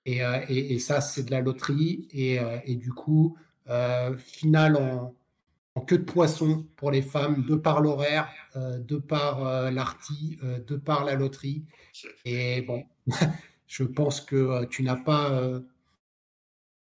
Et, 0.06 0.24
euh, 0.24 0.40
et- 0.48 0.74
et 0.74 0.78
ça, 0.78 1.00
c'est 1.00 1.24
de 1.24 1.30
la 1.30 1.40
loterie. 1.40 2.08
Et, 2.12 2.38
euh, 2.40 2.58
et 2.64 2.76
du 2.76 2.92
coup, 2.92 3.36
euh, 3.68 4.16
finale 4.18 4.76
en, 4.76 5.14
en 5.76 5.80
queue 5.82 5.98
de 5.98 6.04
poisson 6.04 6.66
pour 6.76 6.90
les 6.90 7.02
femmes, 7.02 7.44
de 7.46 7.56
par 7.56 7.80
l'horaire, 7.82 8.28
de 8.56 8.96
par 8.98 9.70
l'arty, 9.72 10.38
de 10.66 10.76
par 10.76 11.04
la 11.04 11.14
loterie. 11.16 11.64
Et 12.24 12.62
bon, 12.62 12.84
je 13.68 13.84
pense 13.84 14.20
que 14.22 14.64
tu 14.66 14.82
n'as 14.84 14.96
pas, 14.96 15.60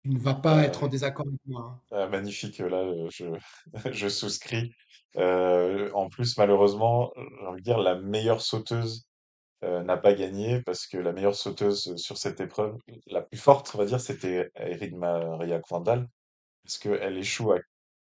tu 0.03 0.11
ne 0.11 0.19
vas 0.19 0.35
pas 0.35 0.63
Euh, 0.63 0.65
être 0.65 0.85
en 0.85 0.89
désaccord 0.89 1.27
avec 1.27 1.41
moi. 1.47 1.63
hein. 1.63 1.81
Ah, 1.93 2.07
magnifique, 2.09 2.59
là, 2.59 2.85
je, 3.11 3.25
je 3.93 4.09
souscris. 4.09 4.75
Euh, 5.17 5.91
en 5.95 6.09
plus, 6.09 6.37
malheureusement, 6.39 7.13
j'ai 7.17 7.47
envie 7.47 7.61
de 7.61 7.65
dire, 7.65 7.79
la 7.79 7.97
meilleure 7.97 8.41
sauteuse 8.41 9.07
euh, 9.65 9.83
n'a 9.83 9.97
pas 9.97 10.15
gagné 10.15 10.63
parce 10.63 10.87
que 10.87 10.99
la 10.99 11.13
meilleure 11.13 11.35
sauteuse 11.35 11.97
sur 11.97 12.19
cette 12.19 12.41
épreuve, 12.41 12.77
la 13.07 13.23
plus 13.23 13.39
forte, 13.39 13.73
on 13.75 13.79
va 13.79 13.87
dire, 13.87 14.01
c'était 14.01 14.51
Erin 14.57 14.97
Maria 14.97 15.61
Kvandal, 15.61 16.09
parce 16.65 16.79
qu'elle 16.79 17.19
échoue 17.19 17.53
à 17.53 17.59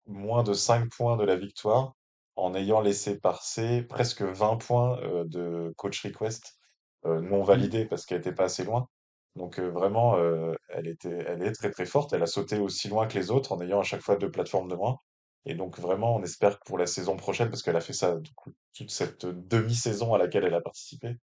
moins 0.08 0.44
de 0.44 0.54
5 0.54 0.90
points 0.92 1.18
de 1.18 1.24
la 1.26 1.36
victoire 1.36 1.94
en 2.36 2.54
ayant 2.56 2.82
laissé 2.82 3.20
passer 3.20 3.84
presque 3.84 4.22
20 4.24 4.58
points 4.58 5.00
euh, 5.02 5.24
de 5.26 5.74
coach 5.78 6.04
request 6.04 6.58
euh, 7.06 7.22
non 7.22 7.44
validés 7.44 7.86
parce 7.86 8.06
qu'elle 8.06 8.18
n'était 8.20 8.34
pas 8.34 8.46
assez 8.46 8.64
loin. 8.64 8.88
Donc 9.36 9.60
euh, 9.60 9.70
vraiment, 9.70 10.18
euh, 10.18 10.54
elle 10.70 10.88
était, 10.88 11.10
elle 11.28 11.44
est 11.44 11.52
très 11.54 11.72
très 11.72 11.86
forte. 11.86 12.14
Elle 12.14 12.24
a 12.24 12.28
sauté 12.28 12.60
aussi 12.60 12.88
loin 12.90 13.08
que 13.08 13.18
les 13.18 13.32
autres 13.32 13.52
en 13.54 13.62
ayant 13.62 13.80
à 13.80 13.84
chaque 13.84 14.02
fois 14.02 14.16
deux 14.18 14.32
plateformes 14.32 14.70
de 14.70 14.76
moins. 14.76 14.98
Et 15.46 15.54
donc 15.56 15.80
vraiment, 15.80 16.16
on 16.16 16.24
espère 16.24 16.60
que 16.60 16.64
pour 16.66 16.78
la 16.78 16.88
saison 16.88 17.18
prochaine, 17.18 17.50
parce 17.50 17.62
qu'elle 17.64 17.76
a 17.76 17.82
fait 17.82 17.94
ça 17.94 18.16
du 18.16 18.34
coup, 18.34 18.52
toute 18.76 18.92
cette 18.92 19.26
demi-saison 19.26 20.14
à 20.14 20.18
laquelle 20.18 20.44
elle 20.46 20.56
a 20.56 20.62
participé, 20.62 21.18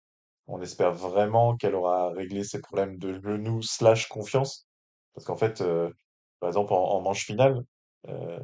on 0.46 0.60
espère 0.60 0.92
vraiment 0.92 1.56
qu'elle 1.56 1.74
aura 1.74 2.10
réglé 2.10 2.44
ses 2.44 2.60
problèmes 2.60 2.98
de 2.98 3.14
genou 3.14 3.62
slash 3.62 4.08
confiance. 4.08 4.66
Parce 5.14 5.24
qu'en 5.26 5.36
fait, 5.36 5.60
euh, 5.60 5.90
par 6.40 6.48
exemple, 6.48 6.72
en, 6.72 6.82
en 6.82 7.00
manche 7.00 7.24
finale, 7.26 7.64
euh, 8.08 8.38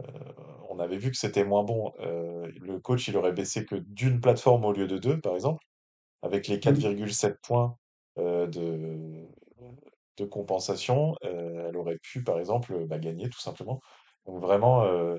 on 0.68 0.78
avait 0.78 0.98
vu 0.98 1.10
que 1.10 1.16
c'était 1.16 1.44
moins 1.44 1.64
bon. 1.64 1.92
Euh, 2.00 2.50
le 2.60 2.78
coach, 2.80 3.08
il 3.08 3.16
aurait 3.16 3.32
baissé 3.32 3.64
que 3.64 3.76
d'une 3.76 4.20
plateforme 4.20 4.64
au 4.64 4.72
lieu 4.72 4.86
de 4.86 4.98
deux, 4.98 5.20
par 5.20 5.34
exemple, 5.34 5.64
avec 6.22 6.48
les 6.48 6.56
Mm. 6.56 6.60
4,7 6.60 7.36
points 7.42 7.76
euh, 8.18 8.46
de, 8.46 9.26
de 10.18 10.24
compensation, 10.24 11.14
euh, 11.24 11.68
elle 11.68 11.76
aurait 11.76 11.98
pu, 11.98 12.22
par 12.22 12.38
exemple, 12.38 12.86
bah, 12.86 12.98
gagner 12.98 13.28
tout 13.30 13.40
simplement. 13.40 13.80
Donc 14.26 14.40
vraiment, 14.40 14.84
euh, 14.84 15.18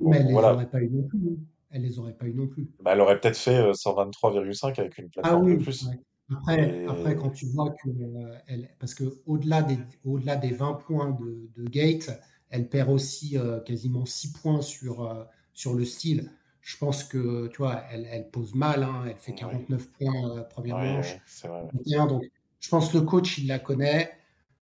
Mais 0.00 0.18
elle 0.18 0.26
les 0.26 0.32
voilà, 0.32 0.48
aurait 0.48 0.70
pas 0.70 0.80
eu 0.82 0.88
non 0.90 1.02
plus. 1.02 1.18
hein. 1.28 1.36
Elle 1.70 1.82
les 1.82 1.98
aurait 1.98 2.16
pas 2.16 2.26
eu 2.26 2.34
non 2.34 2.46
plus. 2.48 2.70
Bah, 2.80 2.92
elle 2.92 3.00
aurait 3.00 3.20
peut-être 3.20 3.36
fait 3.38 3.56
euh, 3.58 3.74
123,5 3.74 4.78
avec 4.78 4.96
une 4.98 5.10
Ah 5.22 5.36
plateforme 5.36 5.46
de 5.46 5.54
oui, 5.56 5.56
plus. 5.56 5.86
ouais. 5.86 6.00
Après, 6.32 6.84
après, 6.86 7.16
quand 7.16 7.30
tu 7.30 7.46
vois 7.46 7.70
que 7.72 7.88
euh, 7.88 8.38
elle, 8.48 8.68
parce 8.78 8.94
que 8.94 9.04
au-delà 9.26 9.62
des, 9.62 9.78
au-delà 10.04 10.36
des 10.36 10.52
20 10.52 10.74
points 10.74 11.10
de, 11.12 11.50
de 11.56 11.64
Gate, 11.68 12.10
elle 12.50 12.68
perd 12.68 12.90
aussi 12.90 13.38
euh, 13.38 13.60
quasiment 13.60 14.04
6 14.06 14.32
points 14.32 14.60
sur, 14.62 15.02
euh, 15.04 15.24
sur 15.54 15.74
le 15.74 15.84
style. 15.84 16.32
Je 16.60 16.76
pense 16.78 17.04
que, 17.04 17.46
tu 17.48 17.58
vois, 17.58 17.84
elle, 17.92 18.06
elle 18.10 18.30
pose 18.30 18.54
mal, 18.54 18.82
hein. 18.82 19.04
elle 19.08 19.16
fait 19.18 19.32
oui, 19.40 19.66
49 19.66 19.88
points 19.92 20.30
euh, 20.38 20.42
première 20.44 20.78
oui, 20.78 20.82
manche, 20.82 21.20
c'est 21.26 21.48
vrai. 21.48 21.62
ouais. 21.62 21.72
51. 21.72 22.06
Donc, 22.06 22.24
je 22.60 22.68
pense 22.68 22.90
que 22.92 22.98
le 22.98 23.04
coach, 23.04 23.38
il 23.38 23.46
la 23.48 23.58
connaît. 23.60 24.12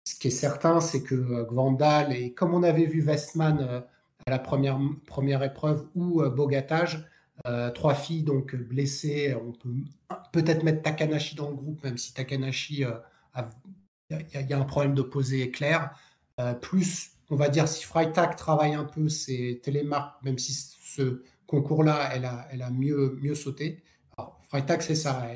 Ce 0.05 0.15
qui 0.19 0.29
est 0.29 0.31
certain, 0.31 0.81
c'est 0.81 1.03
que 1.03 1.15
euh, 1.15 1.45
Gvandal, 1.45 2.13
et 2.15 2.33
comme 2.35 2.55
on 2.55 2.63
avait 2.63 2.87
vu 2.87 3.03
Westman 3.07 3.59
euh, 3.61 3.81
la 4.29 4.39
première, 4.39 4.79
première 5.07 5.43
épreuve, 5.43 5.87
ou 5.95 6.23
euh, 6.23 6.31
Bogatage, 6.31 7.07
euh, 7.47 7.71
trois 7.71 7.95
filles 7.95 8.23
donc 8.25 8.55
blessées, 8.57 9.35
on 9.35 9.53
peut 9.53 9.71
peut-être 10.33 10.63
mettre 10.65 10.83
Takanashi 10.83 11.35
dans 11.37 11.51
le 11.51 11.57
groupe, 11.57 11.83
même 11.85 11.99
si 11.99 12.15
Takanashi, 12.15 12.85
euh, 12.85 12.93
a- 13.35 13.51
il 14.11 14.27
il 14.35 14.47
y 14.51 14.53
a 14.55 14.59
un 14.59 14.65
problème 14.65 14.95
de 14.95 15.03
posée 15.03 15.51
clair. 15.51 15.91
Euh, 16.41 16.55
plus, 16.55 17.11
on 17.31 17.37
va 17.37 17.49
dire, 17.49 17.69
si 17.69 17.85
Freitag 17.85 18.37
travaille 18.37 18.75
un 18.75 18.85
peu 18.85 19.09
ses 19.09 19.61
télémarques, 19.63 20.23
même 20.25 20.39
si 20.39 20.53
ce 20.55 21.23
concours-là, 21.47 22.11
elle 22.15 22.25
a, 22.25 22.49
elle 22.53 22.63
a 22.63 22.71
mieux, 22.71 23.19
mieux 23.23 23.35
sauté. 23.35 23.83
Alors, 24.17 24.41
Freitag, 24.49 24.81
c'est 24.83 24.95
ça. 24.95 25.27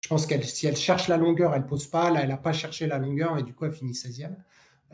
je 0.00 0.08
pense 0.08 0.26
qu'elle, 0.26 0.44
si 0.44 0.66
elle 0.66 0.76
cherche 0.76 1.08
la 1.08 1.16
longueur, 1.16 1.54
elle 1.54 1.66
pose 1.66 1.86
pas. 1.88 2.10
Là, 2.10 2.20
elle 2.22 2.28
n'a 2.28 2.36
pas 2.36 2.52
cherché 2.52 2.86
la 2.86 2.98
longueur 2.98 3.38
et 3.38 3.42
du 3.42 3.54
coup, 3.54 3.64
elle 3.64 3.72
finit 3.72 3.94
16e. 3.94 4.36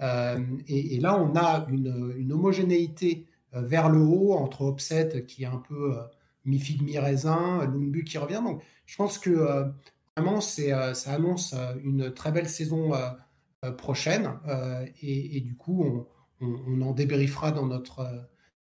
Euh, 0.00 0.38
et, 0.66 0.98
là, 1.00 1.18
on 1.20 1.37
a 1.37 1.66
une, 1.70 2.33
homogénéité 2.33 3.26
euh, 3.55 3.61
vers 3.61 3.88
le 3.88 4.00
haut 4.00 4.33
entre 4.35 4.62
Opset 4.62 5.24
qui 5.26 5.42
est 5.42 5.46
un 5.46 5.59
peu 5.68 5.96
euh, 5.96 6.02
mi-figue, 6.44 6.83
mi-raisin, 6.83 7.66
Lumbu 7.66 8.05
qui 8.05 8.18
revient. 8.18 8.40
Donc, 8.44 8.62
je 8.87 8.96
pense 8.96 9.18
que 9.18 9.70
vraiment, 10.16 10.40
ça 10.40 10.94
annonce 11.07 11.55
une 11.85 12.12
très 12.12 12.33
belle 12.33 12.48
saison 12.48 12.92
prochaine. 13.78 14.33
Et, 15.02 15.40
du 15.40 15.55
coup, 15.55 16.07
on, 16.40 16.83
en 16.83 16.92
débriefera 16.92 17.52
dans 17.52 17.66
notre, 17.66 18.28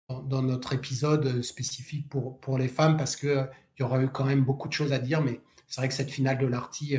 dans, 0.09 0.43
notre 0.43 0.73
épisode 0.73 1.41
spécifique 1.41 2.09
pour, 2.09 2.39
pour 2.39 2.57
les 2.57 2.67
femmes 2.67 2.97
parce 2.97 3.15
qu'il 3.15 3.49
y 3.79 3.83
aura 3.83 4.03
eu 4.03 4.09
quand 4.09 4.25
même 4.25 4.43
beaucoup 4.43 4.67
de 4.67 4.73
choses 4.73 4.93
à 4.93 4.99
dire. 4.99 5.21
Mais 5.21 5.39
c'est 5.67 5.79
vrai 5.79 5.87
que 5.87 5.93
cette 5.93 6.11
finale 6.11 6.37
de 6.37 6.45
l'Arty 6.45 6.97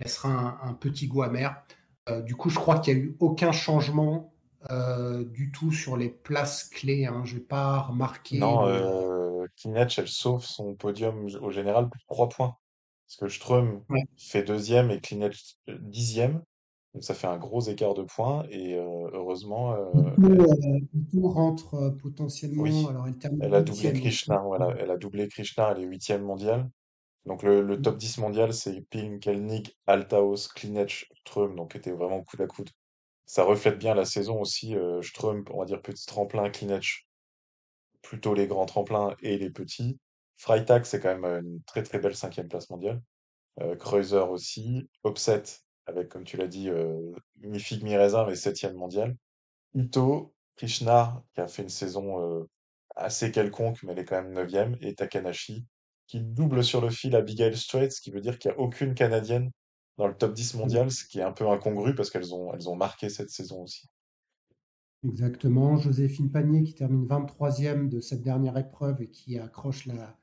laissera 0.00 0.58
un 0.64 0.74
petit 0.74 1.06
goût 1.06 1.22
amer. 1.22 1.64
Euh, 2.10 2.20
du 2.20 2.34
coup, 2.36 2.50
je 2.50 2.56
crois 2.58 2.78
qu'il 2.78 2.94
n'y 2.96 3.00
a 3.00 3.04
eu 3.04 3.16
aucun 3.20 3.52
changement 3.52 4.32
euh, 4.70 5.24
du 5.24 5.50
tout 5.50 5.72
sur 5.72 5.96
les 5.96 6.08
places 6.10 6.64
clés. 6.64 7.06
Hein. 7.06 7.22
Je 7.24 7.34
n'ai 7.34 7.40
pas 7.40 7.80
remarqué 7.80 8.38
Non, 8.38 8.66
euh, 8.66 9.46
Kinech, 9.56 9.98
elle 9.98 10.08
sauve 10.08 10.44
son 10.44 10.74
podium 10.74 11.26
au 11.40 11.50
général 11.50 11.88
pour 11.88 12.00
3 12.08 12.28
points. 12.28 12.56
Parce 13.06 13.16
que 13.16 13.28
Ström 13.28 13.82
Ouais. 13.90 14.04
fait 14.16 14.42
deuxième 14.42 14.90
et 14.90 15.00
Kinech 15.00 15.56
euh, 15.68 15.78
dixième. 15.80 16.42
Donc 16.94 17.02
ça 17.04 17.12
fait 17.14 17.26
un 17.26 17.38
gros 17.38 17.60
écart 17.60 17.94
de 17.94 18.02
points. 18.02 18.44
Et 18.50 18.74
euh, 18.74 19.10
heureusement, 19.12 19.72
euh, 19.72 20.10
elle- 20.18 20.40
euh, 20.40 21.28
rentre 21.28 21.90
potentiellement. 22.02 22.62
oui, 22.62 22.86
Alors, 22.88 23.06
elle 23.08 23.16
termine 23.18 23.42
elle 23.42 23.54
a 23.54 23.62
doublé 23.62 23.92
Krishna. 23.92 24.38
Voilà, 24.38 24.74
elle 24.78 24.90
a 24.90 24.96
doublé 24.96 25.28
Krishna, 25.28 25.72
elle 25.74 25.82
est 25.82 25.86
huitième 25.86 26.22
mondiale. 26.22 26.68
Donc 27.26 27.42
le, 27.42 27.62
le 27.62 27.76
Mm. 27.76 27.82
top 27.82 27.96
10 27.96 28.18
mondial, 28.18 28.52
c'est 28.54 28.82
Pinkelnik, 28.90 29.76
Altaos, 29.86 30.48
Klinech, 30.54 31.06
Ström, 31.20 31.56
donc 31.56 31.76
était 31.76 31.92
vraiment 31.92 32.22
coude 32.22 32.40
à 32.42 32.46
coude. 32.46 32.70
Ça 33.26 33.44
reflète 33.44 33.78
bien 33.78 33.94
la 33.94 34.04
saison 34.06 34.40
aussi. 34.40 34.76
Euh, 34.76 35.02
Ström, 35.02 35.44
on 35.50 35.60
va 35.60 35.64
dire 35.66 35.82
petit 35.82 36.06
tremplin, 36.06 36.50
Klinech, 36.50 37.06
plutôt 38.02 38.34
les 38.34 38.46
grands 38.46 38.66
tremplins 38.66 39.14
et 39.20 39.38
les 39.38 39.50
petits. 39.50 39.98
Freitag, 40.36 40.84
c'est 40.84 41.00
quand 41.00 41.08
même 41.14 41.24
euh, 41.24 41.40
une 41.40 41.62
très 41.64 41.82
très 41.82 41.98
belle 41.98 42.16
cinquième 42.16 42.48
place 42.48 42.70
mondiale. 42.70 43.00
Euh, 43.60 43.76
Kreuzer 43.76 44.30
aussi. 44.30 44.88
Opset, 45.04 45.42
avec, 45.86 46.08
comme 46.08 46.24
tu 46.24 46.36
l'as 46.36 46.48
dit, 46.48 46.70
euh, 46.70 47.12
mi-figue, 47.40 47.84
mi-raisin, 47.84 48.26
mais 48.26 48.36
septième 48.36 48.74
mondiale. 48.76 49.16
Ito, 49.74 50.34
Krishna, 50.56 51.22
qui 51.34 51.40
a 51.42 51.48
fait 51.48 51.62
une 51.62 51.68
saison 51.68 52.20
euh, 52.40 52.44
assez 52.96 53.32
quelconque, 53.32 53.82
mais 53.82 53.92
elle 53.92 54.00
est 54.00 54.04
quand 54.04 54.22
même 54.22 54.32
neuvième. 54.34 54.76
Et 54.80 54.94
Takanashi, 54.94 55.66
qui 56.06 56.20
double 56.20 56.62
sur 56.62 56.80
le 56.80 56.90
fil 56.90 57.16
Abigail 57.16 57.56
Strait, 57.56 57.90
ce 57.90 58.00
qui 58.00 58.10
veut 58.10 58.20
dire 58.20 58.38
qu'il 58.38 58.50
n'y 58.50 58.56
a 58.56 58.60
aucune 58.60 58.94
Canadienne 58.94 59.50
dans 59.96 60.06
le 60.06 60.14
top 60.14 60.34
10 60.34 60.54
mondial, 60.54 60.90
ce 60.90 61.04
qui 61.04 61.18
est 61.18 61.22
un 61.22 61.32
peu 61.32 61.48
incongru 61.48 61.94
parce 61.94 62.10
qu'elles 62.10 62.34
ont, 62.34 62.52
elles 62.52 62.68
ont 62.68 62.76
marqué 62.76 63.08
cette 63.08 63.30
saison 63.30 63.62
aussi. 63.62 63.88
Exactement. 65.04 65.76
Joséphine 65.76 66.30
Panier 66.30 66.62
qui 66.62 66.74
termine 66.74 67.06
23e 67.06 67.88
de 67.88 68.00
cette 68.00 68.22
dernière 68.22 68.56
épreuve 68.56 69.02
et 69.02 69.08
qui 69.08 69.38
accroche 69.38 69.86
la 69.86 70.16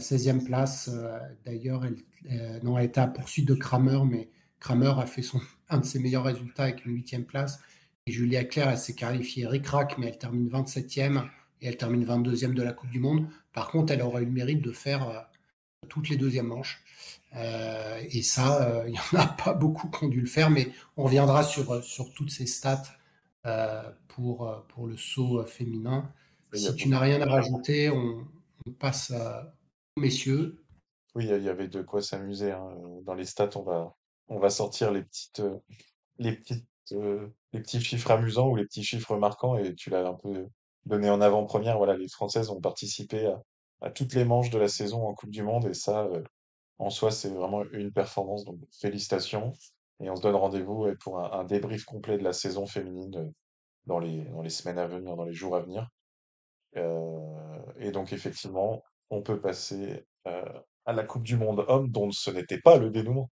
16e 0.00 0.44
place. 0.44 0.90
Euh, 0.92 1.18
d'ailleurs, 1.44 1.84
elle, 1.84 1.96
euh, 2.30 2.60
non, 2.62 2.78
elle 2.78 2.86
était 2.86 3.00
à 3.00 3.06
poursuite 3.06 3.48
de 3.48 3.54
Kramer, 3.54 4.00
mais 4.04 4.28
Kramer 4.60 4.92
a 4.98 5.06
fait 5.06 5.22
son, 5.22 5.40
un 5.70 5.78
de 5.78 5.84
ses 5.84 5.98
meilleurs 5.98 6.24
résultats 6.24 6.64
avec 6.64 6.84
une 6.84 6.96
8e 6.96 7.24
place. 7.24 7.60
Et 8.06 8.12
Julia 8.12 8.44
Claire, 8.44 8.68
elle 8.68 8.78
s'est 8.78 8.94
qualifiée 8.94 9.46
ric-rac, 9.46 9.98
mais 9.98 10.08
elle 10.08 10.18
termine 10.18 10.48
27e 10.48 11.28
et 11.60 11.68
elle 11.68 11.76
termine 11.76 12.04
22e 12.04 12.54
de 12.54 12.62
la 12.62 12.72
Coupe 12.72 12.90
du 12.90 13.00
Monde. 13.00 13.26
Par 13.52 13.70
contre, 13.70 13.92
elle 13.92 14.02
aura 14.02 14.20
eu 14.20 14.26
le 14.26 14.30
mérite 14.30 14.62
de 14.62 14.72
faire 14.72 15.08
euh, 15.08 15.20
toutes 15.88 16.08
les 16.08 16.16
deuxièmes 16.16 16.48
manches. 16.48 16.82
et 17.34 18.22
ça, 18.22 18.84
il 18.86 18.92
n'y 18.92 18.98
en 18.98 19.20
a 19.20 19.26
pas 19.26 19.54
beaucoup 19.54 19.88
qui 19.88 20.04
ont 20.04 20.08
dû 20.08 20.20
le 20.20 20.26
faire, 20.26 20.50
mais 20.50 20.70
on 20.96 21.04
reviendra 21.04 21.42
sur, 21.42 21.82
sur 21.84 22.12
toutes 22.12 22.30
ces 22.30 22.46
stats 22.46 22.82
pour, 24.08 24.64
pour 24.68 24.86
le 24.88 24.96
saut 24.96 25.44
féminin. 25.44 26.10
Si 26.52 26.74
tu 26.74 26.88
n'as 26.88 26.98
rien 26.98 27.20
à 27.20 27.26
rajouter, 27.26 27.90
on, 27.90 28.26
passe 28.78 29.12
aux 29.12 30.00
messieurs. 30.00 30.64
Oui, 31.14 31.28
il 31.30 31.42
y 31.42 31.48
avait 31.48 31.68
de 31.68 31.82
quoi 31.82 32.02
s'amuser. 32.02 32.52
Hein. 32.52 32.76
Dans 33.04 33.14
les 33.14 33.24
stats, 33.24 33.50
on 33.56 33.62
va, 33.62 33.94
on 34.28 34.38
va 34.38 34.50
sortir 34.50 34.90
les 34.92 35.02
petites, 35.02 35.42
les 36.18 36.32
petites, 36.32 36.66
les 36.90 37.60
petits 37.60 37.80
chiffres 37.80 38.10
amusants 38.10 38.48
ou 38.48 38.56
les 38.56 38.64
petits 38.64 38.84
chiffres 38.84 39.16
marquants. 39.16 39.56
Et 39.56 39.74
tu 39.74 39.90
l'as 39.90 40.06
un 40.06 40.14
peu 40.14 40.48
donné 40.86 41.10
en 41.10 41.20
avant-première. 41.20 41.76
Voilà, 41.78 41.96
les 41.96 42.08
Françaises 42.08 42.50
ont 42.50 42.60
participé 42.60 43.32
à, 43.80 43.90
toutes 43.90 44.14
les 44.14 44.24
manches 44.24 44.50
de 44.50 44.58
la 44.58 44.68
saison 44.68 45.06
en 45.06 45.14
Coupe 45.14 45.30
du 45.30 45.42
Monde. 45.42 45.66
Et 45.66 45.74
ça, 45.74 46.08
en 46.78 46.90
soi, 46.90 47.10
c'est 47.10 47.28
vraiment 47.28 47.64
une 47.72 47.92
performance. 47.92 48.44
Donc, 48.44 48.58
félicitations. 48.80 49.52
Et 50.00 50.10
on 50.10 50.16
se 50.16 50.22
donne 50.22 50.34
rendez-vous 50.34 50.88
pour 51.00 51.18
un, 51.18 51.44
débrief 51.44 51.84
complet 51.84 52.18
de 52.18 52.24
la 52.24 52.32
saison 52.32 52.66
féminine 52.66 53.32
dans 53.86 53.98
les, 53.98 54.24
dans 54.24 54.42
les 54.42 54.50
semaines 54.50 54.78
à 54.78 54.86
venir, 54.86 55.16
dans 55.16 55.24
les 55.24 55.32
jours 55.32 55.56
à 55.56 55.60
venir. 55.60 55.88
Euh, 56.76 57.58
et 57.78 57.90
donc, 57.90 58.12
effectivement, 58.12 58.82
on 59.10 59.22
peut 59.22 59.40
passer 59.40 60.04
euh, 60.26 60.44
à 60.84 60.92
la 60.92 61.04
Coupe 61.04 61.22
du 61.22 61.36
Monde 61.36 61.64
homme, 61.68 61.90
dont 61.90 62.10
ce 62.10 62.30
n'était 62.30 62.60
pas 62.60 62.76
le 62.76 62.90
dénouement. 62.90 63.30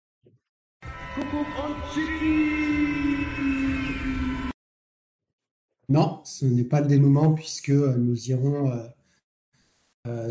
Non, 5.92 6.22
ce 6.24 6.46
n'est 6.46 6.64
pas 6.64 6.82
le 6.82 6.88
dénouement 6.88 7.34
puisque 7.34 7.70
euh, 7.70 7.96
nous 7.98 8.30
irons 8.30 8.72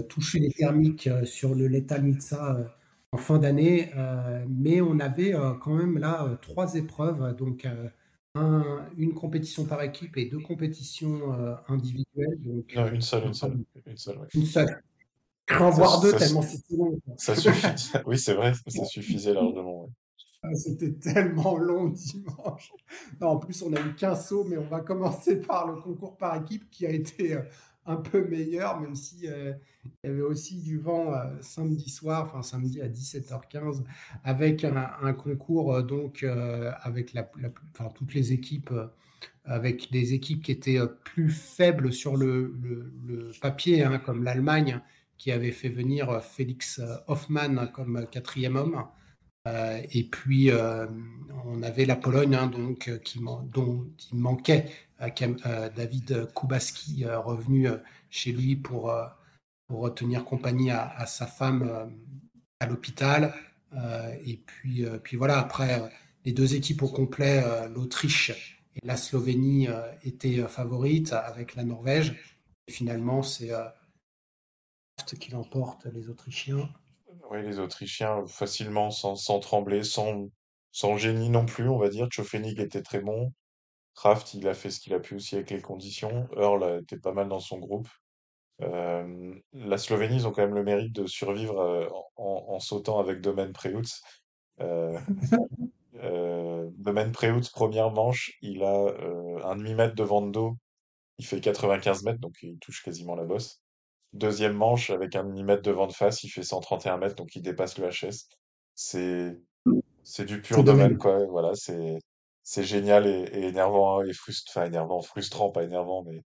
toucher 0.08 0.40
les 0.40 0.50
thermiques 0.50 1.08
sur 1.24 1.54
le 1.54 1.68
Leta 1.68 2.00
Nitsa 2.00 2.74
en 3.12 3.16
fin 3.16 3.38
d'année. 3.38 3.90
mais 4.48 4.80
on 4.80 4.98
avait 4.98 5.32
quand 5.60 5.74
même 5.74 5.96
là 5.98 6.36
trois 6.42 6.74
épreuves, 6.74 7.36
donc 7.36 7.68
une 8.34 9.14
compétition 9.14 9.64
par 9.64 9.82
équipe 9.82 10.16
et 10.16 10.26
deux 10.26 10.38
compétitions 10.38 11.32
euh, 11.32 11.54
individuelles. 11.68 12.38
Donc, 12.40 12.74
non, 12.74 12.88
une 12.92 13.00
seule, 13.00 13.26
une 13.26 13.34
seule. 13.34 13.58
Une 13.86 13.96
seule, 13.96 14.18
une 14.34 14.46
seule. 14.46 14.82
En 15.58 15.70
voir 15.70 16.00
deux 16.00 16.12
tellement 16.12 16.42
c'était 16.42 16.76
long. 16.76 16.98
Ça 17.16 17.34
suffit. 17.34 17.66
oui, 18.06 18.18
c'est 18.18 18.34
vrai, 18.34 18.52
ça 18.68 18.84
suffisait 18.84 19.34
largement. 19.34 19.88
Ah, 19.88 19.99
c'était 20.54 20.92
tellement 20.92 21.58
long 21.58 21.88
dimanche. 21.88 22.72
En 23.20 23.36
plus, 23.36 23.62
on 23.62 23.72
a 23.72 23.80
eu 23.80 23.94
qu'un 23.94 24.14
saut, 24.14 24.44
mais 24.44 24.56
on 24.56 24.66
va 24.66 24.80
commencer 24.80 25.40
par 25.46 25.70
le 25.70 25.80
concours 25.80 26.16
par 26.16 26.36
équipe 26.36 26.70
qui 26.70 26.86
a 26.86 26.90
été 26.90 27.34
euh, 27.34 27.42
un 27.86 27.96
peu 27.96 28.26
meilleur, 28.26 28.80
même 28.80 28.94
si 28.94 29.28
euh, 29.28 29.52
il 29.84 30.08
y 30.08 30.12
avait 30.12 30.22
aussi 30.22 30.60
du 30.60 30.78
vent 30.78 31.12
euh, 31.12 31.24
samedi 31.40 31.90
soir, 31.90 32.24
enfin 32.24 32.42
samedi 32.42 32.80
à 32.80 32.88
17h15, 32.88 33.84
avec 34.24 34.64
un, 34.64 35.12
concours 35.12 35.82
donc 35.82 36.24
avec 36.82 37.12
la, 37.12 37.30
toutes 37.94 38.14
les 38.14 38.32
équipes, 38.32 38.72
avec 39.44 39.90
des 39.90 40.14
équipes 40.14 40.42
qui 40.42 40.52
étaient 40.52 40.78
plus 41.04 41.30
faibles 41.30 41.92
sur 41.92 42.16
le, 42.16 42.54
le, 43.06 43.30
papier, 43.40 43.82
hein, 43.82 43.98
comme 43.98 44.24
l'Allemagne 44.24 44.80
qui 45.16 45.32
avait 45.32 45.52
fait 45.52 45.68
venir 45.68 46.22
Félix 46.22 46.80
Hoffmann 47.06 47.70
comme 47.74 48.06
quatrième 48.10 48.56
homme. 48.56 48.86
Et 49.46 50.04
puis 50.04 50.50
on 51.46 51.62
avait 51.62 51.86
la 51.86 51.96
Pologne 51.96 52.34
hein, 52.34 52.46
donc 52.46 52.90
qui 53.02 53.20
dont 53.52 53.86
il 54.12 54.18
manquait 54.18 54.70
David 54.98 56.28
Kubaski 56.34 57.06
revenu 57.06 57.68
chez 58.10 58.32
lui 58.32 58.56
pour 58.56 58.92
pour 59.70 59.94
tenir 59.94 60.24
compagnie 60.24 60.72
à, 60.72 61.06
sa 61.06 61.28
femme 61.28 61.62
euh, 61.62 61.86
à 62.58 62.66
l'hôpital. 62.66 63.32
Euh, 63.72 64.16
et 64.26 64.36
puis, 64.36 64.84
euh, 64.84 64.98
puis 64.98 65.16
voilà, 65.16 65.38
après, 65.38 65.80
les 66.24 66.32
deux 66.32 66.56
équipes 66.56 66.82
au 66.82 66.88
complet, 66.88 67.40
l'Autriche 67.68 68.60
et 68.74 68.84
la 68.84 68.96
Slovénie 68.96 69.68
étaient 70.02 70.46
favorites 70.48 71.12
avec 71.12 71.54
la 71.54 71.62
Norvège. 71.64 72.16
Finalement, 72.68 73.22
c'est 73.22 73.52
qui 75.18 75.30
l'emporte, 75.30 75.86
les 75.86 76.10
Autrichiens. 76.10 76.68
Les 77.32 77.58
Autrichiens, 77.60 78.26
facilement, 78.26 78.90
sans, 78.90 79.14
sans 79.14 79.38
trembler, 79.38 79.84
sans, 79.84 80.28
sans 80.72 80.96
génie 80.96 81.30
non 81.30 81.46
plus, 81.46 81.68
on 81.68 81.78
va 81.78 81.88
dire. 81.88 82.08
Tchofenig 82.08 82.60
était 82.60 82.82
très 82.82 83.00
bon. 83.00 83.32
Kraft, 83.94 84.34
il 84.34 84.48
a 84.48 84.54
fait 84.54 84.70
ce 84.70 84.80
qu'il 84.80 84.94
a 84.94 85.00
pu 85.00 85.14
aussi 85.14 85.36
avec 85.36 85.50
les 85.50 85.60
conditions. 85.60 86.28
Earl 86.36 86.80
était 86.82 86.98
pas 86.98 87.12
mal 87.12 87.28
dans 87.28 87.40
son 87.40 87.58
groupe. 87.58 87.88
Euh, 88.62 89.34
la 89.52 89.78
Slovénie, 89.78 90.16
ils 90.16 90.26
ont 90.26 90.32
quand 90.32 90.42
même 90.42 90.54
le 90.54 90.64
mérite 90.64 90.94
de 90.94 91.06
survivre 91.06 91.60
euh, 91.60 91.88
en, 92.16 92.58
sautant 92.60 92.98
avec 92.98 93.20
Domaine 93.20 93.52
Preutz. 93.52 94.02
Euh, 94.60 94.98
euh, 96.02 96.68
Domaine 96.74 97.12
Preutz, 97.12 97.48
première 97.50 97.90
manche, 97.90 98.32
il 98.42 98.62
a 98.62 98.94
un 99.44 99.56
demi-mètre 99.56 99.94
de 99.94 100.02
vent 100.02 100.22
de 100.22 100.30
dos. 100.30 100.56
Il 101.18 101.26
fait 101.26 101.40
95 101.40 102.04
mètres, 102.04 102.20
donc 102.20 102.36
il 102.42 102.58
touche 102.58 102.82
quasiment 102.82 103.14
la 103.14 103.24
bosse. 103.24 103.60
Deuxième 104.12 104.54
manche, 104.54 104.90
avec 104.90 105.14
un 105.14 105.24
demi-mètre 105.24 105.62
de 105.62 105.70
vent 105.70 105.86
de 105.86 105.92
face, 105.92 106.24
il 106.24 106.28
fait 106.28 106.42
131 106.42 106.98
mètres, 106.98 107.14
donc 107.14 107.36
il 107.36 107.42
dépasse 107.42 107.78
le 107.78 107.88
HS. 107.88 108.28
C'est, 108.74 109.38
c'est 110.02 110.24
du 110.24 110.40
pur 110.40 110.64
domaine, 110.64 110.98
quoi. 110.98 111.24
Voilà, 111.26 111.54
c'est, 111.54 111.98
c'est 112.42 112.64
génial 112.64 113.06
et, 113.06 113.28
énervant, 113.32 114.02
et 114.02 114.12
frustrant, 114.12 114.60
enfin 114.60 114.66
énervant, 114.66 115.00
frustrant, 115.02 115.50
pas 115.50 115.62
énervant, 115.62 116.02
mais 116.02 116.22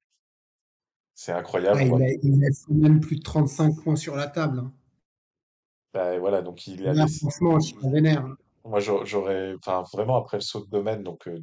c'est 1.14 1.32
incroyable. 1.32 1.82
il, 1.84 2.04
a, 2.04 2.10
il, 2.24 2.76
même 2.76 3.00
plus 3.00 3.18
de 3.18 3.24
35 3.24 3.84
points 3.84 3.96
sur 3.96 4.16
la 4.16 4.28
table. 4.28 4.60
Hein. 4.60 4.74
Bah, 5.94 6.20
voilà, 6.20 6.42
donc 6.42 6.68
il 6.68 6.88
a 6.88 7.08
Franchement, 7.08 7.60
je 7.60 7.68
suis 7.68 7.90
vénère. 7.90 8.26
Hein. 8.26 8.38
Moi, 8.66 8.80
j'aurais, 8.80 9.54
enfin, 9.60 9.84
vraiment 9.94 10.18
après 10.18 10.38
le 10.38 10.42
saut 10.42 10.66
de 10.66 10.70
domaine, 10.70 11.04
donc 11.04 11.28
euh, 11.28 11.40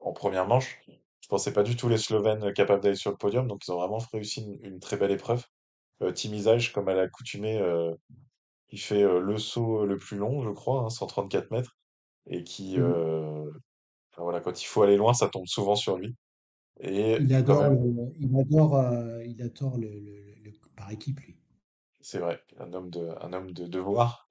en 0.00 0.12
première 0.12 0.46
manche, 0.46 0.80
je 1.20 1.28
pensais 1.28 1.52
pas 1.52 1.62
du 1.62 1.76
tout 1.76 1.88
les 1.88 1.98
Slovènes 1.98 2.52
capables 2.52 2.82
d'aller 2.82 2.94
sur 2.94 3.10
le 3.10 3.16
podium, 3.16 3.46
donc 3.48 3.66
ils 3.66 3.70
ont 3.72 3.78
vraiment 3.78 3.98
réussi 4.12 4.58
une, 4.62 4.80
très 4.80 4.96
belle 4.96 5.10
épreuve. 5.10 5.44
Euh, 6.02 6.12
Timisage, 6.12 6.72
comme 6.72 6.88
à 6.88 6.94
l'accoutumée, 6.94 7.58
euh, 7.60 7.94
il 8.70 8.80
fait 8.80 9.02
euh, 9.02 9.20
le 9.20 9.38
saut 9.38 9.86
le 9.86 9.96
plus 9.96 10.16
long, 10.16 10.42
je 10.42 10.50
crois, 10.50 10.88
134 10.90 11.44
hein, 11.44 11.46
mètres, 11.50 11.76
et 12.26 12.44
qui, 12.44 12.78
mmh. 12.78 13.50
voilà, 14.16 14.40
quand 14.40 14.60
il 14.62 14.66
faut 14.66 14.82
aller 14.82 14.96
loin, 14.96 15.14
ça 15.14 15.28
tombe 15.28 15.46
souvent 15.46 15.76
sur 15.76 15.96
lui. 15.96 16.14
Il 16.80 17.34
adore, 17.34 17.68
le, 17.68 18.12
il 18.18 18.36
adore, 18.36 18.76
euh, 18.76 19.24
il 19.24 19.40
adore 19.42 19.78
le, 19.78 19.88
le, 19.88 20.52
par 20.76 20.90
équipe, 20.90 21.20
lui. 21.20 21.36
C'est 22.00 22.18
vrai, 22.18 22.42
un 22.58 22.72
homme 22.72 22.90
de, 22.90 23.08
un 23.20 23.32
homme 23.32 23.52
de 23.52 23.66
devoir. 23.66 24.28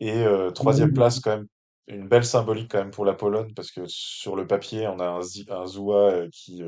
Et 0.00 0.24
euh, 0.24 0.50
troisième 0.50 0.92
place, 0.92 1.20
quand 1.20 1.36
même, 1.36 1.46
une 1.86 2.08
belle 2.08 2.24
symbolique 2.24 2.70
quand 2.70 2.78
même 2.78 2.90
pour 2.90 3.04
la 3.04 3.14
Pologne, 3.14 3.54
parce 3.54 3.70
que 3.70 3.82
sur 3.86 4.36
le 4.36 4.46
papier, 4.46 4.86
on 4.88 4.98
a 4.98 5.06
un, 5.06 5.20
un 5.20 5.66
Zoua 5.66 6.10
euh, 6.10 6.28
qui, 6.32 6.62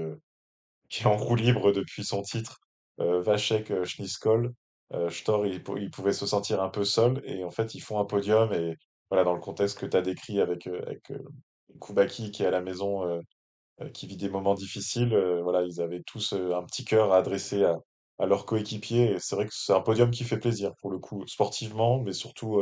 qui 0.89 1.03
est 1.03 1.07
en 1.07 1.17
roue 1.17 1.35
libre 1.35 1.73
depuis 1.73 2.05
son 2.05 2.23
titre, 2.23 2.61
Vachek 2.99 3.85
Schniskol. 3.85 4.53
Stor, 5.11 5.47
il, 5.47 5.63
il, 5.77 5.91
pouvait 5.91 6.13
se 6.13 6.27
sentir 6.27 6.63
un 6.63 6.71
peu 6.71 6.85
seul, 6.85 7.21
et 7.25 7.45
en 7.45 7.51
fait, 7.51 7.75
ils 7.75 7.81
font 7.81 7.99
un 8.01 8.07
podium, 8.07 8.53
et 8.53 8.77
voilà, 9.11 9.23
dans 9.23 9.35
le 9.35 9.41
contexte 9.41 9.79
que 9.79 9.87
tu 9.87 9.97
as 9.97 10.03
décrit 10.03 10.41
avec, 10.41 10.67
avec 10.67 11.13
Koubaki 11.79 12.31
qui 12.31 12.43
est 12.43 12.47
à 12.47 12.51
la 12.51 12.63
maison 12.63 13.21
euh, 13.81 13.89
qui 13.91 14.07
vit 14.07 14.17
des 14.17 14.29
moments 14.29 14.55
difficiles. 14.55 15.15
Euh, 15.15 15.43
voilà, 15.43 15.63
ils 15.63 15.81
avaient 15.81 16.03
tous 16.03 16.33
euh, 16.33 16.55
un 16.55 16.65
petit 16.65 16.85
cœur 16.85 17.13
à 17.13 17.19
adresser 17.19 17.65
à, 17.65 17.79
à 18.19 18.27
leurs 18.27 18.45
coéquipiers. 18.45 19.13
Et 19.13 19.19
c'est 19.21 19.37
vrai 19.37 19.47
que 19.47 19.55
c'est 19.55 19.73
un 19.73 19.81
podium 19.81 20.11
qui 20.11 20.25
fait 20.25 20.39
plaisir 20.39 20.75
pour 20.81 20.91
le 20.91 20.99
coup, 20.99 21.25
sportivement, 21.27 22.01
mais 22.01 22.13
surtout 22.13 22.61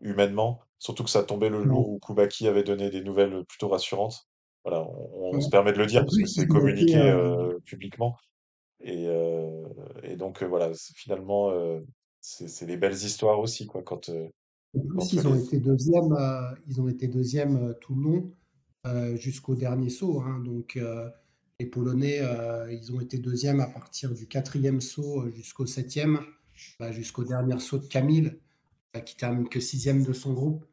humainement. 0.00 0.60
Surtout 0.78 1.04
que 1.04 1.10
ça 1.10 1.22
tombait 1.22 1.48
le 1.48 1.62
jour 1.62 1.88
où 1.88 1.98
Koubaki 1.98 2.48
avait 2.48 2.64
donné 2.64 2.90
des 2.90 3.02
nouvelles 3.02 3.44
plutôt 3.48 3.68
rassurantes. 3.68 4.26
Voilà, 4.64 4.84
on, 5.14 5.40
se 5.40 5.48
permet 5.48 5.72
de 5.72 5.78
le 5.78 5.86
dire 5.86 6.04
parce 6.04 6.18
que 6.18 6.26
c'est 6.26 6.46
communiqué 6.46 7.14
publiquement. 7.64 8.16
Et, 8.80 9.06
et 10.04 10.16
donc 10.16 10.42
voilà, 10.42 10.70
finalement, 10.94 11.52
c'est 12.20 12.66
des 12.66 12.76
belles 12.76 12.94
histoires 12.94 13.40
aussi 13.40 13.66
quoi. 13.66 13.82
Quand, 13.82 14.10
ils, 14.74 15.26
ont 15.26 15.34
été 15.34 15.58
deuxième, 15.58 16.14
ils 16.68 16.80
ont 16.80 16.88
été 16.88 17.08
deuxième 17.08 17.74
tout 17.80 17.94
le 17.94 18.02
long. 18.02 18.32
Euh, 18.86 19.16
jusqu'au 19.16 19.56
dernier 19.56 19.90
saut. 19.90 20.20
Hein. 20.20 20.40
Donc, 20.44 20.76
euh, 20.76 21.08
les 21.58 21.66
Polonais, 21.66 22.20
euh, 22.20 22.72
ils 22.72 22.92
ont 22.92 23.00
été 23.00 23.18
deuxièmes 23.18 23.60
à 23.60 23.66
partir 23.66 24.14
du 24.14 24.28
quatrième 24.28 24.80
saut 24.80 25.28
jusqu'au 25.34 25.66
septième, 25.66 26.20
bah, 26.78 26.92
jusqu'au 26.92 27.24
dernier 27.24 27.58
saut 27.58 27.78
de 27.78 27.86
Camille, 27.86 28.38
qui 29.04 29.16
termine 29.16 29.48
que 29.48 29.60
sixième 29.60 30.04
de 30.04 30.12
son 30.12 30.32
groupe. 30.32 30.64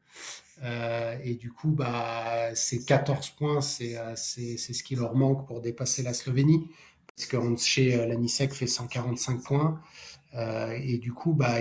Euh, 0.63 1.17
et 1.23 1.33
du 1.35 1.51
coup, 1.51 1.71
bah, 1.71 2.53
ces 2.53 2.85
14 2.85 3.31
points, 3.31 3.61
c'est 3.61 3.97
c'est 4.15 4.55
ce 4.57 4.83
qui 4.83 4.95
leur 4.95 5.15
manque 5.15 5.47
pour 5.47 5.61
dépasser 5.61 6.03
la 6.03 6.13
Slovénie. 6.13 6.69
Parce 7.15 7.27
que 7.27 7.55
chez 7.57 7.95
l'ANISEC 8.07 8.53
fait 8.53 8.67
145 8.67 9.43
points. 9.43 9.81
Euh, 10.35 10.77
et 10.83 10.97
du 10.97 11.13
coup, 11.13 11.33
bah, 11.33 11.55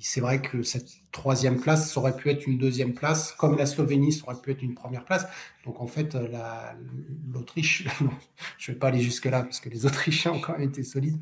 c'est 0.00 0.20
vrai 0.20 0.42
que 0.42 0.62
cette 0.62 0.88
troisième 1.12 1.60
place, 1.60 1.96
aurait 1.96 2.16
pu 2.16 2.30
être 2.30 2.46
une 2.46 2.58
deuxième 2.58 2.92
place, 2.92 3.32
comme 3.32 3.56
la 3.56 3.66
Slovénie, 3.66 4.12
ça 4.12 4.24
aurait 4.26 4.40
pu 4.40 4.50
être 4.50 4.62
une 4.62 4.74
première 4.74 5.04
place. 5.04 5.26
Donc 5.64 5.80
en 5.80 5.86
fait, 5.86 6.14
euh, 6.14 6.28
l'Autriche, 7.32 7.86
je 8.58 8.70
ne 8.70 8.74
vais 8.74 8.78
pas 8.78 8.88
aller 8.88 9.00
jusque-là, 9.00 9.42
parce 9.42 9.60
que 9.60 9.68
les 9.68 9.86
Autrichiens 9.86 10.32
ont 10.32 10.40
quand 10.40 10.52
même 10.54 10.68
été 10.68 10.82
solides. 10.82 11.20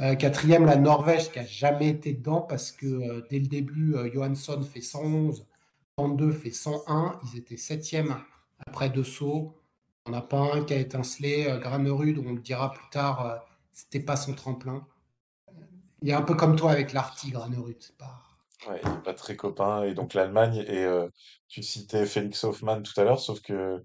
Euh, 0.00 0.16
quatrième, 0.16 0.66
la 0.66 0.76
Norvège, 0.76 1.30
qui 1.30 1.38
a 1.38 1.46
jamais 1.46 1.88
été 1.88 2.12
dedans, 2.12 2.40
parce 2.40 2.72
que 2.72 3.24
dès 3.30 3.38
le 3.38 3.46
début, 3.46 3.94
Johansson 4.12 4.60
fait 4.62 4.82
111, 4.82 5.46
32 5.96 6.32
fait 6.32 6.50
101, 6.50 7.20
ils 7.32 7.38
étaient 7.38 7.56
septième 7.56 8.16
après 8.66 8.90
deux 8.90 9.04
sauts. 9.04 9.54
On 10.06 10.10
n'a 10.10 10.22
pas 10.22 10.54
un 10.54 10.64
qui 10.64 10.74
a 10.74 10.78
étincelé. 10.78 11.46
Granerud, 11.60 12.18
on 12.18 12.32
le 12.32 12.40
dira 12.40 12.72
plus 12.72 12.88
tard, 12.90 13.44
c'était 13.72 14.00
pas 14.00 14.16
son 14.16 14.34
tremplin. 14.34 14.86
Il 16.02 16.08
est 16.08 16.14
un 16.14 16.22
peu 16.22 16.34
comme 16.34 16.56
toi 16.56 16.72
avec 16.72 16.92
l'Arti, 16.92 17.30
Granerud. 17.30 17.78
Pas... 17.98 18.22
Ouais, 18.68 18.80
il 18.84 18.90
n'est 18.90 19.02
pas 19.02 19.14
très 19.14 19.36
copain. 19.36 19.84
Et 19.84 19.94
donc 19.94 20.14
l'Allemagne, 20.14 20.64
et 20.66 20.84
euh, 20.84 21.08
tu 21.48 21.62
citais 21.62 22.06
Félix 22.06 22.44
Hoffmann 22.44 22.82
tout 22.82 22.98
à 23.00 23.04
l'heure, 23.04 23.20
sauf 23.20 23.40
que 23.40 23.84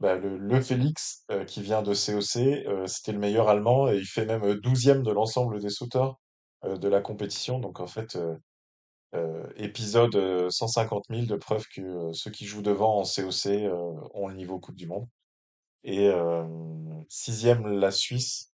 bah, 0.00 0.16
le, 0.16 0.60
Félix 0.60 1.24
euh, 1.30 1.44
qui 1.44 1.62
vient 1.62 1.82
de 1.82 1.94
COC, 1.94 2.36
euh, 2.66 2.86
c'était 2.86 3.12
le 3.12 3.18
meilleur 3.18 3.48
allemand 3.48 3.90
et 3.90 3.96
il 3.96 4.06
fait 4.06 4.26
même 4.26 4.54
douzième 4.54 5.02
de 5.02 5.12
l'ensemble 5.12 5.60
des 5.60 5.70
sauteurs 5.70 6.18
de 6.64 6.88
la 6.88 7.00
compétition. 7.02 7.58
Donc 7.58 7.80
en 7.80 7.86
fait, 7.86 8.18
épisode 9.56 10.50
150 10.50 11.04
000 11.10 11.26
de 11.26 11.36
preuve 11.36 11.66
que 11.68 12.10
ceux 12.12 12.30
qui 12.30 12.46
jouent 12.46 12.62
devant 12.62 13.00
en 13.00 13.02
COC 13.02 13.70
ont 14.14 14.28
le 14.28 14.34
niveau 14.34 14.58
Coupe 14.58 14.76
du 14.76 14.86
Monde. 14.86 15.06
Et 15.84 16.10
sixième, 17.08 17.66
la 17.66 17.90
Suisse 17.90 18.54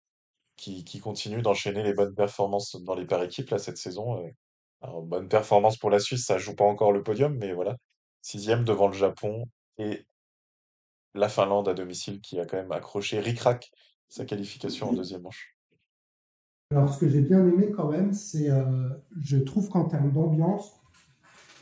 qui, 0.56 0.84
qui 0.84 1.00
continue 1.00 1.42
d'enchaîner 1.42 1.84
les 1.84 1.94
bonnes 1.94 2.16
performances 2.16 2.76
dans 2.84 2.96
les 2.96 3.06
par 3.06 3.24
équipes 3.24 3.50
là, 3.50 3.60
cette 3.60 3.78
saison. 3.78 4.24
euh. 4.24 4.30
Alors, 4.82 5.02
bonne 5.02 5.28
performance 5.28 5.78
pour 5.78 5.90
la 5.90 6.00
Suisse, 6.00 6.26
ça 6.26 6.38
joue 6.38 6.56
pas 6.56 6.66
encore 6.66 6.92
le 6.92 7.02
podium, 7.02 7.36
mais 7.38 7.54
voilà. 7.54 7.78
Sixième 8.22 8.64
devant 8.64 8.88
le 8.88 8.94
Japon 8.94 9.46
et 9.78 10.06
la 11.14 11.30
Finlande 11.30 11.68
à 11.70 11.74
domicile 11.74 12.22
qui 12.22 12.40
a 12.40 12.46
quand 12.46 12.58
même 12.58 12.72
accroché 12.72 13.20
ric-rac 13.20 13.72
sa 14.10 14.26
qualification 14.26 14.90
en 14.90 14.94
deuxième 14.94 15.22
manche. 15.22 15.56
Alors, 16.72 16.94
ce 16.94 17.00
que 17.00 17.10
j'ai 17.10 17.22
bien 17.22 17.40
aimé 17.48 17.72
quand 17.72 17.90
même, 17.90 18.14
c'est, 18.14 18.50
euh, 18.50 18.90
je 19.20 19.38
trouve 19.38 19.70
qu'en 19.70 19.86
termes 19.86 20.12
d'ambiance, 20.12 20.74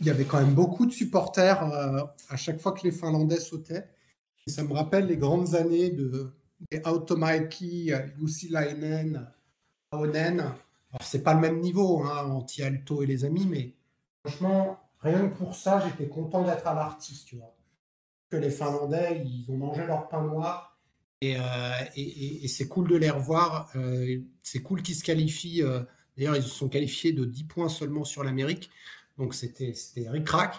il 0.02 0.08
y 0.08 0.10
avait 0.10 0.26
quand 0.26 0.40
même 0.40 0.56
beaucoup 0.56 0.86
de 0.86 0.92
supporters 0.92 1.64
euh, 1.64 2.04
à 2.30 2.36
chaque 2.36 2.60
fois 2.60 2.72
que 2.74 2.84
les 2.84 2.92
Finlandais 2.92 3.40
sautaient. 3.40 3.88
Ça 4.48 4.64
me 4.64 4.74
rappelle 4.74 5.08
les 5.08 5.18
grandes 5.18 5.56
années 5.56 5.90
de, 5.90 6.34
des 6.72 6.82
Automaiki, 6.86 7.92
Jussi 8.20 8.50
Lainen, 8.50 9.28
Aonen. 9.92 10.40
Alors, 10.40 11.02
c'est 11.02 11.24
pas 11.24 11.34
le 11.34 11.40
même 11.40 11.60
niveau, 11.60 12.04
hein, 12.04 12.30
anti-alto 12.30 13.02
et 13.02 13.06
les 13.06 13.26
amis, 13.26 13.48
mais 13.48 13.74
franchement, 14.24 14.80
rien 15.00 15.30
que 15.30 15.36
pour 15.36 15.56
ça, 15.56 15.84
j'étais 15.88 16.10
content 16.10 16.44
d'être 16.44 16.68
à 16.68 16.74
l'artiste, 16.74 17.28
tu 17.28 17.38
vois. 17.38 17.56
Que 18.30 18.38
les 18.38 18.52
Finlandais, 18.52 19.24
ils 19.26 19.50
ont 19.50 19.58
mangé 19.58 19.86
leur 19.86 20.08
pain 20.08 20.24
noir 20.24 20.74
et, 21.24 21.38
euh, 21.38 22.48
c'est 22.48 22.68
cool 22.68 22.90
de 22.90 22.98
les 22.98 23.10
revoir. 23.10 23.70
Euh, 23.76 24.20
c'est 24.42 24.62
cool 24.62 24.82
qu'ils 24.82 24.96
se 24.96 25.04
qualifient. 25.04 25.64
Euh, 25.64 25.82
D'ailleurs, 26.18 26.36
ils 26.36 26.44
se 26.44 26.50
sont 26.50 26.70
qualifiés 26.70 27.12
de 27.12 27.26
10 27.26 27.46
points 27.46 27.70
seulement 27.70 28.04
sur 28.04 28.24
l'Amérique. 28.24 28.70
Donc, 29.18 29.34
c'était 29.34 29.74
ric-rac. 30.10 30.54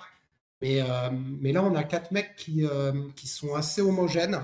Mais, 0.64 0.80
euh, 0.80 1.10
mais 1.12 1.52
là, 1.52 1.62
on 1.62 1.74
a 1.74 1.84
quatre 1.84 2.10
mecs 2.10 2.36
qui, 2.36 2.64
euh, 2.64 2.92
qui 3.16 3.28
sont 3.28 3.54
assez 3.54 3.82
homogènes. 3.82 4.40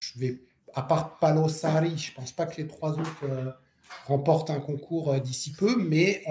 Je 0.00 0.18
vais 0.18 0.40
à 0.74 0.82
part 0.82 1.20
Palo 1.20 1.48
Sari, 1.48 1.96
je 1.96 2.12
pense 2.12 2.32
pas 2.32 2.46
que 2.46 2.56
les 2.56 2.66
trois 2.66 2.98
autres 2.98 3.24
euh, 3.24 3.52
remportent 4.06 4.50
un 4.50 4.58
concours 4.58 5.20
d'ici 5.20 5.52
peu, 5.52 5.76
mais 5.76 6.24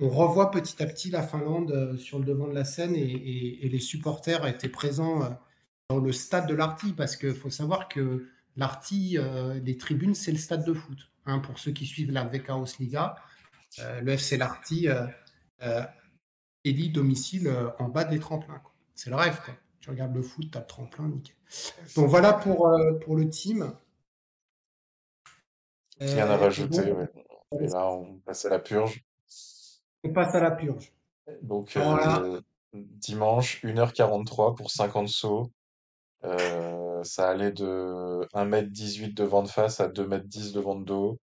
on 0.00 0.08
revoit 0.08 0.50
petit 0.50 0.82
à 0.82 0.86
petit 0.86 1.10
la 1.10 1.22
Finlande 1.22 1.96
sur 1.96 2.18
le 2.18 2.24
devant 2.24 2.48
de 2.48 2.54
la 2.54 2.64
scène 2.64 2.96
et, 2.96 3.68
les 3.68 3.78
supporters 3.78 4.44
étaient 4.46 4.68
présents 4.68 5.38
dans 5.88 5.98
le 5.98 6.12
stade 6.12 6.48
de 6.48 6.54
l'Arty 6.54 6.92
parce 6.92 7.16
qu'il 7.16 7.34
faut 7.34 7.50
savoir 7.50 7.88
que 7.88 8.28
l'Arty, 8.56 9.18
les 9.64 9.76
tribunes, 9.76 10.14
c'est 10.14 10.32
le 10.32 10.38
stade 10.38 10.64
de 10.64 10.74
foot. 10.74 11.10
Hein, 11.26 11.38
pour 11.38 11.58
ceux 11.58 11.72
qui 11.72 11.86
suivent 11.86 12.12
la 12.12 12.24
Vekaos 12.24 12.78
Liga, 12.78 13.16
le 13.78 14.12
FC 14.12 14.36
l'Arty 14.36 14.88
élit 16.64 16.90
domicile 16.90 17.52
en 17.78 17.88
bas 17.88 18.04
des 18.04 18.18
tremplins. 18.18 18.62
C'est 18.94 19.10
le 19.10 19.16
rêve. 19.16 19.40
Quoi. 19.44 19.54
Tu 19.84 19.90
regardes 19.90 20.14
le 20.14 20.22
foot, 20.22 20.50
tu 20.50 20.56
as 20.56 20.62
le 20.62 20.66
tremplin, 20.66 21.08
nickel. 21.08 21.36
Donc 21.94 22.08
voilà 22.08 22.32
pour, 22.32 22.68
euh, 22.68 22.94
pour 23.00 23.16
le 23.16 23.28
team. 23.28 23.70
Rien 26.00 26.26
à 26.26 26.34
euh, 26.34 26.36
rajouter. 26.36 26.94
Et 27.60 27.66
là, 27.66 27.90
on 27.90 28.18
passe 28.20 28.46
à 28.46 28.48
la 28.48 28.58
purge. 28.58 29.04
On 30.02 30.12
passe 30.14 30.34
à 30.34 30.40
la 30.40 30.52
purge. 30.52 30.90
Donc, 31.42 31.76
euh, 31.76 32.40
dimanche, 32.72 33.62
1h43 33.62 34.54
pour 34.54 34.70
50 34.70 35.08
sauts. 35.08 35.52
ça 36.22 37.28
allait 37.28 37.52
de 37.52 38.26
1m18 38.32 39.12
de 39.12 39.24
vent 39.24 39.42
de 39.42 39.48
face 39.48 39.80
à 39.80 39.88
2m10 39.88 40.52
de 40.52 40.60
vent 40.60 40.76
de 40.76 40.84
dos. 40.84 41.18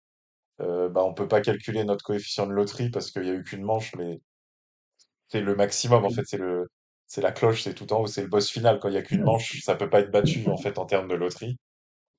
bah, 0.60 1.04
on 1.06 1.14
peut 1.14 1.30
pas 1.30 1.40
calculer 1.40 1.86
notre 1.86 2.04
coefficient 2.04 2.46
de 2.46 2.52
loterie 2.52 2.90
parce 2.90 3.10
qu'il 3.10 3.22
n'y 3.22 3.30
a 3.30 3.36
eu 3.36 3.44
qu'une 3.46 3.64
manche, 3.64 3.96
mais 3.96 4.20
c'est 5.30 5.42
le 5.42 5.56
maximum 5.56 6.06
en 6.06 6.10
fait. 6.10 6.24
C'est 6.26 6.38
le, 6.38 6.70
c'est 7.08 7.22
la 7.22 7.32
cloche, 7.32 7.64
c'est 7.64 7.74
tout 7.74 7.92
en 7.94 8.02
haut, 8.02 8.08
c'est 8.08 8.22
le 8.22 8.28
boss 8.28 8.50
final. 8.50 8.80
Quand 8.80 8.90
il 8.90 8.92
n'y 8.92 8.98
a 8.98 9.02
qu'une 9.02 9.24
manche, 9.24 9.62
ça 9.64 9.76
peut 9.76 9.90
pas 9.90 10.02
être 10.02 10.12
battu 10.12 10.48
en 10.48 10.58
fait 10.58 10.78
en 10.78 10.86
termes 10.86 11.08
de 11.08 11.16
loterie. 11.16 11.58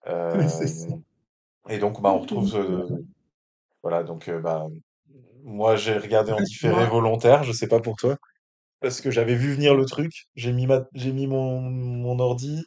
Euh, 0.06 0.48
et 1.68 1.78
donc 1.78 2.00
bah 2.00 2.10
on 2.10 2.20
retrouve 2.20 3.04
voilà 3.82 4.02
donc 4.02 4.28
euh, 4.28 4.40
bah 4.40 4.66
moi 5.44 5.76
j'ai 5.76 5.98
regardé 5.98 6.32
en 6.32 6.40
différé 6.40 6.86
volontaire, 6.86 7.44
je 7.44 7.52
sais 7.52 7.68
pas 7.68 7.80
pour 7.80 7.96
toi, 7.96 8.16
parce 8.80 9.02
que 9.02 9.10
j'avais 9.10 9.34
vu 9.34 9.52
venir 9.54 9.74
le 9.74 9.84
truc. 9.84 10.28
J'ai 10.36 10.52
mis 10.52 10.66
ma... 10.66 10.86
j'ai 10.94 11.12
mis 11.12 11.26
mon 11.26 11.60
mon 11.60 12.18
ordi. 12.18 12.64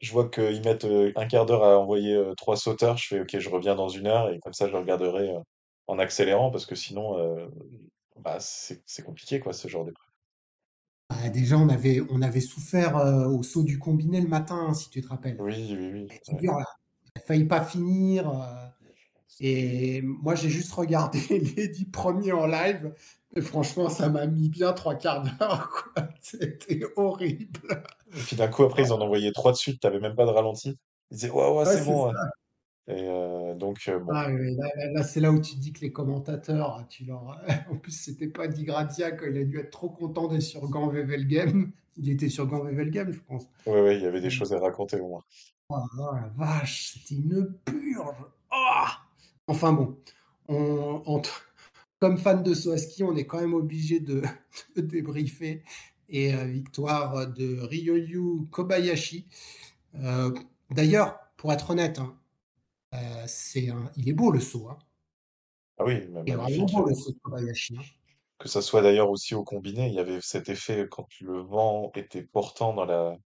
Je 0.00 0.12
vois 0.12 0.28
qu'ils 0.28 0.62
mettent 0.62 0.84
euh, 0.84 1.12
un 1.16 1.26
quart 1.26 1.46
d'heure 1.46 1.64
à 1.64 1.78
envoyer 1.78 2.20
trois 2.36 2.56
sauteurs. 2.56 2.96
Je 2.96 3.06
fais 3.06 3.20
ok, 3.20 3.38
je 3.38 3.48
reviens 3.50 3.74
dans 3.74 3.88
une 3.88 4.06
heure 4.06 4.30
et 4.30 4.38
comme 4.40 4.54
ça 4.54 4.68
je 4.68 4.76
regarderai 4.76 5.34
en 5.86 5.98
accélérant 5.98 6.50
parce 6.50 6.66
que 6.66 6.74
sinon 6.74 7.16
bah 8.18 8.38
c'est 8.40 8.82
c'est 8.86 9.02
compliqué 9.02 9.40
quoi 9.40 9.52
ce 9.52 9.68
genre 9.68 9.84
de 9.84 9.92
bah, 11.08 11.28
déjà, 11.28 11.56
on 11.56 11.68
avait, 11.68 12.02
on 12.10 12.20
avait 12.20 12.40
souffert 12.40 12.96
euh, 12.96 13.26
au 13.26 13.42
saut 13.42 13.62
du 13.62 13.78
combiné 13.78 14.20
le 14.20 14.28
matin, 14.28 14.74
si 14.74 14.90
tu 14.90 15.00
te 15.00 15.08
rappelles. 15.08 15.36
Oui, 15.40 15.76
oui, 15.78 15.90
oui. 15.92 16.08
C'est 16.22 16.36
dur, 16.36 16.54
là. 16.54 16.64
Il 17.14 17.22
failli 17.22 17.44
pas 17.44 17.64
finir. 17.64 18.28
Euh, 18.28 18.66
et 19.38 20.02
moi, 20.02 20.34
j'ai 20.34 20.48
juste 20.48 20.72
regardé 20.72 21.20
les 21.56 21.68
dix 21.68 21.86
premiers 21.86 22.32
en 22.32 22.46
live. 22.46 22.92
Et 23.36 23.40
franchement, 23.40 23.88
ça 23.88 24.08
m'a 24.08 24.26
mis 24.26 24.48
bien 24.48 24.72
trois 24.72 24.96
quarts 24.96 25.22
d'heure. 25.22 25.88
C'était 26.20 26.84
horrible. 26.96 27.84
Et 28.16 28.20
puis 28.20 28.36
d'un 28.36 28.48
coup, 28.48 28.64
après, 28.64 28.82
ils 28.82 28.92
en 28.92 29.00
envoyaient 29.00 29.32
trois 29.32 29.52
de 29.52 29.56
suite. 29.56 29.80
Tu 29.80 29.86
n'avais 29.86 30.00
même 30.00 30.16
pas 30.16 30.24
de 30.24 30.30
ralenti. 30.30 30.76
Ils 31.10 31.14
disaient, 31.14 31.30
ouais, 31.30 31.52
ouais, 31.52 31.64
c'est 31.66 31.84
bon. 31.84 32.12
Et 32.88 33.08
euh, 33.08 33.54
donc, 33.54 33.82
euh, 33.88 33.98
bon. 33.98 34.12
Ah, 34.14 34.28
là, 34.30 35.02
c'est 35.02 35.18
là 35.20 35.32
où 35.32 35.40
tu 35.40 35.56
dis 35.56 35.72
que 35.72 35.80
les 35.80 35.90
commentateurs, 35.90 36.86
tu 36.88 37.04
leur... 37.04 37.40
en 37.70 37.76
plus, 37.76 37.92
c'était 37.92 38.28
pas 38.28 38.46
Digradia 38.46 39.10
quand 39.10 39.26
il 39.28 39.38
a 39.38 39.44
dû 39.44 39.58
être 39.58 39.70
trop 39.70 39.88
content 39.88 40.28
d'être 40.28 40.42
sur 40.42 40.68
Gant 40.68 40.92
Game. 40.92 41.72
Il 41.96 42.10
était 42.10 42.28
sur 42.28 42.46
Gant 42.46 42.64
Game, 42.64 43.10
je 43.10 43.20
pense. 43.20 43.48
Oui, 43.66 43.80
oui, 43.80 43.96
il 43.96 44.02
y 44.02 44.06
avait 44.06 44.20
des 44.20 44.30
choses 44.30 44.52
à 44.52 44.60
raconter 44.60 45.00
au 45.00 45.08
moins. 45.08 45.24
Oh, 45.68 45.78
la 45.98 46.30
vache, 46.36 46.92
c'était 46.92 47.20
une 47.20 47.54
purge. 47.64 48.24
Oh 48.52 48.84
enfin 49.48 49.72
bon, 49.72 49.96
on, 50.48 51.20
comme 51.98 52.18
fan 52.18 52.42
de 52.44 52.54
Soaski, 52.54 53.02
on 53.02 53.16
est 53.16 53.26
quand 53.26 53.40
même 53.40 53.54
obligé 53.54 53.98
de, 53.98 54.22
de 54.76 54.80
débriefer. 54.80 55.64
Et 56.08 56.32
euh, 56.32 56.44
victoire 56.44 57.26
de 57.26 57.60
Ryoyu 57.62 58.46
Kobayashi. 58.52 59.26
D'ailleurs, 60.70 61.18
pour 61.36 61.52
être 61.52 61.70
honnête, 61.70 61.98
hein, 61.98 62.16
euh, 62.94 63.24
c'est 63.26 63.68
il 63.96 64.08
est 64.08 64.12
beau 64.12 64.30
le 64.30 64.40
saut. 64.40 64.68
Hein. 64.68 64.78
Ah 65.78 65.84
oui, 65.84 66.08
il 66.24 66.32
est 66.32 66.36
vraiment 66.36 66.64
beau 66.66 66.86
le 66.86 66.94
saut 66.94 67.12
de 67.12 67.18
Kobayashi. 67.18 67.76
Hein. 67.78 67.82
Que 68.38 68.48
ça 68.48 68.62
soit 68.62 68.82
d'ailleurs 68.82 69.10
aussi 69.10 69.34
au 69.34 69.44
combiné, 69.44 69.86
il 69.88 69.94
y 69.94 69.98
avait 69.98 70.20
cet 70.20 70.48
effet 70.48 70.86
quand 70.90 71.08
le 71.20 71.40
vent 71.40 71.90
était 71.94 72.22
portant 72.22 72.74
dans 72.74 72.84
la, 72.84 73.16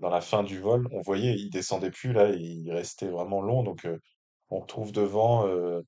dans 0.00 0.10
la 0.10 0.20
fin 0.20 0.42
du 0.42 0.60
vol, 0.60 0.86
on 0.92 1.00
voyait, 1.00 1.34
il 1.34 1.48
descendait 1.48 1.90
plus 1.90 2.12
là, 2.12 2.28
il 2.30 2.70
restait 2.70 3.08
vraiment 3.08 3.40
long. 3.40 3.62
Donc 3.62 3.86
euh, 3.86 3.98
on 4.50 4.60
retrouve 4.60 4.92
devant, 4.92 5.46
euh, 5.46 5.80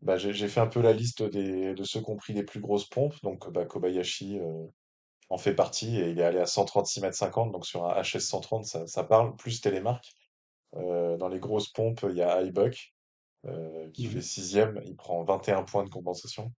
bah, 0.00 0.18
j'ai 0.18 0.48
fait 0.48 0.60
un 0.60 0.66
peu 0.66 0.82
la 0.82 0.92
liste 0.92 1.22
des, 1.22 1.74
de 1.74 1.84
ceux 1.84 2.00
qui 2.00 2.10
ont 2.10 2.16
pris 2.16 2.32
les 2.32 2.42
plus 2.42 2.60
grosses 2.60 2.88
pompes. 2.88 3.14
Donc 3.22 3.48
bah, 3.52 3.64
Kobayashi 3.64 4.40
en 5.32 5.38
fait 5.38 5.54
partie 5.54 5.98
et 5.98 6.10
il 6.10 6.20
est 6.20 6.24
allé 6.24 6.38
à 6.38 6.46
136 6.46 7.00
mètres 7.00 7.16
50, 7.16 7.52
donc 7.52 7.64
sur 7.64 7.86
un 7.86 8.02
HS 8.02 8.20
130, 8.20 8.66
ça, 8.66 8.86
ça 8.86 9.02
parle, 9.02 9.34
plus 9.36 9.62
télémarque. 9.62 10.12
Euh, 10.76 11.16
dans 11.16 11.28
les 11.28 11.40
grosses 11.40 11.68
pompes, 11.68 12.04
il 12.08 12.16
y 12.16 12.22
a 12.22 12.40
iBuck 12.42 12.94
euh, 13.46 13.90
qui 13.90 14.06
fait 14.06 14.22
sixième, 14.22 14.80
il 14.84 14.96
prend 14.96 15.22
21 15.24 15.64
points 15.64 15.84
de 15.84 15.90
compensation. 15.90 16.52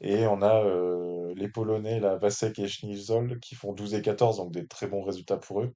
Et 0.00 0.26
on 0.26 0.42
a 0.42 0.62
euh, 0.64 1.32
les 1.34 1.48
Polonais, 1.48 2.00
la 2.00 2.16
Vasek 2.16 2.58
et 2.58 2.68
Schnitzol, 2.68 3.40
qui 3.40 3.54
font 3.54 3.72
12 3.72 3.94
et 3.94 4.02
14, 4.02 4.36
donc 4.36 4.52
des 4.52 4.66
très 4.66 4.86
bons 4.86 5.02
résultats 5.02 5.38
pour 5.38 5.62
eux. 5.62 5.74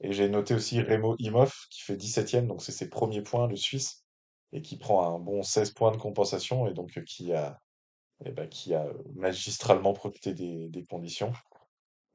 Et 0.00 0.12
j'ai 0.12 0.28
noté 0.28 0.54
aussi 0.54 0.80
Remo 0.80 1.16
Imhoff, 1.18 1.66
qui 1.70 1.82
fait 1.82 1.96
17e, 1.96 2.46
donc 2.46 2.62
c'est 2.62 2.72
ses 2.72 2.88
premiers 2.88 3.22
points, 3.22 3.48
le 3.48 3.56
Suisse, 3.56 4.04
et 4.52 4.62
qui 4.62 4.78
prend 4.78 5.12
un 5.12 5.18
bon 5.18 5.42
16 5.42 5.72
points 5.72 5.90
de 5.90 5.96
compensation, 5.96 6.68
et 6.68 6.74
donc 6.74 6.96
euh, 6.96 7.02
qui 7.02 7.32
a, 7.32 7.60
eh 8.24 8.30
ben, 8.30 8.48
qui 8.48 8.74
a 8.74 8.86
magistralement 9.16 9.92
profité 9.92 10.34
des, 10.34 10.68
des 10.68 10.84
conditions. 10.84 11.32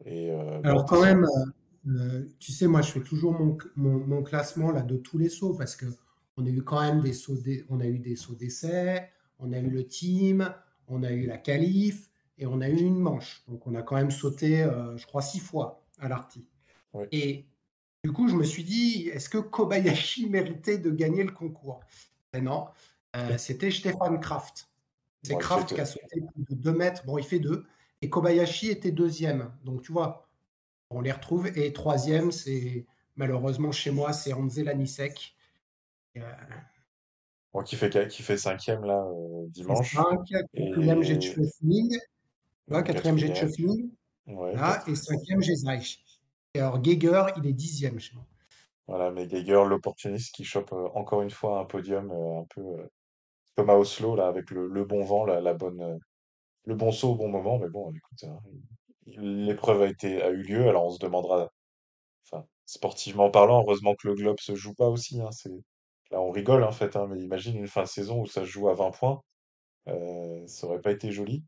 Et 0.05 0.32
euh, 0.32 0.61
bah, 0.61 0.70
Alors 0.70 0.86
quand 0.86 1.01
même, 1.01 1.28
euh, 1.88 2.25
tu 2.39 2.51
sais, 2.51 2.67
moi 2.67 2.81
je 2.81 2.91
fais 2.91 3.01
toujours 3.01 3.34
mon, 3.34 3.57
mon- 3.75 4.05
mon 4.05 4.23
classement 4.23 4.71
là 4.71 4.81
de 4.81 4.97
tous 4.97 5.17
les 5.17 5.29
sauts 5.29 5.55
parce 5.55 5.75
que 5.75 5.86
on 6.38 6.45
a 6.45 6.49
eu 6.49 6.63
quand 6.63 6.81
même 6.81 7.01
des 7.01 7.13
sauts, 7.13 7.38
on 7.69 7.79
a 7.79 7.86
eu 7.88 7.99
des 7.99 8.15
sauts 8.15 8.36
d'essai, 8.36 9.09
on 9.39 9.51
a 9.53 9.59
eu 9.59 9.69
le 9.69 9.86
team, 9.86 10.53
on 10.88 11.03
a 11.03 11.11
eu 11.11 11.25
la 11.27 11.38
qualif 11.38 12.09
et 12.38 12.45
on 12.47 12.61
a 12.61 12.69
eu 12.69 12.77
une 12.79 12.99
manche. 12.99 13.43
Donc 13.47 13.67
on 13.67 13.75
a 13.75 13.84
quand 13.84 13.95
même 13.95 14.11
sauté, 14.11 14.63
euh, 14.63 14.97
je 14.97 15.05
crois, 15.05 15.21
six 15.21 15.39
fois 15.39 15.86
à 15.99 16.07
l'Arty. 16.09 16.47
oui, 16.93 17.09
Et 17.11 17.45
du 18.03 18.11
coup, 18.13 18.27
je 18.27 18.36
me 18.36 18.43
suis 18.43 18.63
dit, 18.63 19.09
est-ce 19.09 19.29
que 19.29 19.38
Kobayashi 19.38 20.29
méritait 20.31 20.77
de 20.77 20.91
gagner 20.91 21.23
le 21.23 21.31
concours? 21.31 21.81
Et 22.34 22.41
non, 22.41 22.67
euh, 23.15 23.38
c'était 23.38 23.71
Stéphane 23.71 24.19
Kraft. 24.19 24.69
C'est 25.23 25.38
Kraft 25.38 25.73
qui 25.73 25.81
a 25.81 25.86
sauté 25.86 26.21
plus 26.34 26.45
de 26.49 26.55
2 26.55 26.73
mètres. 26.73 27.05
Bon, 27.05 27.17
il 27.17 27.25
fait 27.25 27.39
2. 27.39 27.65
Et 28.01 28.09
Kobayashi 28.09 28.69
était 28.69 28.91
deuxième. 28.91 29.53
Donc, 29.63 29.84
tu 29.84 29.91
vois, 29.93 30.27
on 30.95 31.01
les 31.01 31.11
retrouve. 31.11 31.47
Et 31.57 31.73
troisième, 31.73 32.31
c'est 32.31 32.85
malheureusement 33.15 33.71
chez 33.71 33.91
moi, 33.91 34.13
c'est 34.13 34.33
Anze 34.33 34.59
Lanisek. 34.59 35.35
Euh, 36.17 36.21
bon, 37.53 37.63
qui 37.63 37.75
fait, 37.75 38.07
qui 38.07 38.21
fait 38.23 38.37
cinquième 38.37 38.83
là 38.83 39.03
euh, 39.05 39.45
dimanche. 39.49 39.95
5. 39.95 40.03
Quatrième, 40.25 40.47
Et 40.53 40.69
quatrième, 42.83 43.17
j'ai 43.17 43.33
quatrième, 43.33 43.89
ouais, 44.27 44.55
Là, 44.55 44.83
et 44.87 44.95
cinquième, 44.95 45.41
j'ai 45.41 45.55
Zeich. 45.55 46.03
Et 46.53 46.59
alors, 46.59 46.79
Geiger, 46.81 47.25
il 47.37 47.47
est 47.47 47.53
dixième 47.53 47.99
chez 47.99 48.15
moi. 48.15 48.25
voilà, 48.87 49.11
mais 49.11 49.27
Geiger, 49.27 49.63
l'opportuniste 49.67 50.33
qui 50.35 50.43
chope 50.45 50.71
euh, 50.71 50.87
encore 50.93 51.21
une 51.21 51.31
fois 51.31 51.59
un 51.59 51.65
podium 51.65 52.11
euh, 52.11 52.41
un 52.41 52.45
peu 52.45 52.61
comme 53.55 53.69
à 53.69 53.75
Oslo, 53.75 54.15
là, 54.15 54.27
avec 54.27 54.49
le, 54.51 54.67
le 54.67 54.85
bon 54.85 55.03
vent, 55.03 55.25
la, 55.25 55.39
la 55.41 55.53
bonne, 55.53 55.99
le 56.65 56.75
bon 56.75 56.91
saut 56.91 57.11
au 57.11 57.15
bon 57.15 57.27
moment. 57.27 57.59
Mais 57.59 57.69
bon, 57.69 57.91
écoute, 57.91 58.23
hein, 58.23 58.39
il- 58.51 58.61
l'épreuve 59.07 59.81
a 59.83 59.87
été, 59.87 60.21
a 60.21 60.29
eu 60.29 60.43
lieu, 60.43 60.67
alors 60.69 60.85
on 60.85 60.91
se 60.91 60.99
demandera, 60.99 61.51
enfin, 62.25 62.45
sportivement 62.65 63.31
parlant, 63.31 63.61
heureusement 63.63 63.95
que 63.95 64.07
le 64.09 64.15
globe 64.15 64.39
se 64.39 64.55
joue 64.55 64.73
pas 64.75 64.89
aussi, 64.89 65.21
hein, 65.21 65.31
c'est, 65.31 65.51
là, 66.11 66.21
on 66.21 66.31
rigole 66.31 66.63
en 66.63 66.71
fait, 66.73 66.95
hein, 66.95 67.07
mais 67.09 67.21
imagine 67.21 67.57
une 67.57 67.67
fin 67.67 67.83
de 67.83 67.87
saison 67.89 68.21
où 68.21 68.27
ça 68.27 68.41
se 68.41 68.47
joue 68.47 68.69
à 68.69 68.75
20 68.75 68.91
points, 68.91 69.21
euh, 69.89 70.47
ça 70.47 70.67
aurait 70.67 70.81
pas 70.81 70.91
été 70.91 71.11
joli. 71.11 71.43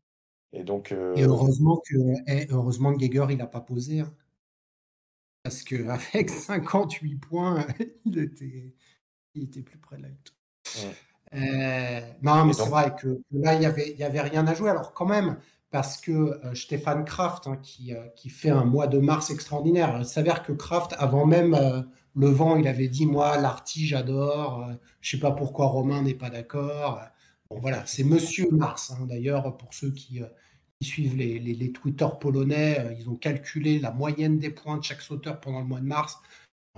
Et 0.54 0.64
donc, 0.64 0.92
Et 1.16 1.24
euh, 1.24 1.26
heureusement 1.26 1.82
que, 1.84 1.96
eh, 2.28 2.46
heureusement 2.50 2.92
que 2.92 2.98
Geiger, 3.00 3.26
il 3.30 3.38
n'a 3.38 3.48
pas 3.48 3.60
posé. 3.60 3.98
hein. 4.02 4.14
parce 5.42 5.62
qu'avec 5.62 6.30
58 6.30 7.16
points, 7.16 7.66
il 8.04 8.18
était, 8.18 8.74
il 9.34 9.44
était 9.44 9.62
plus 9.62 9.78
près 9.78 9.98
de 9.98 10.02
la 10.04 10.10
victoire. 10.10 10.38
mm. 10.74 10.96
Euh, 11.34 12.00
non, 12.22 12.44
mais 12.44 12.52
et 12.52 12.54
c'est 12.54 12.68
donc, 12.68 12.70
vrai 12.70 12.94
que 12.94 13.20
là, 13.32 13.54
il 13.54 13.62
y 13.62 13.66
avait, 13.66 13.90
il 13.90 13.98
y 13.98 14.04
avait 14.04 14.20
rien 14.20 14.46
à 14.46 14.54
jouer. 14.54 14.70
Alors, 14.70 14.92
quand 14.94 15.06
même, 15.06 15.38
parce 15.70 16.00
que 16.00 16.12
euh, 16.12 16.54
Stéphane 16.54 17.04
Kraft, 17.04 17.46
hein, 17.46 17.58
qui, 17.62 17.94
euh, 17.94 18.06
qui 18.16 18.28
fait 18.28 18.50
un 18.50 18.64
mois 18.64 18.86
de 18.86 18.98
mars 18.98 19.30
extraordinaire, 19.30 19.96
il 19.98 20.06
s'avère 20.06 20.42
que 20.42 20.52
Kraft, 20.52 20.94
avant 20.98 21.26
même 21.26 21.54
euh, 21.54 21.82
le 22.14 22.28
vent, 22.28 22.56
il 22.56 22.68
avait 22.68 22.88
dit 22.88 23.06
Moi, 23.06 23.36
l'Arty, 23.38 23.86
j'adore. 23.86 24.68
je 25.00 25.10
sais 25.10 25.20
pas 25.20 25.32
pourquoi 25.32 25.66
Romain 25.66 26.02
n'est 26.02 26.14
pas 26.14 26.30
d'accord. 26.30 27.00
Bon, 27.50 27.58
voilà, 27.60 27.84
c'est 27.86 28.04
Monsieur 28.04 28.48
Mars. 28.50 28.92
hein. 28.92 29.06
D'ailleurs, 29.06 29.56
pour 29.56 29.74
ceux 29.74 29.90
qui, 29.90 30.20
suivent 30.82 31.16
les, 31.16 31.38
les, 31.38 31.72
Twitter 31.72 32.06
polonais, 32.20 32.96
ils 32.98 33.08
ont 33.08 33.16
calculé 33.16 33.78
la 33.78 33.90
moyenne 33.92 34.38
des 34.38 34.50
points 34.50 34.76
de 34.78 34.84
chaque 34.84 35.00
sauteur 35.00 35.40
pendant 35.40 35.60
le 35.60 35.66
mois 35.66 35.80
de 35.80 35.86
mars. 35.86 36.18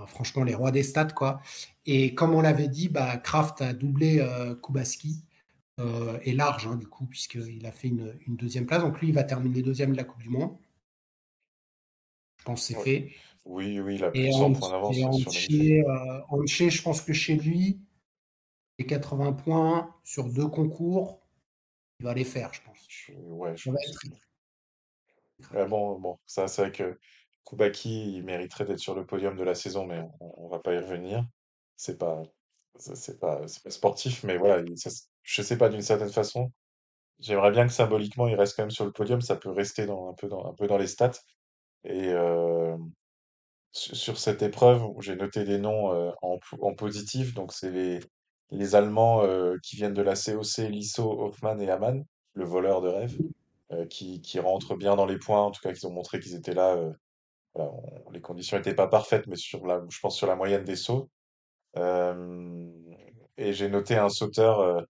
Franchement, 0.07 0.45
les 0.45 0.55
rois 0.55 0.71
des 0.71 0.85
stats, 0.85 1.07
quoi. 1.07 1.41
Et 1.85 2.15
comme 2.15 2.35
on 2.35 2.41
l'avait 2.41 2.69
dit, 2.69 2.89
bah, 2.89 3.17
Kraft 3.17 3.61
a 3.61 3.73
doublé 3.73 4.25
Kubaski 4.63 5.25
euh, 5.79 6.19
et 6.23 6.33
large, 6.33 6.67
hein, 6.67 6.77
du 6.77 6.87
coup, 6.87 7.07
puisqu'il 7.07 7.65
a 7.67 7.73
fait 7.73 7.89
une, 7.89 8.19
une 8.27 8.37
deuxième 8.37 8.67
place. 8.67 8.83
Donc 8.83 9.01
lui, 9.01 9.09
il 9.09 9.15
va 9.15 9.25
terminer 9.25 9.63
deuxième 9.63 9.93
de 9.93 9.97
la 9.97 10.05
Coupe 10.05 10.23
du 10.23 10.31
Monde. 10.31 10.57
Je 12.39 12.45
pense 12.45 12.61
que 12.63 12.67
c'est 12.67 12.75
fait. 12.75 13.13
oui, 13.45 13.81
oui, 13.81 13.97
il 13.97 14.05
a 14.05 14.11
plus 14.11 14.25
Et 14.25 14.29
de 14.29 14.33
100 14.33 14.51
Anche, 14.51 14.59
points 14.59 14.71
d'avance 14.71 14.97
et 14.97 15.03
sur 15.13 15.33
Anche, 15.33 15.49
euh, 15.51 16.47
je 16.71 16.83
pense 16.83 17.01
que 17.03 17.13
chez 17.13 17.37
lui, 17.37 17.81
les 18.79 18.87
80 18.87 19.33
points 19.35 19.95
sur 20.05 20.31
deux 20.31 20.49
concours, 20.49 21.21
il 22.01 22.07
va 22.07 22.15
les 22.15 22.25
faire, 22.25 22.53
je 22.55 22.63
pense. 22.63 22.79
Je- 22.89 23.13
ouais, 23.15 23.57
je 23.57 23.71
pense. 23.71 23.81
être 23.89 24.01
Ouais, 25.53 25.67
bon, 25.67 25.99
bon, 26.01 26.19
ça, 26.27 26.49
c'est 26.49 26.63
vrai 26.63 26.73
que 26.73 26.99
Koubaki, 27.45 28.13
il 28.17 28.25
mériterait 28.25 28.65
d'être 28.65 28.79
sur 28.79 28.95
le 28.95 29.07
podium 29.07 29.37
de 29.37 29.43
la 29.45 29.55
saison, 29.55 29.87
mais 29.87 30.01
on, 30.21 30.35
on 30.47 30.49
va 30.49 30.59
pas 30.59 30.75
y 30.75 30.79
revenir. 30.79 31.25
C'est 31.77 31.97
pas, 31.99 32.23
c'est 32.79 33.19
pas, 33.21 33.41
pas 33.65 33.71
sportif, 33.71 34.25
mais 34.25 34.37
voilà, 34.37 34.63
ça, 34.77 34.91
je 35.29 35.43
sais 35.43 35.59
pas 35.59 35.69
d'une 35.69 35.83
certaine 35.83 36.11
façon. 36.11 36.51
J'aimerais 37.19 37.51
bien 37.51 37.67
que 37.67 37.73
symboliquement, 37.73 38.29
il 38.29 38.35
reste 38.35 38.57
quand 38.57 38.63
même 38.63 38.71
sur 38.71 38.87
le 38.87 38.93
podium. 38.93 39.21
Ça 39.21 39.37
peut 39.37 39.51
rester 39.51 39.85
dans, 39.85 40.09
un 40.09 40.15
peu 40.15 40.27
dans, 40.27 40.47
un 40.47 40.55
peu 40.55 40.67
dans 40.67 40.79
les 40.79 40.87
stats. 40.87 41.21
Et 41.85 42.15
sur, 43.73 44.19
cette 44.19 44.43
épreuve, 44.43 44.85
j'ai 45.01 45.17
noté 45.17 45.45
des 45.45 45.59
noms 45.59 46.15
en, 46.23 46.39
en 46.63 46.75
positif. 46.75 47.35
Donc, 47.35 47.53
c'est 47.53 47.71
les, 47.71 48.01
les 48.51 48.75
Allemands 48.75 49.23
qui 49.63 49.77
viennent 49.77 49.93
de 49.93 50.03
la 50.03 50.15
COC, 50.15 50.69
Lisso, 50.71 51.21
Hoffmann 51.21 51.61
et 51.61 51.71
Hamann, 51.71 52.05
le 52.33 52.45
voleur 52.47 52.81
de 52.81 52.89
rêve, 52.89 53.19
qui, 53.91 54.23
qui 54.23 54.41
rentrent 54.41 54.77
bien 54.77 54.97
dans 54.97 55.07
les 55.07 55.19
points. 55.19 55.43
En 55.43 55.51
tout 55.51 55.61
cas, 55.61 55.75
qu'ils 55.75 55.87
ont 55.87 55.93
montré 55.93 56.21
qu'ils 56.21 56.37
étaient 56.37 56.55
là. 56.55 56.79
les 58.13 58.21
conditions 58.23 58.57
n'étaient 58.57 58.75
pas 58.75 58.89
parfaites, 58.89 59.27
mais 59.27 59.37
sur 59.37 59.67
la, 59.67 59.83
je 59.91 60.01
pense 60.01 60.17
sur 60.17 60.27
la 60.27 60.37
moyenne 60.37 60.65
des 60.65 60.77
sauts. 60.77 61.11
Et 61.77 63.53
j'ai 63.53 63.69
noté 63.69 63.97
un 63.97 64.09
sauteur, 64.09 64.87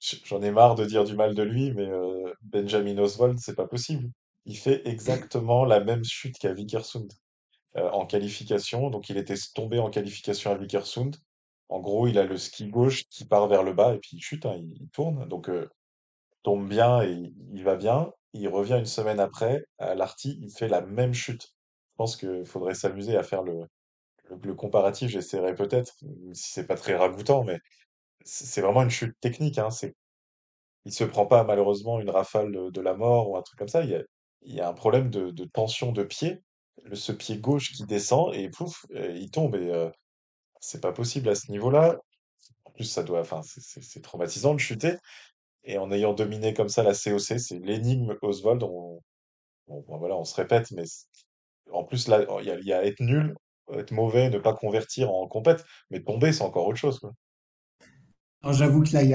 j'en 0.00 0.42
ai 0.42 0.50
marre 0.50 0.74
de 0.74 0.84
dire 0.84 1.04
du 1.04 1.14
mal 1.16 1.34
de 1.34 1.42
lui, 1.42 1.72
mais 1.72 1.86
euh, 1.88 2.32
Benjamin 2.42 2.98
Oswald, 2.98 3.38
c'est 3.38 3.54
pas 3.56 3.66
possible. 3.66 4.10
Il 4.46 4.56
fait 4.56 4.86
exactement 4.88 5.64
la 5.64 5.80
même 5.80 6.04
chute 6.04 6.38
qu'à 6.38 6.52
Vikersund 6.52 7.08
euh, 7.76 7.90
en 7.90 8.06
qualification. 8.06 8.90
Donc 8.90 9.10
il 9.10 9.16
était 9.18 9.34
tombé 9.54 9.78
en 9.78 9.90
qualification 9.90 10.50
à 10.52 10.56
Vikersund. 10.58 11.16
En 11.68 11.80
gros, 11.80 12.06
il 12.08 12.18
a 12.18 12.24
le 12.24 12.36
ski 12.38 12.68
gauche 12.68 13.04
qui 13.10 13.24
part 13.26 13.48
vers 13.48 13.62
le 13.62 13.74
bas 13.74 13.94
et 13.94 13.98
puis 13.98 14.12
il 14.14 14.22
chute, 14.22 14.46
hein, 14.46 14.54
il, 14.56 14.72
il 14.82 14.88
tourne. 14.90 15.28
Donc 15.28 15.48
euh, 15.50 15.68
tombe 16.42 16.68
bien 16.68 17.02
et 17.02 17.10
il, 17.12 17.34
il 17.52 17.64
va 17.64 17.76
bien. 17.76 18.10
Il 18.34 18.48
revient 18.48 18.76
une 18.78 18.86
semaine 18.86 19.20
après 19.20 19.64
à 19.78 19.94
l'Arty, 19.94 20.38
il 20.42 20.50
fait 20.50 20.68
la 20.68 20.82
même 20.82 21.14
chute. 21.14 21.44
Je 21.92 21.96
pense 21.96 22.16
qu'il 22.16 22.44
faudrait 22.46 22.74
s'amuser 22.74 23.16
à 23.16 23.22
faire 23.22 23.42
le, 23.42 23.62
le, 24.30 24.38
le 24.42 24.54
comparatif. 24.54 25.10
J'essaierai 25.10 25.54
peut-être, 25.54 25.94
même 26.02 26.34
si 26.34 26.52
c'est 26.52 26.66
pas 26.66 26.76
très 26.76 26.96
ragoûtant, 26.96 27.44
mais 27.44 27.58
c'est 28.24 28.60
vraiment 28.60 28.82
une 28.82 28.90
chute 28.90 29.16
technique. 29.20 29.58
Hein. 29.58 29.70
C'est, 29.70 29.94
il 30.84 30.92
se 30.92 31.04
prend 31.04 31.26
pas 31.26 31.44
malheureusement 31.44 32.00
une 32.00 32.10
rafale 32.10 32.52
de, 32.52 32.80
la 32.80 32.94
mort 32.94 33.30
ou 33.30 33.36
un 33.36 33.42
truc 33.42 33.58
comme 33.58 33.68
ça. 33.68 33.82
Il 33.82 33.90
y 33.90 33.94
a, 33.94 34.02
il 34.42 34.54
y 34.54 34.60
a 34.60 34.68
un 34.68 34.74
problème 34.74 35.10
de, 35.10 35.44
tension 35.46 35.92
de 35.92 36.04
pied. 36.04 36.42
Le, 36.84 36.94
ce 36.94 37.12
pied 37.12 37.38
gauche 37.38 37.72
qui 37.72 37.84
descend 37.84 38.34
et 38.34 38.48
pouf, 38.50 38.86
euh, 38.94 39.12
il 39.12 39.30
tombe. 39.30 39.56
Et 39.56 39.70
euh, 39.70 39.90
c'est 40.60 40.80
pas 40.80 40.92
possible 40.92 41.28
à 41.28 41.34
ce 41.34 41.50
niveau-là. 41.50 41.96
En 42.64 42.70
plus, 42.72 42.84
ça 42.84 43.02
doit, 43.02 43.20
enfin, 43.20 43.42
c'est 43.42 44.02
traumatisant 44.02 44.54
de 44.54 44.60
chuter. 44.60 44.96
Et 45.64 45.78
en 45.78 45.90
ayant 45.92 46.14
dominé 46.14 46.54
comme 46.54 46.68
ça 46.68 46.82
la 46.82 46.94
COC, 46.94 47.38
c'est 47.38 47.58
l'énigme 47.58 48.16
Oswald. 48.22 48.62
On, 48.62 49.00
bon, 49.66 49.98
voilà, 49.98 50.16
on 50.16 50.24
se 50.24 50.34
répète, 50.34 50.70
mais 50.72 50.84
en 51.72 51.84
plus, 51.84 52.08
là, 52.08 52.24
il 52.40 52.66
y 52.66 52.72
a, 52.72 52.84
être 52.84 53.00
nul, 53.00 53.34
être 53.72 53.90
mauvais, 53.92 54.30
ne 54.30 54.38
pas 54.38 54.54
convertir 54.54 55.10
en 55.12 55.26
compète, 55.28 55.64
mais 55.90 56.02
tomber, 56.02 56.32
c'est 56.32 56.42
encore 56.42 56.66
autre 56.66 56.78
chose. 56.78 57.00
J'avoue 58.44 58.82
que 58.82 58.92
là, 58.92 59.02
il 59.02 59.10
y 59.10 59.14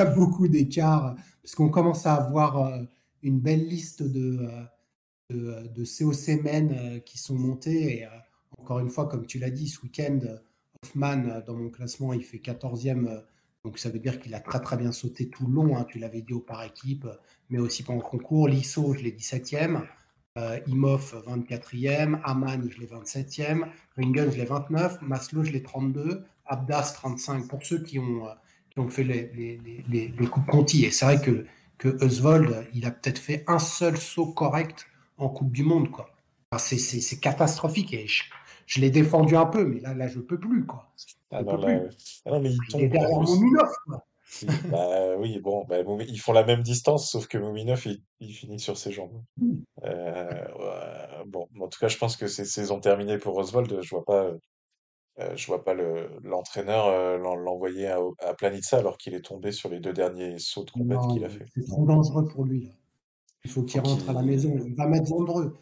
a, 0.00 0.04
beaucoup 0.14 0.48
d'écarts, 0.48 1.16
parce 1.42 1.54
qu'on 1.54 1.70
commence 1.70 2.06
à 2.06 2.14
avoir 2.14 2.58
euh, 2.58 2.82
une 3.22 3.40
belle 3.40 3.66
liste 3.66 4.02
de, 4.02 4.38
euh, 4.40 4.64
de, 5.30 5.68
de 5.68 5.84
COC 5.84 6.42
men 6.42 6.72
euh, 6.72 6.98
qui 7.00 7.18
sont 7.18 7.34
montés. 7.36 7.98
Et 7.98 8.04
euh, 8.04 8.08
encore 8.58 8.80
une 8.80 8.90
fois, 8.90 9.06
comme 9.08 9.26
tu 9.26 9.38
l'as 9.38 9.50
dit, 9.50 9.68
ce 9.68 9.80
week-end, 9.82 10.18
euh, 10.24 10.36
Hoffman, 10.84 11.24
euh, 11.28 11.40
dans 11.46 11.54
mon 11.54 11.70
classement, 11.70 12.12
il 12.12 12.22
fait 12.24 12.38
14e. 12.38 13.06
euh, 13.08 13.20
donc 13.64 13.78
ça 13.78 13.90
veut 13.90 13.98
dire 13.98 14.20
qu'il 14.20 14.34
a 14.34 14.40
très 14.40 14.60
très 14.60 14.76
bien 14.78 14.90
sauté 14.92 15.28
tout 15.28 15.46
le 15.46 15.52
long. 15.54 15.76
hein, 15.76 15.84
tu 15.88 15.98
l'avais 15.98 16.22
dit 16.22 16.32
au 16.32 16.40
par 16.40 16.62
équipe, 16.64 17.04
euh, 17.06 17.14
mais 17.50 17.58
aussi 17.58 17.82
pendant 17.82 17.98
le 18.00 18.04
concours. 18.04 18.48
Lisso, 18.48 18.94
je 18.94 19.02
l'ai 19.02 19.12
17e. 19.12 19.82
Euh, 20.38 20.60
Imhoff, 20.66 21.14
24e. 21.26 22.20
Aman, 22.24 22.68
je 22.70 22.78
l'ai 22.78 22.86
27e. 22.86 23.66
Ringen, 23.96 24.30
je 24.30 24.36
l'ai 24.38 24.44
29. 24.44 25.02
Maslow, 25.02 25.44
je 25.44 25.52
l'ai 25.52 25.62
32. 25.62 26.24
Abdas, 26.46 26.92
35. 26.94 27.48
Pour 27.48 27.62
ceux 27.64 27.82
qui 27.82 27.98
ont, 27.98 28.26
euh, 28.78 28.82
ont 28.82 28.88
fait 28.88 29.04
les, 29.04 29.30
les, 29.34 29.60
les, 29.90 30.08
les, 30.18 30.26
coupes 30.26 30.46
Conti. 30.46 30.84
Et 30.84 30.90
c'est 30.90 31.04
vrai 31.04 31.20
que, 31.20 31.46
que 31.78 32.02
Oswald, 32.04 32.66
il 32.74 32.86
a 32.86 32.90
peut-être 32.90 33.18
fait 33.18 33.44
un 33.46 33.58
seul 33.58 33.96
saut 33.96 34.32
correct 34.32 34.86
en 35.18 35.28
Coupe 35.28 35.52
du 35.52 35.62
Monde. 35.62 35.90
quoi. 35.90 36.10
Enfin, 36.52 36.62
c'est- 36.76 37.20
catastrophique. 37.20 37.92
Et 37.94 38.06
je, 38.06 38.24
je 38.66 38.80
l'ai 38.80 38.90
défendu 38.90 39.36
un 39.36 39.46
peu, 39.46 39.64
mais 39.64 39.80
là, 39.80 39.94
là 39.94 40.08
je 40.08 40.18
peux 40.18 40.38
plus. 40.38 40.64
quoi. 40.66 40.90
Ah 41.30 41.42
non, 41.42 41.56
peux 41.56 41.66
là, 41.66 41.78
plus. 41.78 41.86
euh, 41.86 41.90
ah 42.26 42.30
non, 42.30 42.40
mais 42.40 42.50
il 42.50 42.58
Il 42.70 42.80
est 42.82 42.88
tombe, 42.88 42.92
derrière 42.92 43.18
quoi. 43.86 44.04
Si, 44.32 44.46
bah 44.70 45.16
oui, 45.18 45.40
bon, 45.40 45.64
bah, 45.68 45.78
ils 46.06 46.20
font 46.20 46.32
la 46.32 46.44
même 46.44 46.62
distance, 46.62 47.10
sauf 47.10 47.26
que 47.26 47.36
Mouminov, 47.36 47.82
il, 47.86 48.00
il 48.20 48.32
finit 48.32 48.60
sur 48.60 48.78
ses 48.78 48.92
jambes. 48.92 49.20
Euh, 49.82 50.24
ouais, 50.24 51.24
bon, 51.26 51.48
en 51.60 51.66
tout 51.66 51.80
cas, 51.80 51.88
je 51.88 51.98
pense 51.98 52.16
que 52.16 52.28
c'est 52.28 52.44
saison 52.44 52.78
terminée 52.78 53.18
pour 53.18 53.36
Oswald. 53.36 53.80
Je 53.82 53.90
vois 53.90 54.04
pas, 54.04 54.30
euh, 55.18 55.36
je 55.36 55.46
vois 55.46 55.64
pas 55.64 55.74
le 55.74 56.08
l'entraîneur 56.22 56.86
euh, 56.86 57.18
l'en- 57.18 57.34
l'envoyer 57.36 57.88
à, 57.88 57.98
à 58.20 58.34
Planitza 58.34 58.78
alors 58.78 58.96
qu'il 58.98 59.14
est 59.14 59.20
tombé 59.24 59.52
sur 59.52 59.68
les 59.68 59.80
deux 59.80 59.92
derniers 59.92 60.38
sauts 60.38 60.64
de 60.64 60.70
compète 60.70 61.02
Non, 61.02 61.08
qu'il 61.08 61.24
a 61.24 61.28
fait. 61.28 61.46
c'est 61.54 61.64
trop 61.66 61.84
dangereux 61.86 62.26
pour 62.28 62.44
lui, 62.44 62.64
là. 62.66 62.70
Il 63.44 63.50
faut 63.50 63.60
Faut 63.62 63.66
qu'il 63.66 63.80
rentre 63.80 64.08
à 64.10 64.12
la 64.12 64.20
qu'il, 64.20 64.28
maison. 64.30 64.54
Il 64.66 64.74
va 64.74 64.86
mettre 64.86 65.06
Zandreux. 65.06 65.56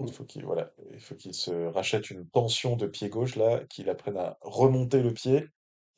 il 0.00 0.12
faut 0.12 0.24
qu'il, 0.24 0.44
voilà, 0.44 0.72
il 0.92 1.00
faut 1.00 1.14
qu'il 1.16 1.34
se 1.34 1.50
rachète 1.66 2.10
une 2.10 2.26
tension 2.28 2.76
de 2.76 2.86
pied 2.86 3.08
gauche 3.08 3.36
là, 3.36 3.64
qu'il 3.68 3.88
apprenne 3.90 4.16
à 4.16 4.38
remonter 4.42 5.02
le 5.02 5.12
pied. 5.12 5.46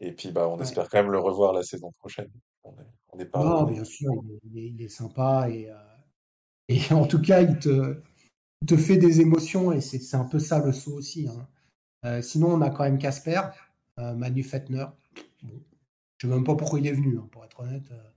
Et 0.00 0.12
puis, 0.12 0.30
bah, 0.32 0.48
on 0.48 0.56
ouais. 0.56 0.62
espère 0.62 0.88
quand 0.88 0.98
même 1.02 1.12
le 1.12 1.18
revoir 1.18 1.52
la 1.52 1.62
saison 1.62 1.92
prochaine. 1.98 2.30
On 2.64 2.72
est, 2.72 2.86
on 3.12 3.26
pas 3.26 3.44
Non, 3.44 3.64
bien 3.64 3.84
sûr, 3.84 4.10
il 4.24 4.30
est, 4.32 4.40
il 4.44 4.58
est- 4.58 4.68
il 4.70 4.82
est 4.82 4.88
sympa 4.88 5.48
et, 5.50 5.70
euh, 5.70 5.74
et 6.68 6.80
en 6.92 7.06
tout 7.06 7.20
cas, 7.20 7.42
il 7.42 7.58
te, 7.58 8.00
il 8.62 8.66
te 8.66 8.76
fait 8.76 8.96
des 8.96 9.20
émotions 9.20 9.72
et 9.72 9.80
c'est 9.80 9.98
c'est 10.00 10.16
un 10.16 10.24
peu 10.26 10.38
ça 10.38 10.64
le 10.64 10.72
saut 10.72 10.94
aussi. 10.94 11.28
hein. 11.28 11.48
Euh, 12.04 12.22
sinon, 12.22 12.52
on 12.52 12.60
a 12.60 12.70
quand 12.70 12.84
même 12.84 12.98
Casper, 12.98 13.42
euh, 13.98 14.14
Manu 14.14 14.42
Fettner. 14.42 14.86
Bon, 15.42 15.62
je 16.18 16.26
ne 16.26 16.32
sais 16.32 16.36
même 16.36 16.44
pas 16.44 16.54
pourquoi 16.54 16.78
il 16.78 16.86
est 16.86 16.92
venu, 16.92 17.18
hein, 17.18 17.28
pour 17.30 17.44
être 17.44 17.60
honnête. 17.60 17.90
Euh, 17.90 18.10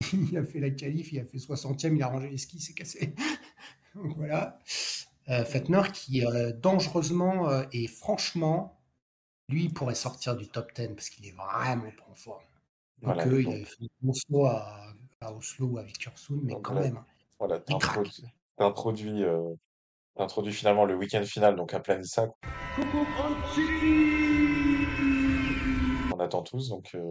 il 0.30 0.36
a 0.36 0.44
fait 0.44 0.60
la 0.60 0.70
qualif, 0.70 1.12
il 1.12 1.20
a 1.20 1.24
fait 1.24 1.38
60e, 1.38 1.94
il 1.94 2.02
a 2.02 2.08
rangé 2.08 2.28
les 2.28 2.38
skis, 2.38 2.56
il 2.56 2.60
s'est 2.60 2.74
cassé. 2.74 3.14
Donc 3.94 4.16
voilà. 4.16 4.58
Fettner 5.46 5.82
qui, 5.92 6.24
dangereusement 6.60 7.62
et 7.70 7.86
franchement, 7.86 8.80
lui, 9.48 9.64
il 9.64 9.72
pourrait 9.72 9.94
sortir 9.94 10.36
du 10.36 10.48
top 10.48 10.72
10 10.74 10.88
parce 10.88 11.08
qu'il 11.08 11.24
est 11.24 11.36
vraiment 11.36 11.90
pas 11.96 12.06
en 12.10 12.14
forme. 12.16 12.42
Voilà, 13.00 13.22
Quoique, 13.22 13.36
il 13.36 13.44
donc, 13.44 13.54
avait 13.54 13.64
fait 13.64 13.84
un 13.84 13.88
bon 14.02 14.12
saut 14.12 14.46
à, 14.46 14.92
à 15.20 15.32
Oslo 15.32 15.66
ou 15.66 15.78
à 15.78 15.82
Vikersund, 15.82 16.40
mais 16.42 16.52
donc 16.52 16.62
quand 16.62 16.72
voilà, 16.72 16.88
même, 16.88 16.96
hein, 16.96 17.06
voilà, 17.38 17.60
t'introduis, 17.60 19.22
euh, 19.22 19.54
t'introduis 20.16 20.52
finalement 20.52 20.84
le 20.84 20.94
week-end 20.94 21.24
final, 21.24 21.56
donc 21.56 21.74
à 21.74 21.80
Planissa, 21.80 22.28
qu'on 26.10 26.20
attend 26.20 26.42
tous, 26.42 26.68
donc 26.68 26.94
euh, 26.94 27.08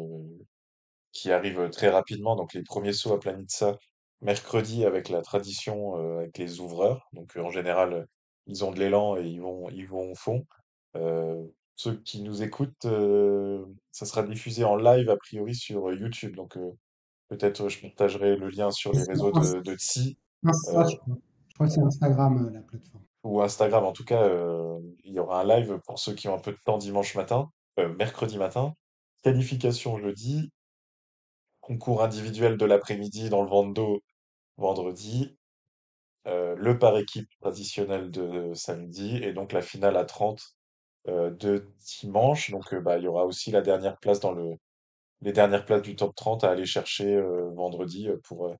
qui 1.12 1.32
arrive 1.32 1.70
très 1.70 1.90
rapidement. 1.90 2.36
Donc 2.36 2.54
les 2.54 2.64
premiers 2.64 2.94
sauts 2.94 3.14
à 3.14 3.20
Planitza 3.20 3.78
mercredi 4.22 4.86
avec 4.86 5.10
la 5.10 5.22
tradition 5.22 5.98
euh, 5.98 6.20
avec 6.20 6.38
les 6.38 6.60
ouvreurs. 6.60 7.08
Donc 7.14 7.38
euh, 7.38 7.42
en 7.42 7.50
général, 7.50 8.08
ils 8.48 8.66
ont 8.66 8.72
de 8.72 8.80
l'élan 8.80 9.18
et 9.18 9.26
ils 9.26 9.42
vont, 9.42 9.70
ils 9.70 9.88
vont 9.88 10.12
au 10.12 10.16
fond. 10.16 10.46
Euh, 10.96 11.44
ceux 11.76 11.96
qui 12.02 12.22
nous 12.22 12.44
écoutent, 12.44 12.88
ça 13.92 14.06
sera 14.06 14.24
diffusé 14.24 14.66
en 14.66 14.76
live 14.76 15.10
a 15.10 15.16
priori 15.16 15.56
sur 15.56 15.94
YouTube. 15.94 16.36
Donc 16.36 16.58
peut-être 17.30 17.70
je 17.70 17.82
partagerai 17.82 18.36
le 18.36 18.50
lien 18.50 18.70
sur 18.70 18.92
les 18.92 19.04
réseaux 19.04 19.32
de, 19.32 19.62
de 19.62 19.76
Tsi 19.78 20.18
crois. 21.60 21.68
Que 21.68 21.74
c'est 21.74 21.82
Instagram, 21.82 22.48
euh, 22.48 22.52
la 22.52 22.62
plateforme. 22.62 23.04
ou 23.24 23.42
Instagram. 23.42 23.86
En 23.86 23.92
tout 23.94 24.06
cas, 24.06 24.24
euh, 24.24 24.80
il 25.04 25.14
y 25.14 25.20
aura 25.20 25.42
un 25.42 25.44
live 25.44 25.80
pour 25.86 26.00
ceux 26.00 26.14
qui 26.14 26.28
ont 26.28 26.36
un 26.36 26.40
peu 26.40 26.52
de 26.52 26.60
temps 26.66 26.78
dimanche 26.78 27.16
matin, 27.16 27.52
euh, 27.80 27.94
mercredi 27.96 28.38
matin. 28.38 28.74
Qualification 29.24 29.98
jeudi, 29.98 30.52
concours 31.62 32.04
individuel 32.04 32.58
de 32.58 32.66
l'après-midi 32.66 33.30
dans 33.30 33.44
le 33.44 33.74
d'eau 33.74 34.02
vendredi, 34.58 35.36
le 36.26 36.78
par 36.78 36.98
équipe 36.98 37.28
traditionnel 37.42 38.12
de 38.12 38.54
samedi 38.54 39.18
et 39.18 39.34
donc 39.34 39.52
la 39.52 39.62
finale 39.62 39.98
à 39.98 40.06
30 40.06 40.42
euh, 41.08 41.32
de 41.32 41.70
dimanche. 42.02 42.52
Donc 42.52 42.74
bah, 42.76 42.98
il 42.98 43.04
y 43.06 43.08
aura 43.08 43.26
aussi 43.26 43.52
la 43.52 43.62
dernière 43.62 43.98
place 43.98 44.20
dans 44.20 44.32
le, 44.32 44.56
les 45.22 45.34
dernières 45.34 45.66
places 45.66 45.82
du 45.82 45.96
top 45.96 46.16
30 46.16 46.44
à 46.44 46.52
aller 46.52 46.66
chercher 46.66 47.22
vendredi 47.56 48.10
pour, 48.24 48.56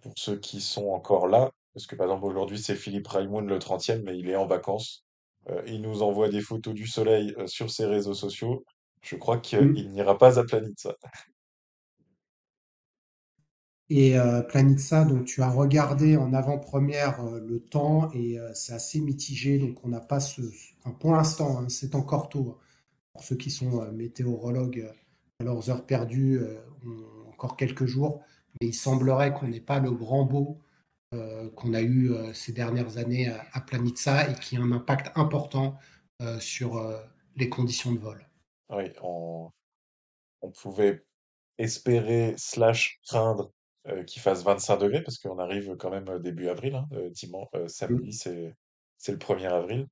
pour 0.00 0.12
ceux 0.16 0.38
qui 0.38 0.60
sont 0.60 0.88
encore 0.88 1.26
là. 1.26 1.50
Parce 1.76 1.86
que 1.88 1.96
par 1.96 2.08
exemple 2.08 2.26
aujourd'hui 2.26 2.58
c'est 2.58 2.76
Philippe 2.76 3.08
Raimoun 3.08 3.48
le 3.48 3.60
30e 3.60 4.02
mais 4.04 4.18
il 4.18 4.30
est 4.30 4.36
en 4.36 4.48
vacances. 4.48 5.06
Euh, 5.50 5.62
il 5.68 5.82
nous 5.82 6.02
envoie 6.02 6.30
des 6.30 6.42
photos 6.42 6.74
du 6.74 6.88
soleil 6.88 7.34
euh, 7.38 7.48
sur 7.48 7.70
ses 7.70 7.86
réseaux 7.86 8.14
sociaux. 8.14 8.64
Je 9.02 9.16
crois 9.16 9.38
qu'il 9.38 9.90
n'ira 9.92 10.18
pas 10.18 10.40
à 10.40 10.44
Planitza. 10.44 10.96
Et 13.88 14.18
euh, 14.18 14.42
Planitza, 14.42 15.04
donc 15.04 15.26
tu 15.26 15.42
as 15.42 15.50
regardé 15.50 16.16
en 16.16 16.32
avant-première 16.34 17.20
euh, 17.24 17.40
le 17.40 17.60
temps 17.60 18.10
et 18.12 18.38
c'est 18.54 18.72
assez 18.72 19.00
mitigé, 19.00 19.58
donc 19.58 19.78
on 19.84 19.88
n'a 19.88 20.00
pas 20.00 20.18
ce... 20.20 20.42
enfin, 20.80 20.90
pour 20.98 21.12
l'instant, 21.14 21.58
hein, 21.60 21.66
c'est 21.68 21.94
encore 21.94 22.28
tôt. 22.28 22.56
hein. 22.58 22.62
Pour 23.14 23.24
ceux 23.24 23.36
qui 23.36 23.50
sont 23.50 23.90
météorologues 23.92 24.90
à 25.40 25.44
leurs 25.44 25.70
heures 25.70 25.86
perdues, 25.86 26.38
euh, 26.40 26.58
on- 26.86 27.30
encore 27.30 27.56
quelques 27.56 27.86
jours, 27.86 28.22
mais 28.60 28.68
il 28.68 28.74
semblerait 28.74 29.34
qu'on 29.34 29.48
n'ait 29.48 29.60
pas 29.60 29.80
le 29.80 29.92
grand 29.92 30.24
beau 30.24 30.58
qu'on 31.56 31.74
a 31.74 31.80
eu 31.80 32.10
euh, 32.12 32.32
ces 32.32 32.52
dernières 32.52 32.98
années 32.98 33.28
à, 33.28 33.46
à 33.52 33.60
Planitza 33.60 34.28
et 34.30 34.34
qui 34.34 34.56
a 34.56 34.60
un 34.60 34.72
impact 34.72 35.16
important 35.16 35.78
euh, 36.22 36.38
sur 36.40 36.76
euh, 36.78 37.00
les 37.36 37.48
conditions 37.48 37.92
de 37.92 37.98
vol. 37.98 38.26
Oui, 38.70 38.90
on, 39.02 39.50
on 40.42 40.50
pouvait 40.52 41.04
espérer 41.58 42.34
slash 42.38 43.00
craindre 43.06 43.52
euh, 43.88 44.04
qu'il 44.04 44.22
fasse 44.22 44.42
25 44.44 44.78
degrés 44.78 45.02
parce 45.04 45.18
qu'on 45.18 45.38
arrive 45.38 45.76
quand 45.76 45.90
même 45.90 46.08
euh, 46.08 46.18
début 46.18 46.48
avril, 46.48 46.76
hein, 46.76 46.88
euh, 46.92 47.10
dimanche, 47.10 47.48
euh, 47.56 47.68
samedi 47.68 48.10
Mm. 48.10 48.12
c'est 48.12 48.54
c'est 48.98 49.12
le 49.12 49.18
1er 49.18 49.52
avril. 49.52 49.88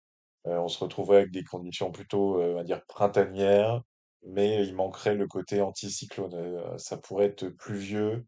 Euh, 0.47 0.59
on 0.59 0.69
se 0.69 0.79
retrouverait 0.83 1.19
avec 1.19 1.33
des 1.33 1.45
conditions 1.45 1.93
plutôt, 1.93 2.41
euh, 2.41 2.53
on 2.53 2.57
va 2.57 2.65
dire, 2.65 2.85
printanières, 2.87 3.83
mais 4.27 4.67
il 4.67 4.75
manquerait 4.75 5.15
le 5.15 5.27
côté 5.29 5.61
anticyclone. 5.63 6.35
Euh, 6.35 6.79
ça 6.79 6.99
pourrait 6.99 7.27
être 7.27 7.49
pluvieux 7.49 8.27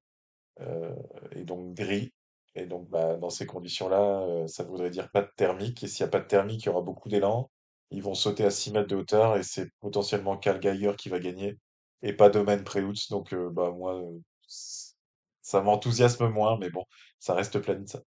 euh, 0.60 0.94
et 1.32 1.44
donc 1.44 1.74
gris. 1.74 2.12
Et 2.56 2.66
donc 2.66 2.88
bah, 2.90 3.16
dans 3.16 3.30
ces 3.30 3.46
conditions-là, 3.46 4.22
euh, 4.22 4.46
ça 4.46 4.64
voudrait 4.64 4.90
dire 4.90 5.10
pas 5.10 5.22
de 5.22 5.30
thermique. 5.36 5.84
Et 5.84 5.88
s'il 5.88 6.04
n'y 6.04 6.08
a 6.08 6.10
pas 6.10 6.20
de 6.20 6.26
thermique, 6.26 6.64
il 6.64 6.66
y 6.66 6.68
aura 6.70 6.82
beaucoup 6.82 7.08
d'élan. 7.08 7.50
Ils 7.90 8.02
vont 8.02 8.14
sauter 8.14 8.44
à 8.44 8.50
6 8.50 8.72
mètres 8.72 8.88
de 8.88 8.96
hauteur 8.96 9.36
et 9.36 9.42
c'est 9.42 9.70
potentiellement 9.80 10.36
Karl 10.36 10.58
Geiger 10.60 10.92
qui 10.96 11.08
va 11.08 11.20
gagner 11.20 11.58
et 12.02 12.12
pas 12.12 12.30
Domaine 12.30 12.64
Preutz. 12.64 13.08
Donc 13.10 13.32
euh, 13.32 13.50
bah 13.50 13.72
moi, 13.76 14.00
euh, 14.00 14.18
ça 14.48 15.62
m'enthousiasme 15.62 16.28
moins, 16.28 16.58
mais 16.58 16.70
bon, 16.70 16.84
ça 17.18 17.34
reste 17.34 17.58
planite 17.60 17.88
ça. 17.88 18.02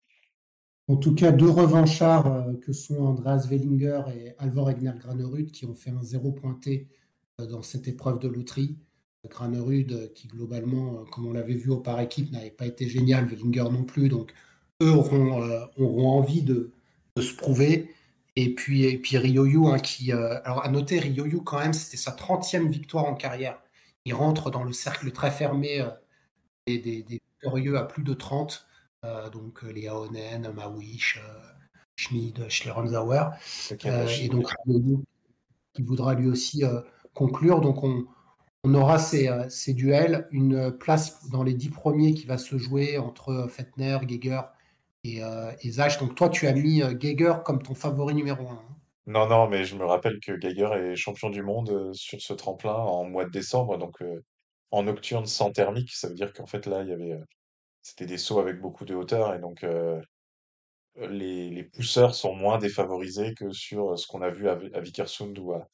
En 0.87 0.97
tout 0.97 1.15
cas, 1.15 1.33
deux 1.33 1.49
revanchards 1.49 2.27
euh, 2.27 2.55
que 2.61 2.73
sont 2.73 2.99
Andreas 2.99 3.47
Wellinger 3.49 4.03
et 4.15 4.35
Alvor 4.39 4.71
Egner 4.71 4.93
Granerud 4.97 5.51
qui 5.51 5.65
ont 5.67 5.75
fait 5.75 5.91
un 5.91 6.03
zéro 6.03 6.33
pointé 6.33 6.89
dans 7.39 7.63
cette 7.63 7.89
épreuve 7.89 8.21
de 8.21 8.29
loterie. 8.29 8.79
Granerud, 9.29 9.93
euh, 9.93 10.09
qui 10.15 10.29
globalement, 10.29 11.01
euh, 11.01 11.05
comme 11.11 11.27
on 11.27 11.33
l'avait 11.33 11.55
vu 11.55 11.71
au 11.71 11.79
par 11.79 12.01
équipe, 12.01 12.31
n'avait 12.33 12.51
pas 12.51 12.67
été 12.67 12.89
génial, 12.89 13.27
Wellinger 13.27 13.71
non 13.73 13.85
plus. 13.85 14.09
Donc, 14.09 14.33
eux 14.83 14.91
auront, 14.91 15.43
euh, 15.43 15.65
auront 15.79 16.09
envie 16.19 16.43
de, 16.43 16.71
de 17.17 17.23
se 17.23 17.35
prouver. 17.35 17.91
Et 18.37 18.55
puis, 18.55 18.85
et 18.85 18.99
puis 18.99 19.17
Ryoyu, 19.19 19.67
hein, 19.69 19.79
qui. 19.79 20.13
euh, 20.13 20.41
alors, 20.45 20.65
à 20.65 20.69
noter, 20.69 20.99
Ryoyu, 20.99 21.43
quand 21.43 21.59
même, 21.61 21.73
c'était 21.73 21.97
sa 21.97 22.13
30e 22.13 22.69
victoire 22.69 23.05
en 23.07 23.15
carrière. 23.15 23.61
Il 24.05 24.15
rentre 24.15 24.51
dans 24.51 24.65
le 24.65 24.73
cercle 24.73 25.11
très 25.13 25.31
fermé 25.31 25.81
euh, 25.81 25.91
des, 26.67 26.79
des, 26.79 27.03
des 27.03 27.21
victorieux 27.41 27.77
à 27.79 27.85
plus 27.85 28.03
de 28.05 28.15
30. 28.15 28.67
Euh, 29.05 29.31
donc, 29.31 29.63
les 29.63 29.89
Aonen, 29.89 30.53
Mawish, 30.55 31.21
Schmid, 31.97 32.49
Schlierenzauer. 32.49 33.31
Ok, 33.73 33.87
Euh, 33.87 34.07
je- 34.07 34.23
et 34.25 34.29
donc, 34.29 34.49
Ryoyu, 34.67 34.99
qui 35.75 35.83
voudra 35.83 36.15
lui 36.15 36.29
aussi 36.29 36.63
conclure. 37.15 37.61
Donc, 37.61 37.83
on, 37.85 38.07
on 38.65 38.75
aura 38.75 38.99
ces, 38.99 39.29
euh, 39.29 39.49
ces 39.51 39.75
duels, 39.75 40.27
une 40.31 40.73
place 40.77 41.29
dans 41.31 41.43
les 41.43 41.55
dix 41.55 41.71
premiers 41.71 42.15
qui 42.15 42.27
va 42.27 42.39
se 42.39 42.57
jouer 42.59 42.99
entre 42.99 43.47
Fettner, 43.49 43.99
Geiger 44.05 44.41
et, 45.05 45.23
euh, 45.23 45.53
Zach. 45.67 45.99
Donc 46.01 46.15
toi, 46.15 46.29
tu 46.31 46.47
as 46.47 46.55
mis 46.55 46.83
euh, 46.83 46.95
Geiger 46.95 47.35
comme 47.45 47.63
ton 47.63 47.75
favori 47.75 48.15
numéro 48.15 48.49
un. 48.49 48.55
hein. 48.55 48.77
Non, 49.07 49.29
non, 49.29 49.49
mais 49.49 49.65
je 49.65 49.77
me 49.77 49.85
rappelle 49.85 50.19
que 50.19 50.33
Geiger 50.33 50.71
est 50.73 50.97
champion 50.97 51.29
du 51.29 51.43
monde 51.43 51.71
euh, 51.71 51.93
sur 51.93 52.21
ce 52.21 52.33
tremplin 52.33 52.75
en 52.75 53.05
mois 53.05 53.27
de 53.27 53.31
décembre, 53.31 53.77
donc 53.77 54.03
en 54.71 54.83
nocturne 54.85 55.27
sans 55.27 55.53
thermique, 55.53 55.93
ça 55.93 56.09
veut 56.09 56.15
dire 56.15 56.33
qu'en 56.33 56.47
fait 56.47 56.67
là, 56.67 56.83
il 56.83 56.89
y 56.89 56.93
avait, 56.93 57.19
c'était 57.83 58.07
des 58.07 58.19
sauts 58.19 58.41
avec 58.41 58.61
beaucoup 58.61 58.85
de 58.85 58.95
hauteur 58.95 59.35
et 59.35 59.39
donc 59.39 59.65
les, 60.97 61.65
pousseurs 61.75 62.15
sont 62.15 62.35
moins 62.35 62.59
défavorisés 62.59 63.35
que 63.35 63.53
sur 63.53 63.99
ce 63.99 64.07
qu'on 64.07 64.23
a 64.23 64.31
vu 64.31 64.49
à, 64.49 64.59
à 64.75 64.81
Vikersund 64.81 65.39
ou 65.39 65.53
à, 65.53 65.69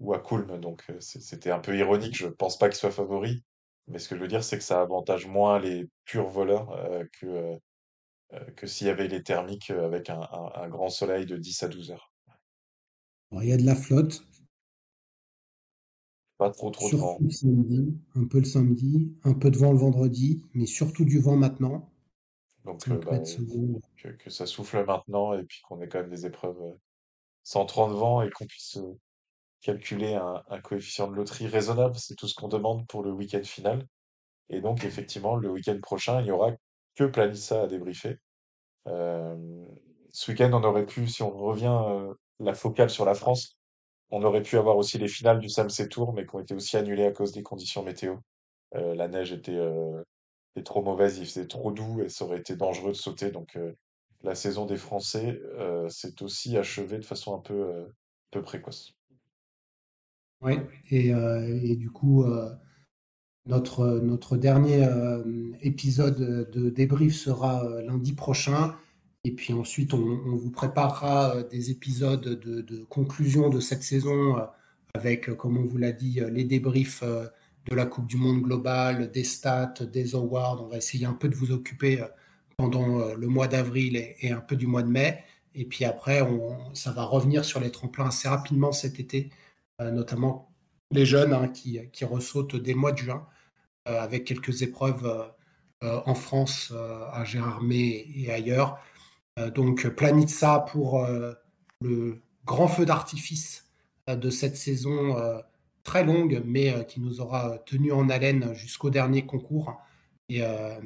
ou 0.00 0.14
à 0.14 0.20
Kulm. 0.20 0.58
Donc 0.60 0.84
c'était 1.00 1.50
un 1.50 1.60
peu 1.60 1.76
ironique. 1.76 2.16
Je 2.16 2.28
pense 2.28 2.58
pas 2.58 2.68
qu'ils 2.68 2.76
soient 2.78 2.90
favoris, 2.90 3.40
mais 3.88 3.98
ce 3.98 4.08
que 4.08 4.16
je 4.16 4.20
veux 4.20 4.28
dire, 4.28 4.44
c'est 4.44 4.58
que 4.58 4.64
ça 4.64 4.80
avantage 4.80 5.26
moins 5.26 5.58
les 5.58 5.88
purs 6.04 6.28
voleurs 6.28 6.70
euh, 6.72 7.04
que, 7.20 7.58
euh, 8.34 8.40
que 8.56 8.66
s'il 8.66 8.86
y 8.88 8.90
avait 8.90 9.08
les 9.08 9.22
thermiques 9.22 9.70
avec 9.70 10.10
un, 10.10 10.20
un- 10.20 10.52
un 10.54 10.68
grand 10.68 10.90
soleil 10.90 11.26
de 11.26 11.36
10 11.36 11.62
à 11.62 11.68
12 11.68 11.90
heures. 11.92 12.12
Alors, 13.30 13.44
il 13.44 13.50
y 13.50 13.52
a 13.52 13.58
de 13.58 13.66
la 13.66 13.74
flotte, 13.74 14.24
Pas 16.38 16.50
trop 16.50 16.70
trop 16.70 16.88
de 16.90 16.96
vent. 16.96 17.18
samedi, 17.30 17.96
un 18.14 18.24
peu 18.26 18.38
le 18.38 18.44
samedi, 18.44 19.12
un 19.24 19.34
peu 19.34 19.50
de 19.50 19.58
vent 19.58 19.72
le 19.72 19.78
vendredi, 19.78 20.42
mais 20.54 20.66
surtout 20.66 21.04
du 21.04 21.18
vent 21.20 21.36
maintenant. 21.36 21.90
Donc 22.64 22.88
euh, 22.88 23.00
5 23.00 23.04
bah, 23.04 23.18
que, 23.98 24.08
que 24.08 24.30
ça 24.30 24.46
souffle 24.46 24.84
maintenant 24.84 25.34
et 25.34 25.44
puis 25.44 25.60
qu'on 25.68 25.80
ait 25.80 25.88
quand 25.88 26.00
même 26.00 26.10
des 26.10 26.26
épreuves 26.26 26.60
sans 27.44 27.66
30 27.66 27.92
vent 27.92 28.22
et 28.22 28.30
qu'on 28.30 28.46
puisse, 28.46 28.78
calculer 29.64 30.14
un, 30.14 30.60
coefficient 30.60 31.08
de 31.08 31.16
loterie 31.16 31.48
raisonnable. 31.48 31.96
C'est 31.96 32.14
tout 32.14 32.28
ce 32.28 32.34
qu'on 32.34 32.48
demande 32.48 32.86
pour 32.86 33.02
le 33.02 33.10
week-end 33.10 33.42
final. 33.42 33.86
Et 34.50 34.60
donc, 34.60 34.84
effectivement, 34.84 35.36
le 35.36 35.50
week-end 35.50 35.78
prochain, 35.80 36.20
il 36.20 36.24
n'y 36.24 36.30
aura 36.30 36.52
que 36.94 37.04
Planissa 37.04 37.62
à 37.62 37.66
débriefer. 37.66 38.18
Euh, 38.86 39.64
ce 40.12 40.30
week-end, 40.30 40.50
on 40.52 40.62
aurait 40.64 40.86
pu, 40.86 41.08
si 41.08 41.22
on 41.22 41.30
revient 41.30 41.76
euh, 41.88 42.12
la 42.40 42.54
focale 42.54 42.90
sur 42.90 43.06
la 43.06 43.14
France, 43.14 43.56
on 44.10 44.22
aurait 44.22 44.42
pu 44.42 44.58
avoir 44.58 44.76
aussi 44.76 44.98
les 44.98 45.08
finales 45.08 45.40
du 45.40 45.48
Samsey 45.48 45.88
Tour, 45.88 46.12
mais 46.12 46.26
qui 46.26 46.36
ont 46.36 46.40
été 46.40 46.54
aussi 46.54 46.76
annulées 46.76 47.06
à 47.06 47.12
cause 47.12 47.32
des 47.32 47.42
conditions 47.42 47.82
météo. 47.82 48.16
Euh, 48.74 48.94
la 48.94 49.08
neige 49.08 49.32
était, 49.32 49.58
trop 50.62 50.82
mauvaise, 50.82 51.18
il 51.18 51.26
faisait 51.26 51.48
trop 51.48 51.72
doux 51.72 52.02
et 52.02 52.10
ça 52.10 52.26
aurait 52.26 52.38
été 52.38 52.54
dangereux 52.54 52.92
de 52.92 52.96
sauter. 52.96 53.30
Donc, 53.30 53.58
la 54.22 54.34
saison 54.34 54.66
des 54.66 54.76
Français 54.76 55.40
s'est 55.88 56.22
aussi 56.22 56.56
achevée 56.58 56.98
de 56.98 57.04
façon 57.04 57.34
un 57.34 57.40
peu, 57.40 57.88
peu 58.30 58.42
précoce. 58.42 58.93
Oui, 60.44 60.54
et, 60.90 61.14
euh, 61.14 61.58
et 61.62 61.74
du 61.76 61.90
coup, 61.90 62.24
euh, 62.24 62.50
notre, 63.46 64.00
notre 64.00 64.36
dernier 64.36 64.84
euh, 64.84 65.22
épisode 65.62 66.50
de 66.50 66.70
débrief 66.70 67.16
sera 67.16 67.66
lundi 67.82 68.12
prochain. 68.12 68.74
Et 69.24 69.32
puis 69.32 69.54
ensuite, 69.54 69.94
on, 69.94 70.02
on 70.02 70.36
vous 70.36 70.50
préparera 70.50 71.42
des 71.44 71.70
épisodes 71.70 72.20
de, 72.20 72.84
conclusion 72.84 73.48
de 73.48 73.58
cette 73.58 73.82
saison 73.82 74.36
avec, 74.92 75.34
comme 75.36 75.56
on 75.56 75.64
vous 75.64 75.78
l'a 75.78 75.92
dit, 75.92 76.20
les 76.30 76.44
débriefs 76.44 77.02
de 77.02 77.74
la 77.74 77.86
Coupe 77.86 78.06
du 78.06 78.18
Monde 78.18 78.42
globale, 78.42 79.10
des 79.10 79.24
stats, 79.24 79.74
des 79.90 80.14
awards. 80.14 80.62
On 80.62 80.68
va 80.68 80.76
essayer 80.76 81.06
un 81.06 81.14
peu 81.14 81.28
de 81.30 81.34
vous 81.34 81.52
occuper 81.52 82.04
pendant 82.58 83.14
le 83.14 83.26
mois 83.28 83.48
d'avril 83.48 83.96
et, 83.96 84.16
et 84.20 84.30
un 84.30 84.40
peu 84.40 84.56
du 84.56 84.66
mois 84.66 84.82
de 84.82 84.90
mai. 84.90 85.24
Et 85.54 85.64
puis 85.64 85.84
après, 85.84 86.20
on, 86.20 86.74
ça 86.74 86.92
va 86.92 87.04
revenir 87.04 87.44
sur 87.44 87.60
les 87.60 87.70
tremplins 87.70 88.08
assez 88.08 88.28
rapidement 88.28 88.72
cet 88.72 88.98
été, 89.00 89.30
notamment 89.80 90.54
les 90.90 91.06
jeunes 91.06 91.32
hein, 91.32 91.48
qui, 91.48 91.80
qui 91.92 92.04
ressautent 92.04 92.56
dès 92.56 92.72
le 92.72 92.78
mois 92.78 92.92
de 92.92 92.98
juin, 92.98 93.26
euh, 93.88 94.00
avec 94.00 94.24
quelques 94.24 94.62
épreuves 94.62 95.04
euh, 95.04 95.24
euh, 95.84 96.00
en 96.06 96.14
France, 96.14 96.72
euh, 96.74 97.04
à 97.12 97.24
Gérardmer 97.24 98.10
et 98.14 98.30
ailleurs. 98.32 98.78
Euh, 99.38 99.50
donc 99.50 99.88
Planitza 99.88 100.60
pour 100.60 101.04
euh, 101.04 101.32
le 101.82 102.22
grand 102.44 102.68
feu 102.68 102.86
d'artifice 102.86 103.68
euh, 104.08 104.16
de 104.16 104.30
cette 104.30 104.56
saison 104.56 105.18
euh, 105.18 105.38
très 105.82 106.04
longue, 106.04 106.42
mais 106.46 106.72
euh, 106.72 106.84
qui 106.84 107.00
nous 107.00 107.20
aura 107.20 107.58
tenu 107.66 107.92
en 107.92 108.08
haleine 108.08 108.54
jusqu'au 108.54 108.90
dernier 108.90 109.26
concours. 109.26 109.76
Et, 110.30 110.42
euh, 110.42 110.80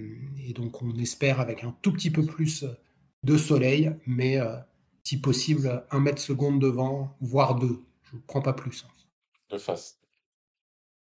et 0.45 0.53
donc 0.53 0.83
on 0.83 0.97
espère 0.97 1.41
avec 1.41 1.63
un 1.63 1.77
tout 1.83 1.93
petit 1.93 2.11
peu 2.11 2.25
plus 2.25 2.65
de 3.23 3.37
soleil, 3.37 3.95
mais 4.07 4.39
euh, 4.41 4.57
si 5.05 5.21
possible 5.21 5.85
un 5.91 6.01
mètre 6.01 6.21
seconde 6.21 6.61
devant, 6.61 7.17
voire 7.21 7.55
deux. 7.55 7.83
Je 8.11 8.17
ne 8.17 8.21
prends 8.27 8.43
pas 8.43 8.53
plus. 8.53 8.85
hein. 8.87 8.93
De 9.51 9.59
face. 9.59 9.99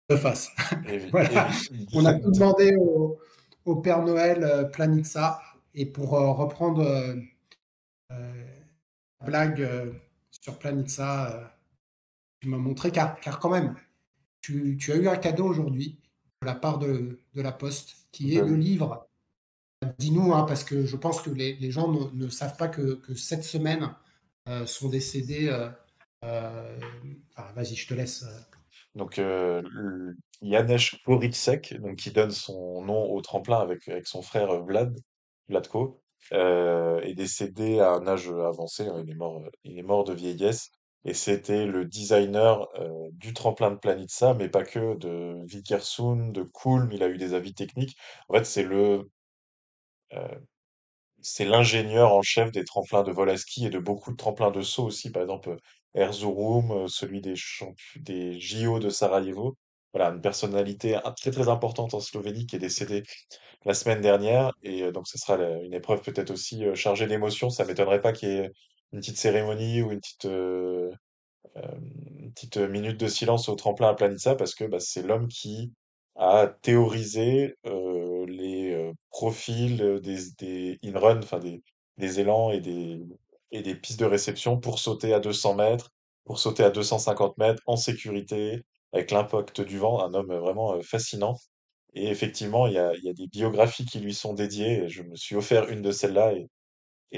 De 0.08 0.16
face. 0.16 0.50
Voilà. 1.10 1.48
On 1.94 2.04
a 2.04 2.14
tout 2.14 2.30
demandé 2.30 2.74
au, 2.76 3.18
au 3.64 3.76
Père 3.76 4.02
Noël 4.02 4.42
euh, 4.42 4.64
Planitza. 4.64 5.40
Et 5.74 5.86
pour 5.86 6.14
euh, 6.14 6.32
reprendre 6.32 6.82
euh, 6.82 7.14
euh, 8.12 8.44
la 9.20 9.26
blague 9.26 9.60
euh, 9.60 9.92
sur 10.30 10.58
Planitza, 10.58 11.34
euh, 11.36 11.46
tu 12.40 12.48
m'as 12.48 12.56
montré, 12.58 12.90
car, 12.90 13.20
car 13.20 13.38
quand 13.38 13.50
même, 13.50 13.76
tu, 14.40 14.76
tu 14.78 14.92
as 14.92 14.96
eu 14.96 15.08
un 15.08 15.16
cadeau 15.16 15.44
aujourd'hui 15.46 15.98
de 16.42 16.46
la 16.46 16.54
part 16.54 16.78
de, 16.78 17.20
de 17.34 17.42
la 17.42 17.52
Poste, 17.52 17.96
qui 18.12 18.36
est 18.36 18.42
Oui. 18.42 18.50
le 18.50 18.56
livre. 18.56 19.06
Dis-nous, 19.98 20.32
hein, 20.34 20.44
parce 20.44 20.64
que 20.64 20.86
je 20.86 20.96
pense 20.96 21.20
que 21.22 21.30
les, 21.30 21.54
les 21.56 21.70
gens 21.70 21.88
ne, 21.92 22.10
ne 22.24 22.28
savent 22.28 22.56
pas 22.56 22.68
que, 22.68 22.94
que 22.94 23.14
cette 23.14 23.44
semaine 23.44 23.94
euh, 24.48 24.66
sont 24.66 24.88
décédés. 24.88 25.48
Euh, 26.24 26.78
vas-y, 27.54 27.74
je 27.76 27.86
te 27.86 27.94
laisse. 27.94 28.22
euh. 28.24 28.40
Donc, 28.94 29.18
euh, 29.18 29.62
Janesh 30.42 30.96
donc 31.06 31.96
qui 31.96 32.10
donne 32.10 32.30
son 32.30 32.82
nom 32.82 33.10
au 33.12 33.20
tremplin 33.20 33.60
avec, 33.60 33.86
avec 33.88 34.06
son 34.06 34.22
frère 34.22 34.62
Vlad, 34.64 34.96
Vladko, 35.48 36.02
euh, 36.32 37.00
est 37.02 37.14
décédé 37.14 37.80
à 37.80 37.92
un 37.92 38.06
âge 38.06 38.28
avancé. 38.28 38.86
hein, 38.86 39.02
il 39.04 39.10
est 39.10 39.14
mort, 39.14 39.42
il 39.64 39.78
est 39.78 39.82
mort 39.82 40.04
de 40.04 40.14
vieillesse. 40.14 40.70
Et 41.04 41.14
c'était 41.14 41.64
le 41.66 41.84
designer 41.84 42.66
du 43.12 43.32
tremplin 43.32 43.70
de 43.70 43.76
Planitza, 43.76 44.34
mais 44.34 44.48
pas 44.48 44.64
que, 44.64 44.96
de 44.96 45.36
Vikersund, 45.46 46.32
de 46.34 46.42
Kulm. 46.42 46.90
Il 46.92 47.02
a 47.02 47.08
eu 47.08 47.16
des 47.16 47.34
avis 47.34 47.54
techniques. 47.54 47.96
En 48.28 48.34
fait, 48.34 48.44
c'est 48.44 48.64
le, 48.64 49.08
c'est 51.20 51.44
l'ingénieur 51.44 52.12
en 52.12 52.22
chef 52.22 52.50
des 52.52 52.64
tremplins 52.64 53.02
de 53.02 53.12
vol 53.12 53.30
à 53.30 53.36
ski 53.36 53.66
et 53.66 53.70
de 53.70 53.78
beaucoup 53.78 54.10
de 54.12 54.16
tremplins 54.16 54.50
de 54.50 54.62
saut 54.62 54.84
aussi, 54.86 55.10
par 55.10 55.22
exemple 55.22 55.56
Erzurum, 55.94 56.70
euh, 56.72 56.88
celui 56.88 57.20
des, 57.20 57.34
des 57.96 58.40
JO 58.40 58.78
de 58.78 58.90
Sarajevo. 58.90 59.56
Voilà, 59.92 60.10
une 60.10 60.20
personnalité 60.20 60.98
très 61.16 61.30
très 61.30 61.48
importante 61.48 61.94
en 61.94 62.00
Slovénie 62.00 62.46
qui 62.46 62.56
est 62.56 62.58
décédée 62.58 63.04
la 63.64 63.74
semaine 63.74 64.00
dernière 64.00 64.52
et 64.62 64.82
euh, 64.82 64.92
donc 64.92 65.08
ce 65.08 65.18
sera 65.18 65.36
une 65.62 65.74
épreuve 65.74 66.02
peut-être 66.02 66.30
aussi 66.30 66.64
euh, 66.64 66.74
chargée 66.74 67.06
d'émotions. 67.06 67.50
Ça 67.50 67.64
m'étonnerait 67.64 68.00
pas 68.00 68.12
qu'il 68.12 68.28
y 68.28 68.32
ait 68.32 68.50
une 68.92 69.00
petite 69.00 69.18
cérémonie 69.18 69.82
ou 69.82 69.92
une 69.92 70.00
petite 70.00 70.26
minute 72.56 72.98
de 72.98 73.08
silence 73.08 73.48
au 73.48 73.54
tremplin 73.54 73.88
à 73.88 73.94
Planitza 73.94 74.34
parce 74.34 74.54
que 74.54 74.64
bah, 74.64 74.80
c'est 74.80 75.02
l'homme 75.02 75.28
qui 75.28 75.72
a 76.16 76.46
théorisé 76.62 77.56
les 77.64 78.92
profils 79.10 80.00
des, 80.02 80.78
in-run, 80.84 81.18
enfin 81.18 81.40
des 81.98 82.20
élans 82.20 82.50
et 82.50 82.60
des, 82.60 83.00
et 83.52 83.62
des 83.62 83.74
pistes 83.74 84.00
de 84.00 84.04
réception 84.04 84.58
pour 84.58 84.78
sauter 84.78 85.14
à 85.14 85.20
200 85.20 85.54
mètres, 85.54 85.90
pour 86.24 86.38
sauter 86.38 86.64
à 86.64 86.70
250 86.70 87.38
mètres 87.38 87.62
en 87.66 87.76
sécurité, 87.76 88.62
avec 88.92 89.10
l'impact 89.10 89.60
du 89.60 89.78
vent, 89.78 90.02
un 90.04 90.14
homme 90.14 90.34
vraiment 90.34 90.74
euh, 90.74 90.82
fascinant. 90.82 91.36
Et 91.94 92.08
effectivement, 92.08 92.66
il 92.66 92.74
y 92.74 92.78
a, 92.78 92.92
des 93.14 93.26
biographies 93.28 93.86
qui 93.86 94.00
lui 94.00 94.14
sont 94.14 94.34
dédiées, 94.34 94.88
je 94.88 95.02
me 95.02 95.16
suis 95.16 95.36
offert 95.36 95.68
une 95.68 95.82
de 95.82 95.90
celles-là, 95.90 96.34
et, 96.34 96.48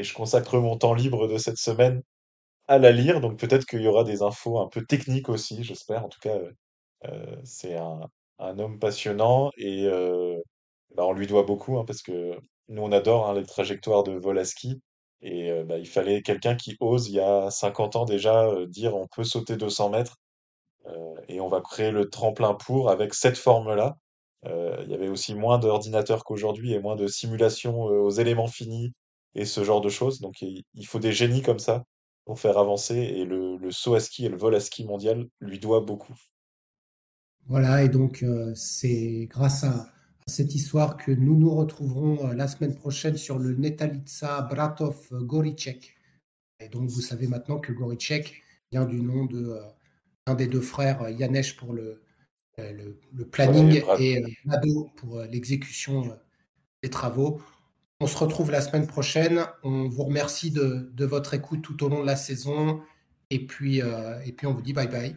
je 0.03 0.15
consacre 0.15 0.59
mon 0.59 0.77
temps 0.79 0.95
libre 0.95 1.29
de 1.29 1.39
cette 1.39 1.59
semaine 1.59 2.03
à 2.69 2.79
la 2.79 2.93
lire, 2.93 3.21
donc 3.21 3.39
peut-être 3.39 3.67
qu'il 3.67 3.83
y 3.83 3.89
aura 3.89 4.05
des 4.05 4.23
infos 4.23 4.61
un 4.61 4.69
peu 4.69 4.85
techniques 4.85 5.29
aussi, 5.29 5.65
j'espère. 5.65 6.05
En 6.05 6.09
tout 6.09 6.21
cas, 6.21 6.39
euh, 7.07 7.37
c'est 7.45 7.77
un, 7.77 8.01
homme 8.59 8.79
passionnant 8.79 9.51
et 9.59 9.87
euh, 9.87 10.39
bah, 10.97 11.05
on 11.07 11.13
lui 11.13 11.27
doit 11.27 11.43
beaucoup 11.45 11.79
hein, 11.79 11.85
parce 11.87 12.03
que 12.03 12.39
nous 12.69 12.83
on 12.83 12.93
adore 12.93 13.29
hein, 13.29 13.35
les 13.35 13.45
trajectoires 13.45 14.03
de 14.05 14.13
vol 14.13 14.39
et 15.23 15.63
bah, 15.65 15.79
il 15.79 15.87
fallait 15.87 16.23
quelqu'un 16.23 16.57
qui 16.57 16.77
ose 16.81 17.09
il 17.09 17.15
y 17.15 17.21
a 17.21 17.51
50 17.51 17.97
ans 17.97 18.05
déjà 18.05 18.49
dire 18.67 18.97
on 18.97 19.07
peut 19.07 19.25
sauter 19.25 19.57
200 19.57 19.91
mètres 19.91 20.17
et 21.29 21.41
on 21.41 21.49
va 21.49 21.61
créer 21.61 21.91
le 21.91 22.09
tremplin 22.09 22.55
pour 22.55 22.91
avec 22.91 23.15
cette 23.15 23.37
forme-là. 23.37 23.99
Il 24.45 24.89
y 24.89 24.95
avait 24.95 25.09
aussi 25.09 25.35
moins 25.35 25.59
d'ordinateurs 25.59 26.25
qu'aujourd'hui 26.25 26.73
et 26.73 26.81
moins 26.81 26.97
de 26.97 27.07
simulations 27.07 27.83
aux 27.83 28.11
éléments 28.11 28.49
finis 28.49 28.93
et 29.35 29.45
ce 29.45 29.65
genre 29.65 29.81
de 29.81 29.89
choses. 29.89 30.21
Donc 30.21 30.43
il, 30.43 30.87
faut 30.87 30.99
des 30.99 31.13
génies 31.13 31.43
comme 31.43 31.59
ça 31.59 31.85
pour 32.25 32.41
faire 32.41 32.59
avancer 32.59 32.97
et 32.97 33.25
le, 33.25 33.59
saut 33.71 33.95
à 33.95 34.01
ski 34.01 34.27
et 34.27 34.29
le 34.29 34.37
vol 34.37 34.55
à 34.55 34.61
ski 34.61 34.85
mondial 34.85 35.27
lui 35.41 35.59
doit 35.59 35.81
beaucoup. 35.81 36.15
Voilà, 37.47 37.83
et 37.83 37.89
donc 37.89 38.25
c'est 38.55 39.27
grâce 39.31 39.65
à 39.65 39.87
cette 40.31 40.55
histoire 40.55 40.97
que 40.97 41.11
nous 41.13 41.37
nous 41.37 41.55
retrouverons 41.55 42.29
euh, 42.31 42.35
la 42.35 42.49
semaine 42.49 42.75
prochaine 42.75 43.17
sur 43.17 43.39
le 43.39 43.55
Netalitsa 43.55 44.43
Bratov 44.43 45.09
Goricek. 45.13 45.97
Et 46.61 46.69
donc 46.69 46.89
vous 46.89 47.01
savez 47.01 47.27
maintenant 47.27 47.59
que 47.59 47.73
Goricek 47.73 48.43
vient 48.73 48.85
du 48.87 49.01
nom 49.03 49.25
de 49.27 49.51
euh, 49.51 49.61
un 50.27 50.35
des 50.35 50.47
deux 50.47 50.61
frères, 50.61 51.03
euh, 51.03 51.11
Yanesh 51.11 51.57
pour 51.57 51.73
le, 51.73 52.03
euh, 52.59 52.73
le, 52.73 53.01
le 53.13 53.25
planning 53.27 53.83
et 53.99 54.23
euh, 54.23 54.29
Nado 54.45 54.91
pour 54.97 55.19
euh, 55.19 55.27
l'exécution 55.27 56.05
euh, 56.05 56.15
des 56.83 56.91
travaux. 56.91 57.41
On 58.01 58.07
se 58.07 58.17
retrouve 58.17 58.51
la 58.51 58.63
semaine 58.63 58.87
prochaine. 58.87 59.45
On 59.63 59.89
vous 59.89 60.05
remercie 60.05 60.51
de, 60.51 60.91
de 60.95 61.05
votre 61.05 61.35
écoute 61.35 61.63
tout 61.63 61.85
au 61.85 61.89
long 61.89 62.01
de 62.01 62.07
la 62.07 62.17
saison. 62.17 62.81
Et 63.31 63.47
puis, 63.47 63.83
euh, 63.83 64.19
et 64.23 64.33
puis 64.33 64.47
on 64.47 64.55
vous 64.55 64.63
dit 64.63 64.73
bye 64.73 64.89
bye. 64.89 65.15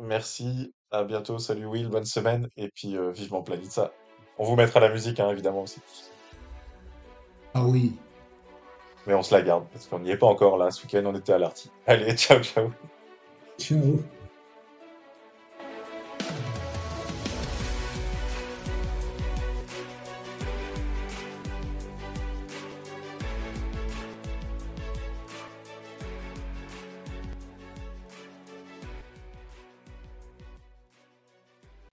Merci, 0.00 0.74
à 0.90 1.04
bientôt, 1.04 1.38
salut 1.38 1.66
Will, 1.66 1.88
bonne 1.88 2.04
semaine 2.04 2.48
et 2.56 2.68
puis 2.68 2.96
euh, 2.96 3.10
vivement 3.10 3.42
Planitza. 3.42 3.92
On 4.38 4.44
vous 4.44 4.56
mettra 4.56 4.80
la 4.80 4.88
musique 4.88 5.20
hein, 5.20 5.30
évidemment 5.30 5.62
aussi, 5.62 5.80
Ah 7.54 7.64
oui. 7.64 7.96
mais 9.06 9.14
on 9.14 9.22
se 9.22 9.34
la 9.34 9.42
garde 9.42 9.66
parce 9.72 9.86
qu'on 9.86 10.00
n'y 10.00 10.10
est 10.10 10.16
pas 10.16 10.26
encore 10.26 10.56
là. 10.56 10.70
Ce 10.70 10.82
week-end 10.82 11.02
on 11.06 11.14
était 11.14 11.32
à 11.32 11.38
l'Arty. 11.38 11.70
Allez, 11.86 12.16
ciao 12.16 12.40
ciao. 12.42 12.70
Ciao. 13.58 14.02